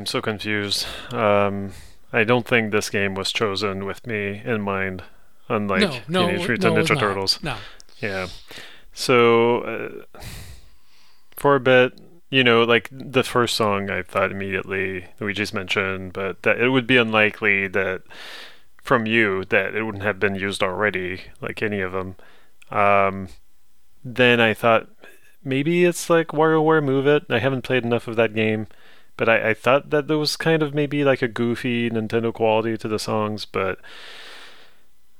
I'm 0.01 0.07
so 0.07 0.19
confused. 0.19 0.87
Um, 1.13 1.73
I 2.11 2.23
don't 2.23 2.47
think 2.47 2.71
this 2.71 2.89
game 2.89 3.13
was 3.13 3.31
chosen 3.31 3.85
with 3.85 4.07
me 4.07 4.41
in 4.43 4.59
mind, 4.61 5.03
unlike 5.47 5.81
no, 5.81 5.89
no, 6.07 6.25
Teenage 6.25 6.41
no, 6.41 6.47
Mutant 6.47 6.77
it's 6.79 6.89
Ninja. 6.89 6.99
Turtles. 6.99 7.43
No. 7.43 7.57
Yeah. 8.01 8.27
So, 8.93 9.61
uh, 9.61 10.19
for 11.35 11.53
a 11.53 11.59
bit, 11.59 12.01
you 12.31 12.43
know, 12.43 12.63
like 12.63 12.89
the 12.91 13.21
first 13.21 13.55
song, 13.55 13.91
I 13.91 14.01
thought 14.01 14.31
immediately 14.31 15.05
Luigi's 15.19 15.53
Mansion, 15.53 16.09
but 16.09 16.41
that 16.41 16.59
it 16.59 16.69
would 16.69 16.87
be 16.87 16.97
unlikely 16.97 17.67
that 17.67 18.01
from 18.81 19.05
you 19.05 19.45
that 19.45 19.75
it 19.75 19.83
wouldn't 19.83 20.03
have 20.03 20.19
been 20.19 20.33
used 20.33 20.63
already, 20.63 21.25
like 21.41 21.61
any 21.61 21.79
of 21.79 21.91
them. 21.91 22.15
Um, 22.71 23.27
then 24.03 24.41
I 24.41 24.55
thought 24.55 24.89
maybe 25.43 25.85
it's 25.85 26.09
like 26.09 26.29
WarioWare 26.29 26.83
Move 26.83 27.05
It. 27.05 27.25
I 27.29 27.37
haven't 27.37 27.61
played 27.61 27.83
enough 27.85 28.07
of 28.07 28.15
that 28.15 28.33
game, 28.33 28.65
but 29.21 29.29
I, 29.29 29.51
I 29.51 29.53
thought 29.53 29.91
that 29.91 30.07
there 30.07 30.17
was 30.17 30.35
kind 30.35 30.63
of 30.63 30.73
maybe 30.73 31.03
like 31.03 31.21
a 31.21 31.27
goofy 31.27 31.91
Nintendo 31.91 32.33
quality 32.33 32.75
to 32.75 32.87
the 32.87 32.97
songs, 32.97 33.45
but 33.45 33.77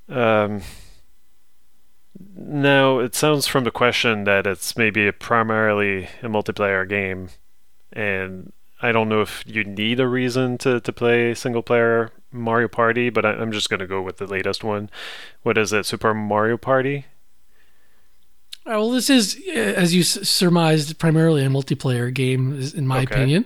um, 0.10 0.64
now 2.36 2.98
it 2.98 3.14
sounds 3.14 3.46
from 3.46 3.64
the 3.64 3.70
question 3.70 4.24
that 4.24 4.48
it's 4.48 4.76
maybe 4.76 5.06
a 5.06 5.14
primarily 5.14 6.06
a 6.24 6.28
multiplayer 6.28 6.90
game, 6.90 7.30
and 7.94 8.52
I 8.82 8.92
don't 8.92 9.08
know 9.08 9.22
if 9.22 9.44
you 9.46 9.64
need 9.64 10.00
a 10.00 10.08
reason 10.08 10.58
to, 10.58 10.82
to 10.82 10.92
play 10.92 11.36
single 11.36 11.62
player 11.62 12.12
Mario 12.32 12.70
Party, 12.70 13.12
but 13.12 13.24
I, 13.24 13.34
I'm 13.34 13.52
just 13.52 13.70
gonna 13.70 13.86
go 13.86 14.02
with 14.02 14.18
the 14.18 14.26
latest 14.26 14.64
one. 14.64 14.90
What 15.44 15.60
is 15.60 15.74
it? 15.74 15.86
Super 15.86 16.16
Mario 16.16 16.58
Party? 16.58 17.06
All 18.66 18.74
right, 18.74 18.78
well, 18.78 18.92
this 18.92 19.10
is, 19.10 19.38
uh, 19.50 19.52
as 19.54 19.94
you 19.96 20.02
s- 20.02 20.28
surmised, 20.30 21.00
primarily 21.00 21.44
a 21.44 21.50
multiplayer 21.50 22.14
game, 22.14 22.62
in 22.76 22.86
my 22.86 23.02
Okay. 23.02 23.16
opinion. 23.16 23.46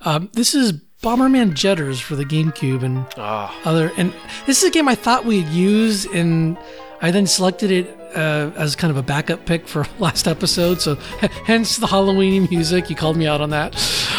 Um, 0.00 0.28
this 0.32 0.54
is 0.54 0.72
Bomberman 1.02 1.54
Jetters 1.54 2.00
for 2.00 2.16
the 2.16 2.24
GameCube 2.24 2.82
and 2.82 3.06
Ah, 3.16 3.54
other. 3.64 3.92
And 3.96 4.12
this 4.46 4.58
is 4.62 4.64
a 4.68 4.70
game 4.72 4.88
I 4.88 4.96
thought 4.96 5.24
we'd 5.24 5.46
use, 5.48 6.04
and 6.06 6.56
I 7.00 7.12
then 7.12 7.26
selected 7.28 7.70
it 7.70 7.92
uh, 8.16 8.50
as 8.56 8.74
kind 8.74 8.90
of 8.90 8.96
a 8.96 9.02
backup 9.02 9.44
pick 9.46 9.68
for 9.68 9.86
last 10.00 10.26
episode. 10.26 10.80
So, 10.80 10.96
h- 11.22 11.30
hence 11.44 11.76
the 11.76 11.86
Halloween 11.86 12.48
music. 12.50 12.88
You 12.90 12.96
called 12.96 13.16
me 13.16 13.26
out 13.26 13.40
on 13.40 13.50
that. 13.50 13.76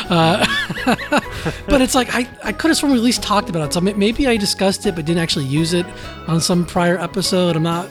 Uh, 0.09 0.45
but 1.67 1.81
it's 1.81 1.95
like 1.95 2.13
I, 2.15 2.29
I 2.43 2.53
could 2.53 2.69
have 2.69 2.77
sworn 2.77 2.93
we 2.93 2.99
at 2.99 3.03
least 3.03 3.21
talked 3.23 3.49
about 3.49 3.63
it. 3.67 3.73
So 3.73 3.81
maybe 3.81 4.27
I 4.27 4.37
discussed 4.37 4.85
it, 4.85 4.95
but 4.95 5.03
didn't 5.05 5.21
actually 5.21 5.45
use 5.45 5.73
it 5.73 5.85
on 6.27 6.39
some 6.39 6.65
prior 6.65 6.97
episode. 6.99 7.55
I'm 7.57 7.63
not. 7.63 7.89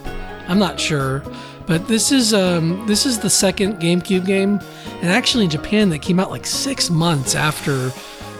I'm 0.48 0.60
not 0.60 0.78
sure. 0.78 1.24
But 1.66 1.88
this 1.88 2.12
is 2.12 2.32
um, 2.32 2.86
this 2.86 3.06
is 3.06 3.18
the 3.18 3.30
second 3.30 3.80
GameCube 3.80 4.24
game, 4.24 4.60
and 5.00 5.10
actually 5.10 5.44
in 5.44 5.50
Japan 5.50 5.88
that 5.90 5.98
came 6.00 6.20
out 6.20 6.30
like 6.30 6.46
six 6.46 6.90
months 6.90 7.34
after 7.34 7.90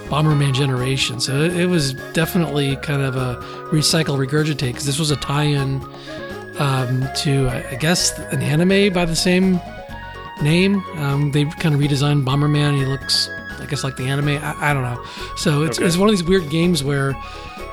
Bomberman 0.09 0.53
Generation. 0.53 1.19
So 1.19 1.41
it, 1.41 1.55
it 1.57 1.65
was 1.65 1.93
definitely 2.13 2.77
kind 2.77 3.01
of 3.01 3.15
a 3.17 3.35
recycle 3.71 4.17
regurgitate 4.17 4.67
because 4.67 4.85
this 4.85 4.97
was 4.99 5.11
a 5.11 5.17
tie-in 5.17 5.81
um, 6.59 7.07
to 7.17 7.49
I 7.49 7.75
guess 7.79 8.17
an 8.17 8.41
anime 8.41 8.93
by 8.93 9.03
the 9.03 9.15
same 9.15 9.59
name. 10.41 10.81
Um, 10.95 11.31
they 11.31 11.43
kind 11.45 11.75
of 11.75 11.81
redesigned 11.81 12.23
Bomberman. 12.23 12.77
He 12.77 12.85
looks 12.85 13.29
I 13.59 13.65
guess 13.65 13.83
like 13.83 13.97
the 13.97 14.05
anime. 14.07 14.29
I, 14.41 14.69
I 14.69 14.73
don't 14.73 14.83
know. 14.83 15.03
So 15.35 15.63
it's, 15.63 15.77
Okay. 15.79 15.85
it's 15.87 15.97
one 15.97 16.07
of 16.07 16.13
these 16.13 16.23
weird 16.23 16.49
games 16.49 16.81
where 16.83 17.13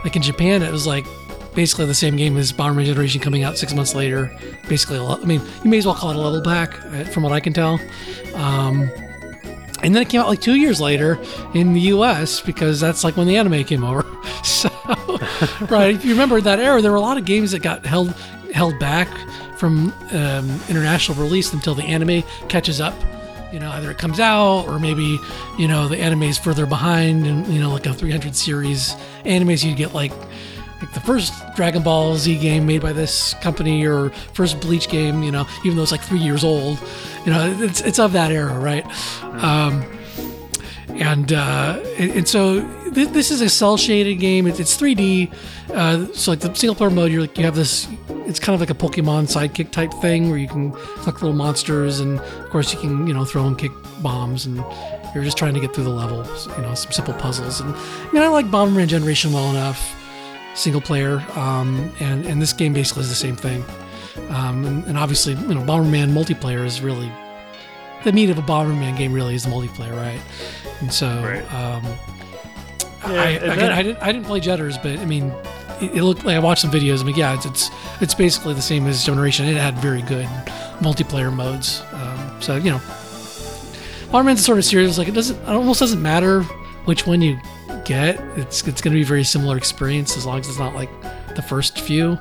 like 0.02 0.16
in 0.16 0.22
Japan 0.22 0.62
it 0.64 0.72
was 0.72 0.86
like 0.86 1.06
basically 1.54 1.86
the 1.86 1.94
same 1.94 2.16
game 2.16 2.36
as 2.36 2.52
Bomberman 2.52 2.84
Generation 2.84 3.20
coming 3.20 3.42
out 3.42 3.58
six 3.58 3.74
months 3.74 3.94
later. 3.94 4.36
Basically, 4.68 4.98
I 4.98 5.16
mean, 5.24 5.40
you 5.62 5.70
may 5.70 5.78
as 5.78 5.86
well 5.86 5.94
call 5.94 6.10
it 6.10 6.16
a 6.16 6.20
level 6.20 6.40
back, 6.42 6.82
uh, 6.86 7.04
from 7.04 7.22
what 7.22 7.32
I 7.32 7.40
can 7.40 7.52
tell. 7.52 7.80
Um, 8.34 8.90
and 9.82 9.94
then 9.94 10.02
it 10.02 10.08
came 10.08 10.20
out 10.20 10.28
like 10.28 10.40
two 10.40 10.54
years 10.54 10.80
later 10.80 11.18
in 11.52 11.74
the 11.74 11.80
U.S. 11.80 12.40
because 12.40 12.80
that's 12.80 13.04
like 13.04 13.16
when 13.16 13.26
the 13.26 13.36
anime 13.36 13.64
came 13.64 13.84
over. 13.84 14.04
So, 14.44 14.68
right, 15.70 15.94
if 15.94 16.04
you 16.04 16.10
remember 16.10 16.38
that 16.38 16.58
era, 16.58 16.82
there 16.82 16.90
were 16.90 16.98
a 16.98 17.00
lot 17.00 17.16
of 17.16 17.24
games 17.24 17.52
that 17.52 17.62
got 17.62 17.86
held 17.86 18.10
held 18.52 18.78
back 18.78 19.08
from 19.56 19.90
um, 20.12 20.60
international 20.68 21.16
release 21.18 21.54
until 21.54 21.74
the 21.74 21.82
anime 21.82 22.22
catches 22.48 22.78
up. 22.78 22.94
You 23.50 23.60
know, 23.60 23.70
either 23.70 23.90
it 23.90 23.96
comes 23.96 24.20
out 24.20 24.66
or 24.66 24.78
maybe 24.78 25.18
you 25.58 25.66
know 25.66 25.88
the 25.88 25.96
anime 25.96 26.24
is 26.24 26.36
further 26.36 26.66
behind, 26.66 27.26
and 27.26 27.46
you 27.46 27.58
know, 27.58 27.70
like 27.70 27.86
a 27.86 27.94
300 27.94 28.36
series 28.36 28.94
animes, 29.24 29.64
you 29.64 29.74
get 29.74 29.94
like 29.94 30.12
like 30.80 30.92
the 30.92 31.00
first 31.00 31.32
Dragon 31.54 31.82
Ball 31.82 32.16
Z 32.16 32.38
game 32.38 32.66
made 32.66 32.82
by 32.82 32.92
this 32.92 33.34
company 33.34 33.86
or 33.86 34.10
first 34.32 34.60
Bleach 34.60 34.88
game, 34.88 35.22
you 35.22 35.30
know, 35.30 35.46
even 35.64 35.76
though 35.76 35.82
it's 35.82 35.92
like 35.92 36.02
three 36.02 36.18
years 36.18 36.44
old, 36.44 36.78
you 37.24 37.32
know, 37.32 37.56
it's, 37.58 37.80
it's 37.80 37.98
of 37.98 38.12
that 38.12 38.32
era, 38.32 38.58
right? 38.58 38.84
Um, 39.42 39.84
and, 40.90 41.32
uh, 41.32 41.80
and, 41.98 42.10
and 42.12 42.28
so 42.28 42.60
th- 42.92 43.08
this 43.08 43.30
is 43.30 43.40
a 43.40 43.48
cell 43.48 43.76
shaded 43.76 44.16
game. 44.16 44.46
It's, 44.46 44.60
it's 44.60 44.76
3D. 44.76 45.32
Uh, 45.72 46.12
so 46.12 46.32
like 46.32 46.40
the 46.40 46.54
single 46.54 46.74
player 46.74 46.90
mode, 46.90 47.10
you're 47.10 47.22
like, 47.22 47.36
you 47.38 47.44
have 47.44 47.56
this, 47.56 47.88
it's 48.26 48.38
kind 48.38 48.54
of 48.54 48.60
like 48.60 48.70
a 48.70 48.74
Pokemon 48.74 49.24
sidekick 49.24 49.70
type 49.70 49.92
thing 49.94 50.28
where 50.28 50.38
you 50.38 50.48
can 50.48 50.72
collect 50.72 51.22
little 51.22 51.32
monsters 51.32 52.00
and 52.00 52.20
of 52.20 52.50
course 52.50 52.72
you 52.72 52.78
can, 52.78 53.06
you 53.06 53.14
know, 53.14 53.24
throw 53.24 53.46
and 53.46 53.58
kick 53.58 53.72
bombs 54.02 54.46
and 54.46 54.56
you're 55.14 55.24
just 55.24 55.38
trying 55.38 55.54
to 55.54 55.60
get 55.60 55.74
through 55.74 55.84
the 55.84 55.90
levels, 55.90 56.46
you 56.48 56.62
know, 56.62 56.74
some 56.74 56.92
simple 56.92 57.14
puzzles. 57.14 57.60
And 57.60 57.74
I 57.74 58.12
mean, 58.12 58.22
I 58.22 58.28
like 58.28 58.46
Bomberman 58.46 58.88
Generation 58.88 59.32
well 59.32 59.50
enough 59.50 60.00
single 60.54 60.80
player, 60.80 61.24
um, 61.34 61.92
and 62.00 62.24
and 62.26 62.40
this 62.40 62.52
game 62.52 62.72
basically 62.72 63.02
is 63.02 63.08
the 63.08 63.14
same 63.14 63.36
thing. 63.36 63.64
Um, 64.30 64.64
and, 64.64 64.84
and 64.86 64.96
obviously, 64.98 65.34
you 65.34 65.54
know, 65.54 65.60
Bomberman 65.62 66.10
multiplayer 66.12 66.64
is 66.64 66.80
really 66.80 67.10
the 68.04 68.12
meat 68.12 68.30
of 68.30 68.38
a 68.38 68.42
Bomberman 68.42 68.96
game. 68.96 69.12
Really, 69.12 69.34
is 69.34 69.44
the 69.44 69.50
multiplayer, 69.50 69.94
right? 69.96 70.20
And 70.80 70.92
so, 70.92 71.08
Right. 71.22 71.54
um, 71.54 71.82
Yeah, 73.12 73.22
I, 73.22 73.28
again, 73.30 73.58
that- 73.58 73.72
I 73.72 73.82
didn't 73.82 74.02
I 74.02 74.12
didn't 74.12 74.26
play 74.26 74.40
Jetters, 74.40 74.78
but 74.78 74.98
I 74.98 75.04
mean, 75.04 75.32
it, 75.80 75.96
it 75.96 76.02
looked 76.04 76.24
like 76.24 76.36
I 76.36 76.38
watched 76.38 76.62
some 76.62 76.70
videos. 76.70 77.00
I 77.00 77.04
mean, 77.04 77.16
yeah, 77.16 77.34
it's 77.34 77.44
it's, 77.46 77.70
it's 78.00 78.14
basically 78.14 78.54
the 78.54 78.62
same 78.62 78.86
as 78.86 79.04
Generation. 79.04 79.46
It 79.46 79.56
had 79.56 79.76
very 79.78 80.02
good 80.02 80.26
multiplayer 80.80 81.32
modes. 81.32 81.82
Um, 81.92 82.36
so 82.40 82.56
you 82.56 82.70
know, 82.70 82.80
Bomberman's 84.10 84.44
sort 84.44 84.58
of 84.58 84.64
serious. 84.64 84.96
Like 84.96 85.08
it 85.08 85.14
doesn't, 85.14 85.36
it 85.42 85.48
almost 85.48 85.80
doesn't 85.80 86.00
matter 86.00 86.42
which 86.86 87.06
one 87.06 87.20
you 87.20 87.38
get. 87.84 88.18
It's 88.36 88.66
it's 88.66 88.80
going 88.82 88.92
to 88.92 88.98
be 88.98 89.02
a 89.02 89.06
very 89.06 89.24
similar 89.24 89.56
experience 89.56 90.16
as 90.16 90.26
long 90.26 90.40
as 90.40 90.48
it's 90.48 90.58
not 90.58 90.74
like 90.74 90.90
the 91.34 91.42
first 91.42 91.80
few. 91.80 92.18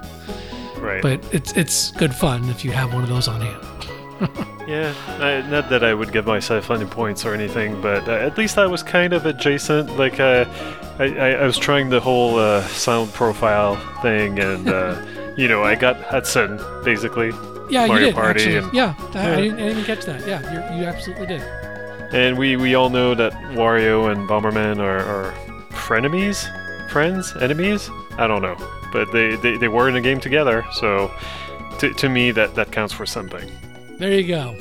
right. 0.78 1.02
But 1.02 1.24
it's 1.34 1.54
it's 1.54 1.92
good 1.92 2.14
fun 2.14 2.50
if 2.50 2.64
you 2.66 2.72
have 2.72 2.94
one 2.94 3.04
of 3.04 3.10
those 3.10 3.28
on 3.28 3.42
hand. 3.42 4.48
Yeah, 4.66 4.94
I, 5.20 5.42
not 5.50 5.70
that 5.72 5.84
I 5.84 5.94
would 5.94 6.14
give 6.14 6.26
myself 6.26 6.72
any 6.72 6.86
points 6.86 7.26
or 7.26 7.34
anything, 7.34 7.82
but 7.82 8.08
uh, 8.08 8.14
at 8.14 8.38
least 8.38 8.58
I 8.58 8.66
was 8.66 8.82
kind 8.82 9.12
of 9.12 9.26
adjacent. 9.26 9.98
Like, 9.98 10.22
uh, 10.22 10.46
I, 11.00 11.04
I, 11.04 11.30
I 11.32 11.46
was 11.46 11.58
trying 11.58 11.90
the 11.90 12.00
whole 12.00 12.40
uh, 12.40 12.62
sound 12.68 13.12
profile 13.12 13.76
thing, 14.02 14.40
and 14.40 14.70
uh, 14.70 15.06
you 15.38 15.50
know, 15.50 15.64
I 15.66 15.76
got 15.76 16.02
Hudson 16.04 16.62
basically, 16.86 17.32
Yeah, 17.70 17.88
Mario 17.88 17.94
you 17.94 18.06
did 18.06 18.16
Party 18.16 18.40
actually. 18.40 18.56
and- 18.60 18.74
yeah, 18.74 18.96
I, 18.98 19.34
I, 19.34 19.36
didn't, 19.42 19.54
I 19.56 19.58
didn't 19.58 19.70
even 19.72 19.84
catch 19.84 20.06
that. 20.06 20.26
Yeah, 20.26 20.78
you 20.80 20.86
absolutely 20.86 21.28
did. 21.28 21.42
and 22.14 22.38
we 22.38 22.56
we 22.56 22.74
all 22.74 22.90
know 22.90 23.14
that 23.16 23.34
Wario 23.60 24.14
and 24.14 24.30
Bomberman 24.30 24.80
are, 24.80 25.00
are 25.00 25.34
frenemies, 25.74 26.50
friends, 26.90 27.34
enemies. 27.42 27.90
I 28.18 28.28
don't 28.28 28.42
know, 28.42 28.56
but 28.92 29.12
they, 29.12 29.36
they, 29.38 29.58
they 29.58 29.68
were 29.68 29.90
in 29.90 29.96
a 29.96 30.02
game 30.02 30.20
together, 30.20 30.66
so 30.74 31.12
to, 31.80 31.94
to 31.94 32.10
me 32.10 32.32
that 32.32 32.56
that 32.56 32.72
counts 32.72 32.94
for 32.94 33.06
something. 33.06 33.50
There 34.00 34.12
you 34.12 34.28
go. 34.28 34.56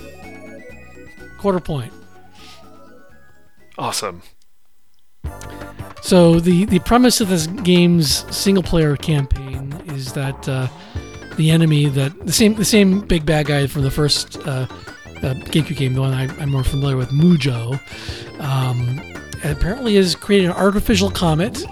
Quarter 1.39 1.61
point. 1.61 1.93
Awesome. 3.79 4.23
So 6.03 6.41
the 6.41 6.65
the 6.67 6.81
premise 6.81 7.21
of 7.21 7.29
this 7.29 7.47
game's 7.47 8.25
single 8.35 8.63
player 8.63 8.97
campaign 8.97 9.73
is 9.87 10.13
that 10.15 10.49
uh, 10.49 10.69
the 11.37 11.51
enemy 11.51 11.87
that 11.87 12.27
the 12.27 12.33
same 12.33 12.55
the 12.55 12.65
same 12.65 13.01
big 13.01 13.25
bad 13.25 13.47
guy 13.47 13.67
from 13.67 13.83
the 13.83 13.91
first 13.91 14.37
uh, 14.47 14.67
uh, 15.23 15.35
GameCube 15.35 15.77
game, 15.77 15.95
the 15.95 16.01
one 16.01 16.13
I, 16.13 16.25
I'm 16.41 16.51
more 16.51 16.65
familiar 16.65 16.97
with, 16.97 17.11
Mujoe, 17.11 17.81
um, 18.41 19.01
apparently 19.45 19.97
has 19.97 20.15
created 20.15 20.51
an 20.51 20.57
artificial 20.57 21.11
comet 21.11 21.65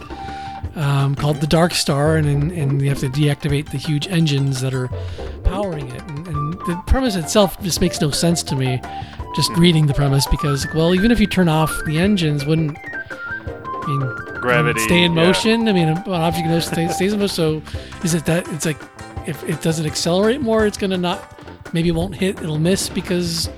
um, 0.77 1.15
called 1.15 1.41
the 1.41 1.47
Dark 1.47 1.75
Star, 1.75 2.17
and, 2.17 2.27
and 2.53 2.81
you 2.81 2.89
have 2.89 3.01
to 3.01 3.09
deactivate 3.09 3.71
the 3.71 3.79
huge 3.79 4.07
engines 4.09 4.61
that 4.61 4.75
are 4.75 4.89
powering 5.45 5.89
it. 5.89 6.03
And, 6.03 6.27
and 6.29 6.53
the 6.53 6.83
premise 6.87 7.17
itself 7.17 7.61
just 7.63 7.81
makes 7.81 8.01
no 8.01 8.11
sense 8.11 8.43
to 8.45 8.57
me. 8.57 8.81
Just 9.37 9.51
reading 9.53 9.87
the 9.87 9.95
premise, 9.95 10.27
because 10.27 10.67
well, 10.75 10.95
even 10.95 11.13
if 11.13 11.21
you 11.21 11.27
turn 11.27 11.49
off 11.49 11.73
the 11.87 11.99
engines, 11.99 12.45
wouldn't 12.45 12.77
I 12.77 13.87
mean 13.87 14.01
Gravity. 14.41 14.81
stay 14.81 15.03
in 15.05 15.15
yeah. 15.15 15.25
motion. 15.27 15.69
I 15.69 15.73
mean, 15.73 15.89
an 15.89 15.99
object 16.09 16.47
knows 16.49 16.67
stay, 16.67 16.89
stays 16.89 17.13
in 17.13 17.21
motion. 17.21 17.63
So, 17.63 17.63
is 18.03 18.15
it 18.15 18.25
that 18.27 18.49
it's 18.49 18.67
like 18.67 18.81
if 19.29 19.43
it 19.49 19.63
doesn't 19.63 19.87
accelerate 19.87 20.41
more, 20.41 20.67
it's 20.67 20.77
gonna 20.77 20.97
not. 20.97 21.39
Maybe 21.73 21.91
it 21.91 21.95
won't 21.95 22.17
hit. 22.17 22.41
It'll 22.43 22.59
miss 22.59 22.89
because 22.89 23.49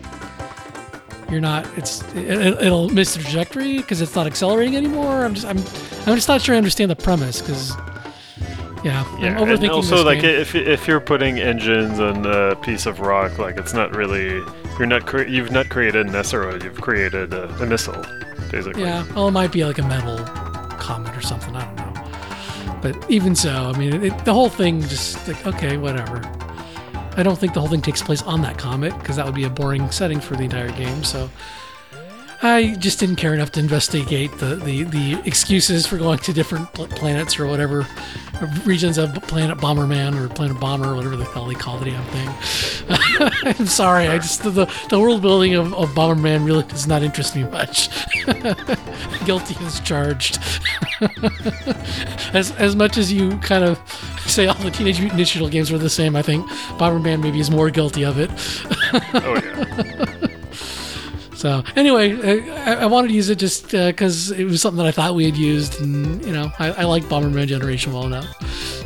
you're 1.32 1.40
not. 1.40 1.66
It's 1.76 2.02
it, 2.14 2.62
it'll 2.62 2.88
miss 2.90 3.14
the 3.14 3.22
trajectory 3.22 3.78
because 3.78 4.00
it's 4.00 4.14
not 4.14 4.26
accelerating 4.26 4.76
anymore. 4.76 5.24
I'm 5.24 5.34
just 5.34 5.46
I'm 5.46 5.58
I'm 6.06 6.14
just 6.14 6.28
not 6.28 6.42
sure 6.42 6.54
I 6.54 6.58
understand 6.58 6.90
the 6.90 6.96
premise 6.96 7.40
because 7.40 7.72
yeah, 8.84 9.04
Yeah, 9.20 9.38
I'm 9.38 9.46
overthinking 9.46 9.62
and 9.62 9.70
also 9.70 10.04
like 10.04 10.20
game. 10.20 10.40
if 10.40 10.54
if 10.54 10.86
you're 10.86 11.00
putting 11.00 11.38
engines 11.40 11.98
on 12.00 12.26
a 12.26 12.54
piece 12.56 12.86
of 12.86 13.00
rock, 13.00 13.38
like 13.38 13.56
it's 13.56 13.72
not 13.72 13.94
really 13.96 14.42
you're 14.78 14.86
not 14.86 15.06
cre- 15.06 15.22
you've 15.22 15.50
not 15.50 15.68
created 15.68 16.06
an 16.06 16.14
asteroid, 16.14 16.62
you've 16.64 16.80
created 16.80 17.32
a, 17.32 17.48
a 17.62 17.66
missile, 17.66 18.04
basically. 18.50 18.82
Yeah, 18.82 19.04
well, 19.14 19.28
it 19.28 19.32
might 19.32 19.52
be 19.52 19.64
like 19.64 19.78
a 19.78 19.82
metal 19.82 20.18
comet 20.78 21.16
or 21.16 21.20
something. 21.20 21.54
I 21.56 21.64
don't 21.64 21.76
know. 21.76 22.78
But 22.82 23.08
even 23.10 23.36
so, 23.36 23.70
I 23.72 23.78
mean, 23.78 24.02
it, 24.02 24.24
the 24.24 24.34
whole 24.34 24.48
thing 24.48 24.80
just 24.82 25.28
like 25.28 25.46
okay, 25.46 25.76
whatever. 25.76 26.20
I 27.14 27.22
don't 27.22 27.38
think 27.38 27.52
the 27.52 27.60
whole 27.60 27.68
thing 27.68 27.82
takes 27.82 28.02
place 28.02 28.22
on 28.22 28.40
that 28.42 28.56
comet 28.56 28.96
because 28.98 29.16
that 29.16 29.26
would 29.26 29.34
be 29.34 29.44
a 29.44 29.50
boring 29.50 29.90
setting 29.90 30.18
for 30.18 30.34
the 30.34 30.44
entire 30.44 30.70
game. 30.72 31.04
So 31.04 31.28
I 32.44 32.74
just 32.76 32.98
didn't 32.98 33.16
care 33.16 33.34
enough 33.34 33.52
to 33.52 33.60
investigate 33.60 34.32
the, 34.38 34.56
the, 34.56 34.82
the 34.82 35.22
excuses 35.24 35.86
for 35.86 35.96
going 35.96 36.18
to 36.18 36.32
different 36.32 36.72
pl- 36.72 36.88
planets 36.88 37.38
or 37.38 37.46
whatever 37.46 37.86
regions 38.64 38.98
of 38.98 39.14
Planet 39.22 39.58
Bomberman 39.58 40.20
or 40.20 40.28
Planet 40.28 40.58
Bomber 40.58 40.88
or 40.88 40.96
whatever 40.96 41.16
the 41.16 41.24
hell 41.24 41.46
they 41.46 41.54
call 41.54 41.78
the 41.78 41.84
damn 41.90 42.04
thing. 42.06 43.54
I'm 43.60 43.66
sorry, 43.66 44.08
I 44.08 44.18
just 44.18 44.42
the 44.42 44.68
the 44.88 44.98
world 44.98 45.22
building 45.22 45.54
of, 45.54 45.72
of 45.74 45.90
Bomberman 45.90 46.44
really 46.44 46.64
does 46.64 46.88
not 46.88 47.02
interest 47.02 47.36
me 47.36 47.44
much. 47.44 47.90
Guilty 49.24 49.56
as 49.64 49.78
charged. 49.80 50.40
as 52.34 52.50
as 52.52 52.74
much 52.74 52.98
as 52.98 53.12
you 53.12 53.36
kind 53.38 53.62
of 53.62 53.78
say 54.26 54.46
all 54.46 54.54
the 54.54 54.70
Teenage 54.70 54.98
Mutant 54.98 55.20
Ninja 55.20 55.32
Turtle 55.32 55.48
games 55.48 55.70
were 55.70 55.78
the 55.78 55.90
same, 55.90 56.16
I 56.16 56.22
think 56.22 56.44
Bomberman 56.78 57.22
maybe 57.22 57.38
is 57.38 57.50
more 57.50 57.70
guilty 57.70 58.04
of 58.04 58.18
it. 58.18 58.30
Oh 59.14 59.40
yeah. 59.44 60.18
So 61.42 61.64
anyway, 61.74 62.40
I, 62.52 62.74
I 62.74 62.86
wanted 62.86 63.08
to 63.08 63.14
use 63.14 63.28
it 63.28 63.34
just 63.34 63.72
because 63.72 64.30
it 64.30 64.44
was 64.44 64.62
something 64.62 64.78
that 64.78 64.86
I 64.86 64.92
thought 64.92 65.16
we 65.16 65.24
had 65.24 65.36
used, 65.36 65.80
and 65.80 66.24
you 66.24 66.32
know, 66.32 66.52
I, 66.60 66.70
I 66.70 66.84
like 66.84 67.02
Bomberman 67.06 67.48
Generation 67.48 67.92
well 67.92 68.06
enough. 68.06 68.28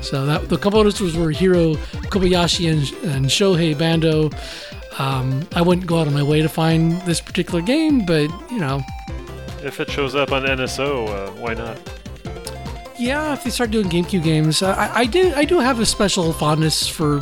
So 0.03 0.25
that 0.25 0.49
the 0.49 0.57
composers 0.57 1.15
were 1.15 1.31
Hiro 1.33 1.75
Kobayashi 2.09 2.73
and, 2.73 3.13
and 3.13 3.27
Shohei 3.27 3.79
Bando. 3.79 4.31
Um, 4.99 5.47
I 5.55 5.61
wouldn't 5.61 5.87
go 5.87 5.99
out 6.01 6.07
of 6.07 6.15
my 6.15 6.23
way 6.23 6.41
to 6.41 6.49
find 6.49 6.93
this 7.03 7.21
particular 7.21 7.61
game, 7.61 8.07
but 8.07 8.31
you 8.51 8.59
know, 8.59 8.83
if 9.63 9.79
it 9.79 9.91
shows 9.91 10.15
up 10.15 10.33
on 10.33 10.45
NSO, 10.45 11.09
uh, 11.11 11.33
why 11.33 11.53
not? 11.53 11.79
yeah, 12.99 13.35
if 13.35 13.45
they 13.45 13.51
start 13.51 13.71
doing 13.71 13.91
GameCube 13.91 14.23
games, 14.23 14.63
uh, 14.63 14.71
I, 14.71 15.01
I 15.01 15.05
do 15.05 15.31
I 15.37 15.45
do 15.45 15.59
have 15.61 15.79
a 15.79 15.85
special 15.85 16.33
fondness 16.33 16.89
for 16.89 17.21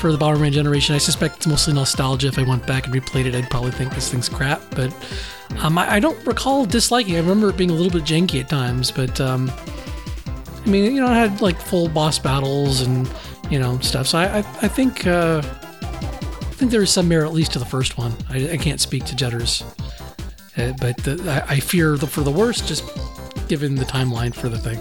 for 0.00 0.10
the 0.12 0.18
Bomberman 0.18 0.50
generation. 0.50 0.94
I 0.94 0.98
suspect 0.98 1.36
it's 1.36 1.46
mostly 1.46 1.74
nostalgia. 1.74 2.28
If 2.28 2.38
I 2.38 2.42
went 2.42 2.66
back 2.66 2.86
and 2.86 2.94
replayed 2.94 3.26
it, 3.26 3.34
I'd 3.34 3.50
probably 3.50 3.70
think 3.70 3.94
this 3.94 4.10
thing's 4.10 4.28
crap. 4.28 4.62
But 4.70 4.94
um, 5.58 5.76
I, 5.76 5.94
I, 5.94 6.00
don't 6.00 6.26
recall 6.26 6.64
disliking. 6.64 7.14
it. 7.14 7.18
I 7.18 7.20
remember 7.20 7.50
it 7.50 7.56
being 7.56 7.70
a 7.70 7.74
little 7.74 7.92
bit 7.92 8.04
janky 8.04 8.40
at 8.40 8.48
times, 8.48 8.90
but 8.90 9.20
um, 9.20 9.52
I 10.64 10.68
mean, 10.68 10.94
you 10.94 11.00
know, 11.00 11.10
it 11.10 11.14
had 11.14 11.40
like 11.42 11.60
full 11.60 11.88
boss 11.88 12.18
battles 12.18 12.80
and 12.80 13.08
you 13.50 13.58
know 13.58 13.78
stuff. 13.80 14.06
So 14.06 14.18
I 14.18 14.38
I, 14.38 14.38
I 14.38 14.68
think 14.68 15.06
uh, 15.06 15.42
I 15.44 16.52
think 16.54 16.70
there 16.70 16.82
is 16.82 16.90
some 16.90 17.06
merit 17.06 17.26
at 17.26 17.34
least 17.34 17.52
to 17.52 17.58
the 17.58 17.66
first 17.66 17.98
one. 17.98 18.14
I, 18.30 18.52
I 18.52 18.56
can't 18.56 18.80
speak 18.80 19.04
to 19.04 19.16
Jetters, 19.16 19.62
uh, 20.56 20.72
but 20.80 20.96
the, 20.98 21.44
I, 21.48 21.54
I 21.54 21.60
fear 21.60 21.96
the, 21.98 22.06
for 22.06 22.22
the 22.22 22.32
worst, 22.32 22.66
just 22.66 22.84
given 23.48 23.74
the 23.74 23.84
timeline 23.84 24.34
for 24.34 24.48
the 24.48 24.58
thing, 24.58 24.80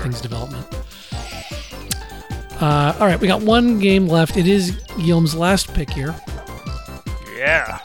thing's 0.00 0.20
development. 0.20 0.66
Uh, 2.60 2.96
all 2.98 3.06
right, 3.06 3.20
we 3.20 3.28
got 3.28 3.42
one 3.42 3.78
game 3.78 4.06
left. 4.08 4.36
It 4.36 4.48
is 4.48 4.72
Guillaume's 4.98 5.34
last 5.34 5.72
pick 5.74 5.90
here. 5.90 6.14
Yeah. 7.36 7.78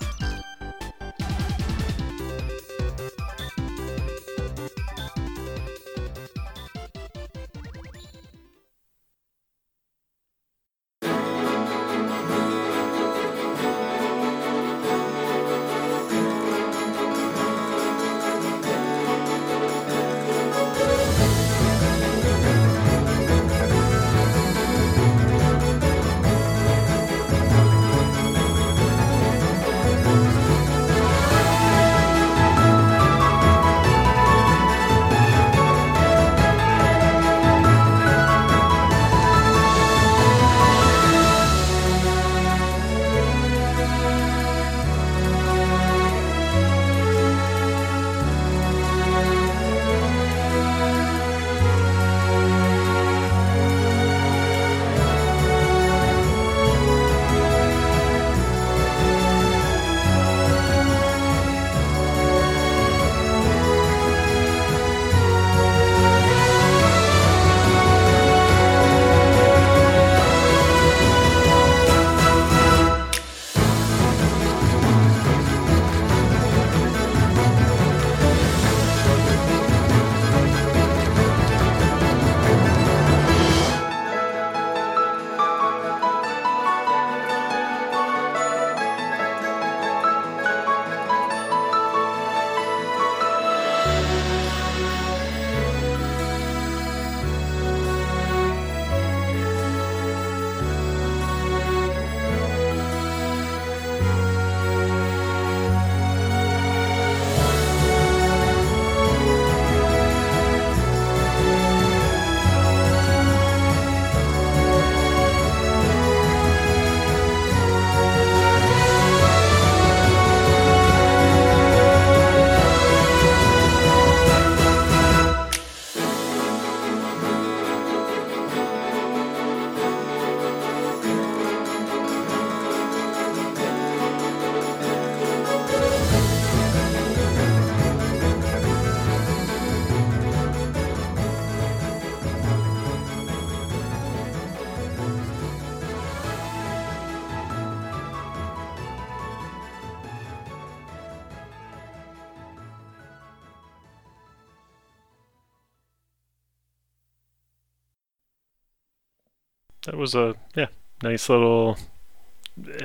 Was 160.03 160.13
a 160.13 160.35
yeah, 160.53 160.67
nice 161.01 161.29
little 161.29 161.77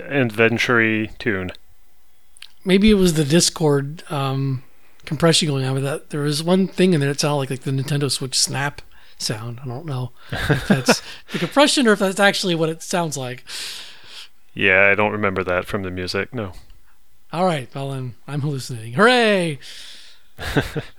adventure 0.06 1.06
tune. 1.18 1.50
Maybe 2.64 2.90
it 2.90 2.94
was 2.94 3.14
the 3.14 3.24
Discord 3.24 4.04
um, 4.08 4.62
compression 5.04 5.48
going 5.48 5.64
on 5.64 5.74
with 5.74 5.82
that. 5.82 6.10
There 6.10 6.20
was 6.20 6.44
one 6.44 6.68
thing 6.68 6.94
in 6.94 7.00
there 7.00 7.12
that 7.12 7.18
sounded 7.18 7.38
like, 7.38 7.50
like 7.50 7.62
the 7.62 7.72
Nintendo 7.72 8.08
Switch 8.08 8.38
snap 8.38 8.82
sound. 9.18 9.58
I 9.64 9.66
don't 9.66 9.84
know 9.84 10.12
if 10.30 10.68
that's 10.68 11.02
the 11.32 11.40
compression 11.40 11.88
or 11.88 11.92
if 11.92 11.98
that's 11.98 12.20
actually 12.20 12.54
what 12.54 12.68
it 12.68 12.84
sounds 12.84 13.16
like. 13.16 13.44
Yeah, 14.54 14.86
I 14.86 14.94
don't 14.94 15.12
remember 15.12 15.42
that 15.42 15.66
from 15.66 15.82
the 15.82 15.90
music. 15.90 16.32
No. 16.32 16.52
All 17.32 17.44
right, 17.44 17.68
well 17.74 17.90
then 17.90 18.14
I'm 18.28 18.42
hallucinating. 18.42 18.92
Hooray! 18.92 19.58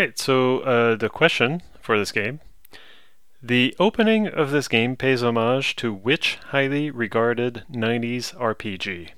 right, 0.00 0.18
so 0.18 0.60
uh, 0.60 0.96
the 0.96 1.08
question 1.10 1.62
for 1.80 1.98
this 1.98 2.12
game. 2.12 2.40
The 3.42 3.74
opening 3.78 4.26
of 4.26 4.50
this 4.50 4.68
game 4.68 4.96
pays 4.96 5.22
homage 5.22 5.76
to 5.76 5.92
which 5.92 6.36
highly 6.48 6.90
regarded 6.90 7.64
90s 7.70 8.34
RPG? 8.36 9.10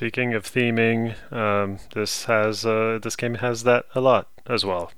Speaking 0.00 0.32
of 0.32 0.44
theming, 0.44 1.14
um, 1.30 1.76
this 1.94 2.24
has 2.24 2.64
uh, 2.64 2.98
this 3.02 3.16
game 3.16 3.34
has 3.34 3.64
that 3.64 3.84
a 3.94 4.00
lot 4.00 4.28
as 4.46 4.64
well. 4.64 4.90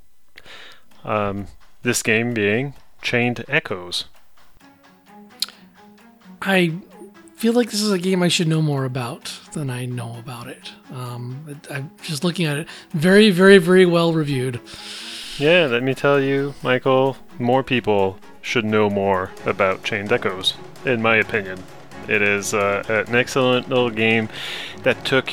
Um, 1.03 1.49
this 1.83 2.05
game 2.05 2.33
being 2.33 2.75
Chained 3.03 3.45
Echoes. 3.49 4.05
I 6.41 6.77
feel 7.35 7.53
like 7.53 7.73
this 7.73 7.83
is 7.83 7.91
a 7.91 7.99
game 7.99 8.23
I 8.23 8.29
should 8.29 8.47
know 8.47 8.63
more 8.63 8.85
about 8.85 9.25
than 9.55 9.71
I 9.71 9.87
know 9.87 10.15
about 10.21 10.47
it. 10.47 10.71
Um, 10.95 11.47
it- 11.49 11.69
I'm 11.69 11.91
just 12.05 12.23
looking 12.23 12.47
at 12.47 12.59
it. 12.59 12.69
Very, 12.93 13.31
very, 13.31 13.59
very 13.59 13.85
well 13.85 14.13
reviewed. 14.13 14.61
Yeah, 15.37 15.67
let 15.67 15.83
me 15.83 15.95
tell 15.95 16.21
you, 16.21 16.55
Michael, 16.63 17.17
more 17.41 17.65
people 17.65 18.21
should 18.41 18.65
know 18.65 18.89
more 18.89 19.33
about 19.47 19.83
Chained 19.83 20.13
Echoes, 20.13 20.55
in 20.85 21.03
my 21.03 21.17
opinion. 21.17 21.61
It 22.09 22.23
is 22.23 22.55
uh, 22.55 22.83
an 23.07 23.15
excellent 23.15 23.69
little 23.69 23.91
game 23.91 24.29
that 24.83 25.05
took 25.05 25.31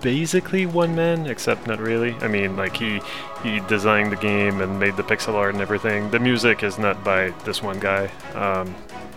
basically 0.00 0.64
one 0.66 0.94
man, 0.94 1.26
except 1.26 1.66
not 1.66 1.80
really. 1.80 2.14
I 2.20 2.28
mean, 2.28 2.56
like 2.56 2.76
he 2.76 3.00
he 3.42 3.60
designed 3.68 4.12
the 4.12 4.16
game 4.16 4.60
and 4.60 4.78
made 4.80 4.96
the 4.96 5.02
pixel 5.02 5.34
art 5.34 5.54
and 5.54 5.62
everything. 5.62 6.10
The 6.10 6.18
music 6.18 6.62
is 6.62 6.78
not 6.78 7.02
by 7.04 7.30
this 7.44 7.62
one 7.62 7.78
guy, 7.78 8.10
um, 8.34 8.74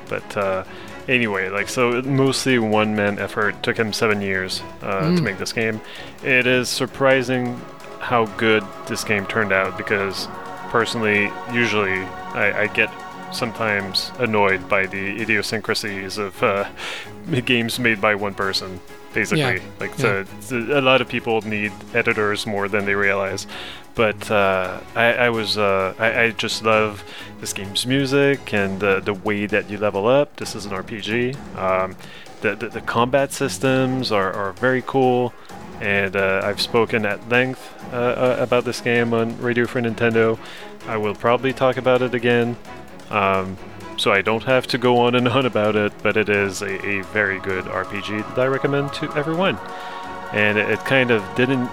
but 0.09 0.37
uh, 0.37 0.63
anyway, 1.07 1.49
like 1.49 1.69
so, 1.69 2.01
mostly 2.03 2.59
one 2.59 2.95
man 2.95 3.19
effort. 3.19 3.61
Took 3.63 3.77
him 3.77 3.93
seven 3.93 4.21
years 4.21 4.61
uh, 4.81 5.01
to 5.15 5.21
Mm. 5.21 5.23
make 5.23 5.37
this 5.37 5.53
game. 5.53 5.81
It 6.23 6.45
is 6.47 6.69
surprising 6.69 7.59
how 7.99 8.25
good 8.37 8.63
this 8.87 9.03
game 9.03 9.25
turned 9.27 9.51
out 9.53 9.77
because 9.77 10.27
personally, 10.69 11.31
usually 11.53 11.99
I, 12.33 12.61
I 12.63 12.67
get 12.67 12.89
sometimes 13.31 14.11
annoyed 14.19 14.67
by 14.69 14.85
the 14.85 15.21
idiosyncrasies 15.21 16.17
of 16.17 16.41
uh, 16.43 16.69
games 17.45 17.79
made 17.79 18.01
by 18.01 18.15
one 18.15 18.33
person. 18.33 18.79
Basically, 19.13 19.39
Yeah, 19.41 19.59
like 19.79 19.97
yeah. 19.99 20.23
a 20.51 20.79
lot 20.79 21.01
of 21.01 21.09
people 21.09 21.41
need 21.41 21.73
editors 21.93 22.47
more 22.47 22.69
than 22.69 22.85
they 22.85 22.95
realize. 22.95 23.45
But 23.93 24.31
uh, 24.31 24.79
I, 24.95 25.13
I 25.13 25.29
was 25.29 25.57
uh, 25.57 25.93
I, 25.99 26.21
I 26.23 26.31
just 26.31 26.63
love 26.63 27.03
this 27.41 27.51
game's 27.51 27.85
music 27.85 28.53
and 28.53 28.79
the 28.79 29.01
the 29.01 29.13
way 29.13 29.47
that 29.47 29.69
you 29.69 29.77
level 29.77 30.07
up. 30.07 30.37
This 30.37 30.55
is 30.55 30.65
an 30.65 30.71
RPG. 30.71 31.35
Um, 31.57 31.97
the, 32.39 32.55
the 32.55 32.69
the 32.69 32.81
combat 32.81 33.33
systems 33.33 34.11
are, 34.13 34.31
are 34.31 34.53
very 34.53 34.81
cool 34.81 35.33
and 35.81 36.15
uh, 36.15 36.41
I've 36.43 36.61
spoken 36.61 37.05
at 37.05 37.27
length 37.27 37.73
uh, 37.91 37.95
uh, 37.95 38.35
about 38.39 38.65
this 38.65 38.79
game 38.81 39.13
on 39.13 39.37
Radio 39.41 39.65
Free 39.65 39.81
Nintendo. 39.81 40.37
I 40.87 40.97
will 40.97 41.15
probably 41.15 41.53
talk 41.53 41.77
about 41.77 42.01
it 42.01 42.13
again, 42.13 42.55
um, 43.11 43.57
so 43.97 44.11
I 44.11 44.21
don't 44.21 44.43
have 44.43 44.67
to 44.67 44.77
go 44.77 44.97
on 44.99 45.15
and 45.15 45.27
on 45.37 45.45
about 45.45 45.75
it, 45.75 45.93
but 46.01 46.17
it 46.17 46.29
is 46.29 46.61
a, 46.61 46.85
a 46.85 47.03
very 47.05 47.39
good 47.39 47.65
RPG 47.65 48.35
that 48.35 48.39
I 48.39 48.47
recommend 48.47 48.93
to 48.93 49.11
everyone. 49.15 49.57
And 50.33 50.57
it, 50.57 50.69
it 50.69 50.79
kind 50.79 51.11
of 51.11 51.23
didn't. 51.35 51.69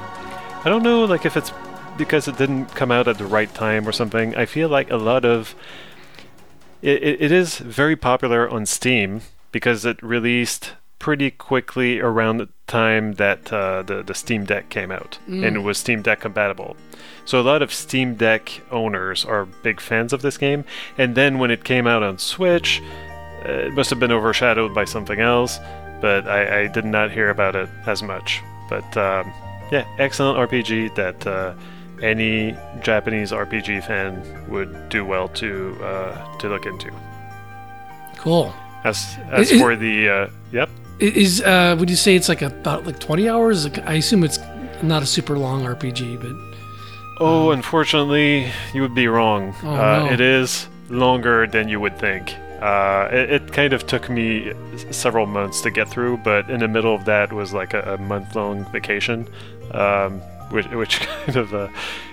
I 0.64 0.64
don't 0.64 0.82
know, 0.82 1.04
like 1.04 1.24
if 1.24 1.36
it's 1.36 1.52
because 1.96 2.28
it 2.28 2.36
didn't 2.36 2.66
come 2.74 2.90
out 2.90 3.08
at 3.08 3.18
the 3.18 3.26
right 3.26 3.52
time 3.54 3.86
or 3.86 3.92
something. 3.92 4.34
I 4.36 4.46
feel 4.46 4.68
like 4.68 4.90
a 4.90 4.96
lot 4.96 5.24
of 5.24 5.54
it, 6.82 7.02
it, 7.02 7.22
it 7.22 7.32
is 7.32 7.58
very 7.58 7.96
popular 7.96 8.48
on 8.48 8.66
Steam 8.66 9.22
because 9.52 9.84
it 9.84 10.02
released 10.02 10.72
pretty 10.98 11.30
quickly 11.30 12.00
around 12.00 12.38
the 12.38 12.48
time 12.66 13.12
that 13.14 13.52
uh, 13.52 13.82
the, 13.82 14.02
the 14.02 14.14
Steam 14.14 14.44
Deck 14.44 14.68
came 14.68 14.90
out 14.90 15.18
and 15.28 15.56
it 15.56 15.60
was 15.60 15.78
Steam 15.78 16.02
Deck 16.02 16.20
compatible. 16.20 16.76
So 17.24 17.40
a 17.40 17.42
lot 17.42 17.62
of 17.62 17.72
Steam 17.72 18.14
Deck 18.16 18.60
owners 18.70 19.24
are 19.24 19.46
big 19.62 19.80
fans 19.80 20.12
of 20.12 20.22
this 20.22 20.36
game. 20.38 20.64
And 20.98 21.14
then 21.14 21.38
when 21.38 21.50
it 21.50 21.62
came 21.64 21.86
out 21.86 22.02
on 22.02 22.18
Switch, 22.18 22.82
uh, 23.44 23.48
it 23.68 23.72
must 23.74 23.90
have 23.90 24.00
been 24.00 24.10
overshadowed 24.12 24.74
by 24.74 24.84
something 24.84 25.20
else, 25.20 25.58
but 26.00 26.26
I, 26.26 26.62
I 26.62 26.66
did 26.66 26.84
not 26.84 27.10
hear 27.12 27.30
about 27.30 27.54
it 27.54 27.68
as 27.86 28.02
much. 28.02 28.42
But 28.68 28.96
um, 28.96 29.32
yeah, 29.70 29.84
excellent 29.98 30.36
RPG 30.50 30.94
that 30.96 31.26
uh, 31.26 31.54
any 32.02 32.56
Japanese 32.82 33.30
RPG 33.32 33.84
fan 33.86 34.46
would 34.48 34.88
do 34.88 35.04
well 35.04 35.28
to 35.28 35.76
uh, 35.82 36.38
to 36.38 36.48
look 36.48 36.66
into. 36.66 36.90
Cool. 38.16 38.52
As 38.84 39.16
as 39.30 39.50
for 39.52 39.76
the 39.76 40.08
uh, 40.08 40.28
yep, 40.52 40.68
I- 40.68 40.87
Is 41.00 41.40
uh, 41.42 41.76
would 41.78 41.88
you 41.88 41.96
say 41.96 42.16
it's 42.16 42.28
like 42.28 42.42
about 42.42 42.86
like 42.86 42.98
20 42.98 43.28
hours? 43.28 43.64
Like, 43.64 43.78
I 43.86 43.94
assume 43.94 44.24
it's 44.24 44.38
not 44.82 45.02
a 45.02 45.06
super 45.06 45.38
long 45.38 45.64
RPG, 45.64 46.20
but 46.20 46.32
oh, 47.20 47.50
unfortunately, 47.50 48.50
you 48.74 48.82
would 48.82 48.94
be 48.94 49.06
wrong. 49.06 49.54
Oh, 49.62 49.74
uh, 49.74 50.06
no. 50.06 50.12
It 50.12 50.20
is 50.20 50.68
longer 50.88 51.46
than 51.46 51.68
you 51.68 51.78
would 51.80 51.98
think. 51.98 52.34
Uh, 52.60 53.08
it, 53.12 53.30
it 53.30 53.52
kind 53.52 53.72
of 53.72 53.86
took 53.86 54.10
me 54.10 54.52
several 54.90 55.26
months 55.26 55.60
to 55.62 55.70
get 55.70 55.88
through, 55.88 56.16
but 56.18 56.50
in 56.50 56.58
the 56.60 56.68
middle 56.68 56.94
of 56.94 57.04
that 57.04 57.32
was 57.32 57.52
like 57.52 57.72
a, 57.72 57.94
a 57.94 57.98
month-long 57.98 58.64
vacation, 58.72 59.28
um, 59.72 60.20
which, 60.50 60.66
which 60.68 61.00
kind 61.26 61.36
of 61.36 61.54
uh, 61.54 61.68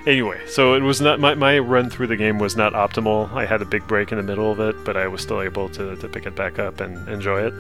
anyway. 0.06 0.41
So 0.48 0.74
it 0.74 0.82
was 0.82 1.02
not 1.02 1.20
my, 1.20 1.34
my 1.36 1.60
run 1.60 1.90
through 1.90 2.07
the 2.07 2.16
game 2.16 2.40
was 2.40 2.56
not 2.56 2.74
optimal. 2.74 3.32
I 3.34 3.45
had 3.45 3.62
a 3.62 3.66
big 3.66 3.88
break 3.88 4.12
in 4.12 4.18
the 4.18 4.24
middle 4.24 4.52
of 4.52 4.60
it, 4.60 4.76
but 4.84 4.98
I 4.98 5.07
was 5.07 5.22
still 5.22 5.41
able 5.41 5.70
to, 5.70 5.95
to 5.95 6.07
pick 6.07 6.26
it 6.26 6.36
back 6.36 6.60
up 6.60 6.80
and 6.80 7.07
enjoy 7.07 7.41
it. 7.48 7.53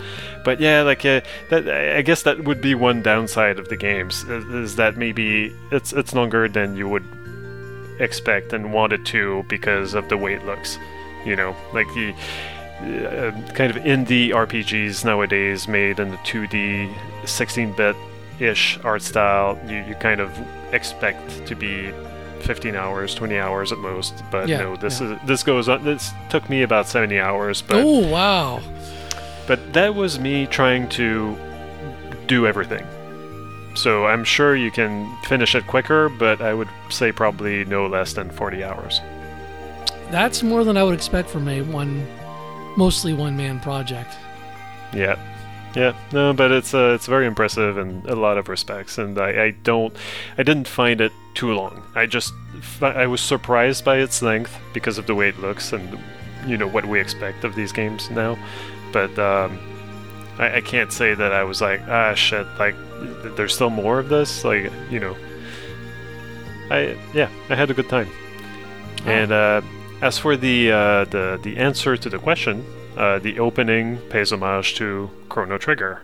But 0.43 0.59
yeah, 0.59 0.81
like 0.81 1.05
uh, 1.05 1.21
that, 1.49 1.69
I 1.69 2.01
guess 2.01 2.23
that 2.23 2.43
would 2.43 2.61
be 2.61 2.75
one 2.75 3.01
downside 3.01 3.59
of 3.59 3.69
the 3.69 3.77
games 3.77 4.23
is, 4.23 4.45
is 4.45 4.75
that 4.75 4.97
maybe 4.97 5.55
it's 5.71 5.93
it's 5.93 6.13
longer 6.13 6.47
than 6.47 6.75
you 6.75 6.87
would 6.89 7.05
expect 7.99 8.53
and 8.53 8.73
wanted 8.73 9.05
to 9.05 9.43
because 9.47 9.93
of 9.93 10.09
the 10.09 10.17
way 10.17 10.33
it 10.33 10.45
looks. 10.45 10.77
You 11.25 11.35
know, 11.35 11.55
like 11.73 11.87
the 11.95 12.13
uh, 12.81 13.31
kind 13.53 13.75
of 13.75 13.81
indie 13.83 14.29
RPGs 14.29 15.05
nowadays 15.05 15.67
made 15.67 15.99
in 15.99 16.11
the 16.11 16.17
2D, 16.17 16.93
16-bit 17.23 17.95
ish 18.39 18.79
art 18.83 19.01
style. 19.01 19.57
You 19.67 19.77
you 19.87 19.95
kind 19.95 20.21
of 20.21 20.29
expect 20.73 21.45
to 21.47 21.55
be 21.55 21.91
15 22.41 22.75
hours, 22.75 23.15
20 23.15 23.37
hours 23.39 23.71
at 23.71 23.77
most. 23.79 24.23
But 24.31 24.47
Yeah, 24.47 24.59
no, 24.59 24.75
this 24.75 25.01
yeah. 25.01 25.13
is 25.13 25.27
this 25.27 25.43
goes 25.43 25.67
on. 25.69 25.83
This 25.83 26.11
took 26.29 26.49
me 26.49 26.61
about 26.63 26.87
70 26.87 27.19
hours, 27.19 27.61
but 27.61 27.77
oh 27.77 28.07
wow. 28.07 28.61
but 29.47 29.73
that 29.73 29.95
was 29.95 30.19
me 30.19 30.45
trying 30.47 30.87
to 30.89 31.35
do 32.27 32.45
everything. 32.47 32.85
So 33.75 34.05
I'm 34.05 34.23
sure 34.23 34.55
you 34.55 34.71
can 34.71 35.13
finish 35.23 35.53
it 35.53 35.67
quicker, 35.67 36.07
but 36.07 36.41
I 36.41 36.53
would 36.53 36.69
say 36.89 37.11
probably 37.11 37.65
no 37.65 37.87
less 37.87 38.13
than 38.13 38.29
40 38.29 38.63
hours. 38.63 39.01
That's 40.11 40.41
more 40.43 40.63
than 40.63 40.77
I 40.77 40.83
would 40.83 40.93
expect 40.93 41.29
from 41.29 41.47
a 41.49 41.61
one, 41.61 42.07
mostly 42.77 43.13
one 43.13 43.35
man 43.35 43.59
project. 43.59 44.15
Yeah. 44.93 45.17
Yeah, 45.75 45.93
no, 46.13 46.31
but 46.31 46.51
it's 46.51 46.73
uh, 46.73 46.93
it's 46.95 47.05
very 47.05 47.25
impressive 47.25 47.77
in 47.77 48.01
a 48.07 48.15
lot 48.15 48.37
of 48.37 48.47
respects, 48.47 48.97
and 48.97 49.19
I, 49.19 49.43
I 49.43 49.51
don't, 49.51 49.93
I 50.37 50.43
didn't 50.43 50.69
find 50.69 51.01
it 51.01 51.11
too 51.33 51.53
long. 51.53 51.83
I 51.95 52.05
just, 52.05 52.33
I 52.81 53.07
was 53.07 53.19
surprised 53.19 53.83
by 53.83 53.97
its 53.97 54.21
length 54.21 54.57
because 54.73 54.97
of 54.97 55.05
the 55.05 55.13
way 55.13 55.27
it 55.27 55.39
looks 55.39 55.73
and, 55.73 55.99
you 56.47 56.57
know, 56.57 56.67
what 56.67 56.85
we 56.85 57.01
expect 57.01 57.43
of 57.43 57.55
these 57.55 57.73
games 57.73 58.09
now. 58.09 58.37
But 58.93 59.19
um, 59.19 59.59
I, 60.39 60.57
I 60.57 60.61
can't 60.61 60.93
say 60.93 61.13
that 61.13 61.33
I 61.33 61.43
was 61.43 61.59
like, 61.59 61.81
ah, 61.89 62.13
shit, 62.13 62.47
like, 62.57 62.75
there's 63.35 63.53
still 63.53 63.69
more 63.69 63.99
of 63.99 64.07
this, 64.07 64.45
like, 64.45 64.71
you 64.89 65.01
know. 65.01 65.17
I 66.71 66.97
yeah, 67.13 67.29
I 67.49 67.55
had 67.55 67.69
a 67.69 67.73
good 67.73 67.89
time. 67.89 68.09
And 69.05 69.31
uh, 69.31 69.61
as 70.01 70.17
for 70.17 70.37
the 70.37 70.71
uh, 70.71 71.05
the 71.05 71.39
the 71.43 71.57
answer 71.57 71.97
to 71.97 72.09
the 72.09 72.17
question, 72.17 72.65
uh, 72.97 73.19
the 73.19 73.39
opening 73.39 73.97
pays 74.09 74.31
homage 74.31 74.75
to 74.75 75.09
Chrono 75.29 75.57
Trigger. 75.57 76.01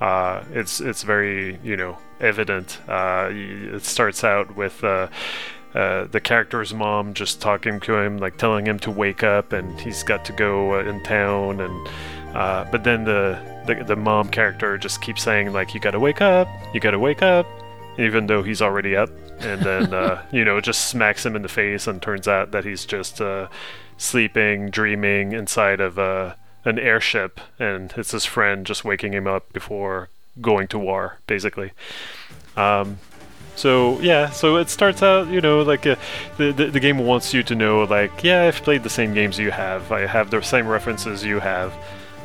Uh, 0.00 0.44
it's 0.52 0.80
it's 0.80 1.02
very 1.02 1.58
you 1.62 1.76
know 1.76 1.98
evident. 2.20 2.80
Uh, 2.88 3.30
it 3.32 3.84
starts 3.84 4.24
out 4.24 4.56
with 4.56 4.84
uh, 4.84 5.08
uh, 5.76 6.06
the 6.06 6.20
character's 6.20 6.72
mom 6.72 7.12
just 7.12 7.40
talking 7.40 7.80
to 7.80 7.98
him, 7.98 8.16
like 8.16 8.38
telling 8.38 8.66
him 8.66 8.78
to 8.78 8.90
wake 8.90 9.22
up, 9.22 9.52
and 9.52 9.78
he's 9.78 10.02
got 10.02 10.24
to 10.24 10.32
go 10.32 10.74
uh, 10.74 10.84
in 10.84 11.02
town. 11.02 11.60
And 11.60 11.88
uh, 12.34 12.64
but 12.72 12.82
then 12.82 13.04
the, 13.04 13.38
the 13.66 13.84
the 13.84 13.96
mom 13.96 14.30
character 14.30 14.78
just 14.78 15.02
keeps 15.02 15.22
saying 15.22 15.52
like, 15.52 15.74
"You 15.74 15.80
gotta 15.80 16.00
wake 16.00 16.22
up, 16.22 16.48
you 16.72 16.80
gotta 16.80 16.98
wake 16.98 17.22
up," 17.22 17.46
even 17.98 18.26
though 18.26 18.42
he's 18.42 18.62
already 18.62 18.96
up. 18.96 19.10
And 19.40 19.60
then 19.60 19.92
uh, 19.92 20.22
you 20.32 20.46
know 20.46 20.60
just 20.62 20.88
smacks 20.88 21.26
him 21.26 21.36
in 21.36 21.42
the 21.42 21.48
face, 21.48 21.86
and 21.86 22.00
turns 22.00 22.26
out 22.26 22.52
that 22.52 22.64
he's 22.64 22.86
just 22.86 23.20
uh, 23.20 23.48
sleeping, 23.96 24.70
dreaming 24.70 25.32
inside 25.32 25.80
of 25.80 25.98
a 25.98 26.36
an 26.64 26.78
airship, 26.80 27.40
and 27.58 27.94
it's 27.96 28.10
his 28.10 28.24
friend 28.24 28.66
just 28.66 28.84
waking 28.84 29.14
him 29.14 29.26
up 29.26 29.52
before 29.52 30.08
going 30.40 30.66
to 30.68 30.78
war, 30.78 31.18
basically. 31.26 31.70
Um, 32.56 32.98
so 33.54 34.00
yeah, 34.00 34.30
so 34.30 34.56
it 34.56 34.68
starts 34.68 35.02
out, 35.02 35.28
you 35.28 35.40
know, 35.40 35.62
like 35.62 35.86
uh, 35.86 35.96
the, 36.36 36.52
the 36.52 36.66
the 36.66 36.80
game 36.80 36.98
wants 36.98 37.32
you 37.32 37.42
to 37.44 37.54
know, 37.54 37.84
like, 37.84 38.24
yeah, 38.24 38.42
I've 38.42 38.56
played 38.56 38.82
the 38.82 38.90
same 38.90 39.14
games 39.14 39.38
you 39.38 39.50
have, 39.50 39.90
I 39.92 40.06
have 40.06 40.30
the 40.30 40.42
same 40.42 40.66
references 40.66 41.24
you 41.24 41.38
have, 41.38 41.72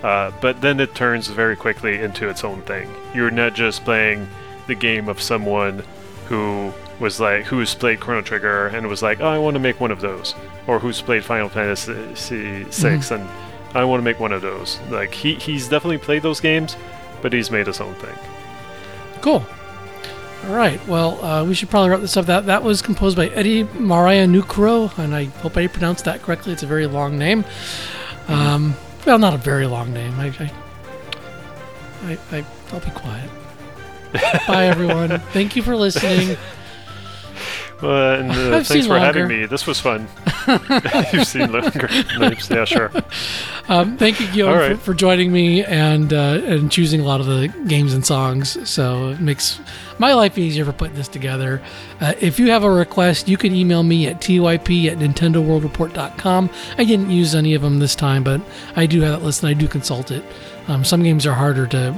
uh, 0.03 0.31
but 0.41 0.59
then 0.61 0.79
it 0.79 0.95
turns 0.95 1.27
very 1.27 1.55
quickly 1.55 2.01
into 2.01 2.27
its 2.27 2.43
own 2.43 2.63
thing. 2.63 2.89
You're 3.13 3.31
not 3.31 3.53
just 3.53 3.85
playing 3.85 4.27
the 4.67 4.75
game 4.75 5.07
of 5.07 5.21
someone 5.21 5.83
who 6.27 6.73
was 7.01 7.19
like 7.19 7.45
who's 7.45 7.75
played 7.75 7.99
Chrono 7.99 8.21
Trigger 8.21 8.67
and 8.67 8.87
was 8.87 9.01
like, 9.01 9.19
oh, 9.19 9.27
I 9.27 9.37
want 9.37 9.55
to 9.55 9.59
make 9.59 9.81
one 9.81 9.91
of 9.91 9.99
those, 9.99 10.35
or 10.67 10.79
who's 10.79 11.01
played 11.01 11.25
Final 11.25 11.49
Fantasy 11.49 12.63
VI 12.63 13.15
and 13.15 13.29
I 13.73 13.83
want 13.83 13.99
to 13.99 14.03
make 14.03 14.19
one 14.19 14.31
of 14.31 14.41
those. 14.41 14.79
Like 14.89 15.13
he 15.13 15.35
he's 15.35 15.67
definitely 15.67 15.97
played 15.97 16.21
those 16.21 16.39
games, 16.39 16.77
but 17.21 17.33
he's 17.33 17.51
made 17.51 17.67
his 17.67 17.81
own 17.81 17.95
thing. 17.95 18.15
Cool. 19.21 19.45
All 20.47 20.55
right. 20.55 20.85
Well, 20.87 21.23
uh, 21.23 21.45
we 21.45 21.53
should 21.53 21.69
probably 21.69 21.89
wrap 21.89 21.99
this 22.01 22.15
up. 22.17 22.25
That 22.27 22.45
that 22.45 22.63
was 22.63 22.81
composed 22.81 23.17
by 23.17 23.27
Eddie 23.27 23.63
Marianukroh, 23.63 24.97
and 24.97 25.15
I 25.15 25.25
hope 25.25 25.57
I 25.57 25.67
pronounced 25.67 26.05
that 26.05 26.21
correctly. 26.21 26.53
It's 26.53 26.63
a 26.63 26.67
very 26.67 26.87
long 26.87 27.17
name. 27.17 27.45
Um, 28.27 28.75
well, 29.05 29.19
not 29.19 29.33
a 29.33 29.37
very 29.37 29.65
long 29.67 29.93
name. 29.93 30.13
I, 30.19 30.27
I, 30.27 30.51
I, 32.03 32.37
I 32.37 32.45
I'll 32.71 32.79
be 32.79 32.91
quiet. 32.91 33.29
Bye, 34.47 34.65
everyone. 34.65 35.19
Thank 35.31 35.55
you 35.55 35.63
for 35.63 35.75
listening. 35.75 36.37
Uh, 37.83 38.17
and 38.19 38.31
uh, 38.31 38.63
thanks 38.63 38.87
for 38.87 38.99
having 38.99 39.27
me. 39.27 39.45
This 39.45 39.65
was 39.65 39.79
fun. 39.79 40.07
You've 41.13 41.27
seen 41.27 41.51
longer. 41.51 41.87
Yeah, 42.49 42.65
sure. 42.65 42.91
Um, 43.69 43.95
thank 43.95 44.19
you, 44.19 44.27
Guillaume, 44.31 44.59
All 44.59 44.69
for, 44.75 44.77
for 44.77 44.93
joining 44.93 45.31
me 45.31 45.63
and 45.63 46.11
uh, 46.11 46.41
and 46.43 46.69
choosing 46.69 46.99
a 46.99 47.05
lot 47.05 47.21
of 47.21 47.27
the 47.27 47.47
games 47.67 47.93
and 47.93 48.05
songs. 48.05 48.69
So 48.69 49.09
it 49.09 49.21
makes 49.21 49.61
my 49.97 50.13
life 50.13 50.37
easier 50.37 50.65
for 50.65 50.73
putting 50.73 50.95
this 50.95 51.07
together. 51.07 51.61
Uh, 52.01 52.13
if 52.19 52.37
you 52.37 52.49
have 52.51 52.63
a 52.63 52.69
request, 52.69 53.29
you 53.29 53.37
can 53.37 53.55
email 53.55 53.83
me 53.83 54.07
at 54.07 54.19
typ 54.19 54.91
at 54.91 54.97
nintendoworldreport.com. 54.97 56.49
I 56.77 56.83
didn't 56.83 57.11
use 57.11 57.33
any 57.33 57.53
of 57.53 57.61
them 57.61 57.79
this 57.79 57.95
time, 57.95 58.23
but 58.25 58.41
I 58.75 58.87
do 58.87 58.99
have 59.01 59.19
that 59.19 59.25
list 59.25 59.41
and 59.43 59.49
I 59.49 59.53
do 59.53 59.69
consult 59.69 60.11
it. 60.11 60.25
Um, 60.67 60.83
some 60.83 61.01
games 61.01 61.25
are 61.25 61.33
harder 61.35 61.65
to 61.67 61.97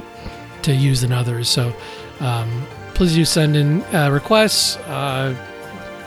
to 0.62 0.72
use 0.72 1.00
than 1.00 1.12
others, 1.12 1.48
so 1.48 1.74
um, 2.20 2.66
please 2.94 3.14
do 3.14 3.24
send 3.24 3.56
in 3.56 3.82
uh, 3.94 4.10
requests. 4.12 4.76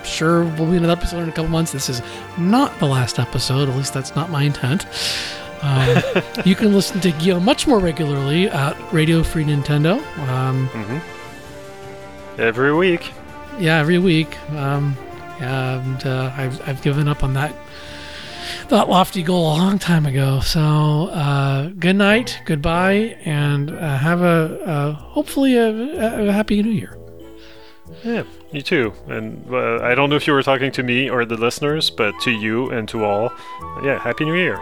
Sure 0.08 0.44
we'll 0.44 0.70
be 0.72 0.78
in 0.78 0.84
another 0.84 0.94
episode 1.00 1.24
in 1.24 1.30
a 1.30 1.32
couple 1.32 1.50
months. 1.52 1.72
This 1.72 1.90
is 1.90 2.02
not 2.38 2.78
the 2.80 2.86
last 2.88 3.20
episode, 3.20 3.70
at 3.70 3.76
least 3.76 3.94
that's 3.94 4.16
not 4.16 4.30
my 4.32 4.44
intent. 4.44 4.86
Um, 5.62 6.02
you 6.46 6.56
can 6.56 6.74
listen 6.74 7.00
to 7.02 7.12
Guillaume 7.12 7.44
much 7.46 7.68
more 7.68 7.80
regularly 7.80 8.48
at 8.50 8.76
Radio 8.94 9.22
Free 9.24 9.44
Nintendo. 9.44 10.00
Um, 10.28 10.70
Every 12.38 12.74
week. 12.74 13.12
yeah, 13.60 13.80
every 13.80 13.98
week. 13.98 14.38
Um, 14.52 14.96
and 15.40 16.06
uh, 16.06 16.32
I've, 16.36 16.68
I've 16.68 16.82
given 16.82 17.08
up 17.08 17.24
on 17.24 17.34
that 17.34 17.54
that 18.70 18.90
lofty 18.90 19.24
goal 19.24 19.54
a 19.54 19.58
long 19.58 19.80
time 19.80 20.06
ago. 20.06 20.40
So 20.42 20.60
uh, 21.10 21.68
good 21.80 21.96
night, 21.96 22.42
goodbye, 22.46 23.18
and 23.24 23.72
uh, 23.72 23.98
have 23.98 24.22
a 24.22 24.94
hopefully 24.94 25.56
a, 25.56 26.28
a 26.30 26.32
happy 26.32 26.62
New 26.62 26.72
Year. 26.72 26.98
Yeah, 28.04 28.24
you 28.52 28.62
too. 28.62 28.94
And 29.08 29.46
uh, 29.52 29.80
I 29.82 29.96
don't 29.96 30.10
know 30.10 30.16
if 30.16 30.28
you 30.28 30.34
were 30.34 30.44
talking 30.44 30.72
to 30.74 30.84
me 30.84 31.10
or 31.10 31.26
the 31.26 31.38
listeners, 31.38 31.90
but 31.90 32.14
to 32.22 32.32
you 32.32 32.70
and 32.70 32.88
to 32.90 33.04
all, 33.04 33.32
yeah, 33.84 34.00
Happy 34.00 34.26
New 34.26 34.36
Year. 34.36 34.60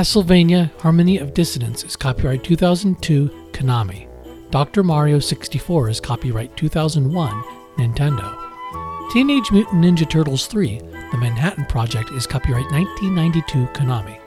Castlevania 0.00 0.70
Harmony 0.80 1.18
of 1.18 1.34
Dissonance 1.34 1.84
is 1.84 1.94
copyright 1.94 2.42
2002 2.42 3.28
Konami. 3.52 4.08
Dr. 4.50 4.82
Mario 4.82 5.18
64 5.18 5.90
is 5.90 6.00
copyright 6.00 6.56
2001 6.56 7.42
Nintendo. 7.76 9.12
Teenage 9.12 9.52
Mutant 9.52 9.84
Ninja 9.84 10.08
Turtles 10.08 10.46
3 10.46 10.78
The 10.78 11.18
Manhattan 11.18 11.66
Project 11.66 12.12
is 12.12 12.26
copyright 12.26 12.64
1992 12.72 13.66
Konami. 13.78 14.18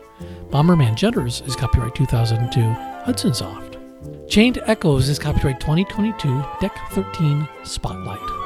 Bomberman 0.51 0.93
Jetters 0.93 1.41
is 1.41 1.55
copyright 1.55 1.95
2002 1.95 2.61
Hudson 3.05 3.33
Soft. 3.33 3.77
Chained 4.29 4.59
Echoes 4.67 5.09
is 5.09 5.17
copyright 5.17 5.59
2022 5.59 6.45
Deck 6.61 6.77
13 6.91 7.49
Spotlight. 7.63 8.42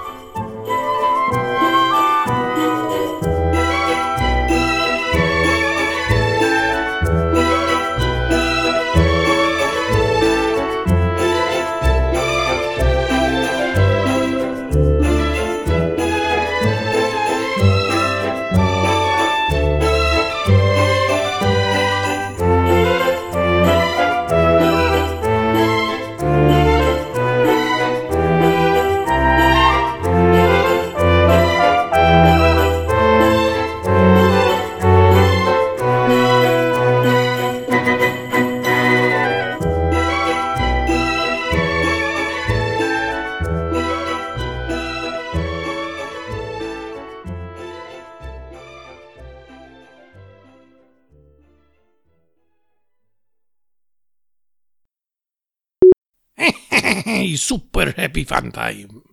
Super 57.36 57.92
happy 57.92 58.24
fun 58.24 58.52
time. 58.52 59.07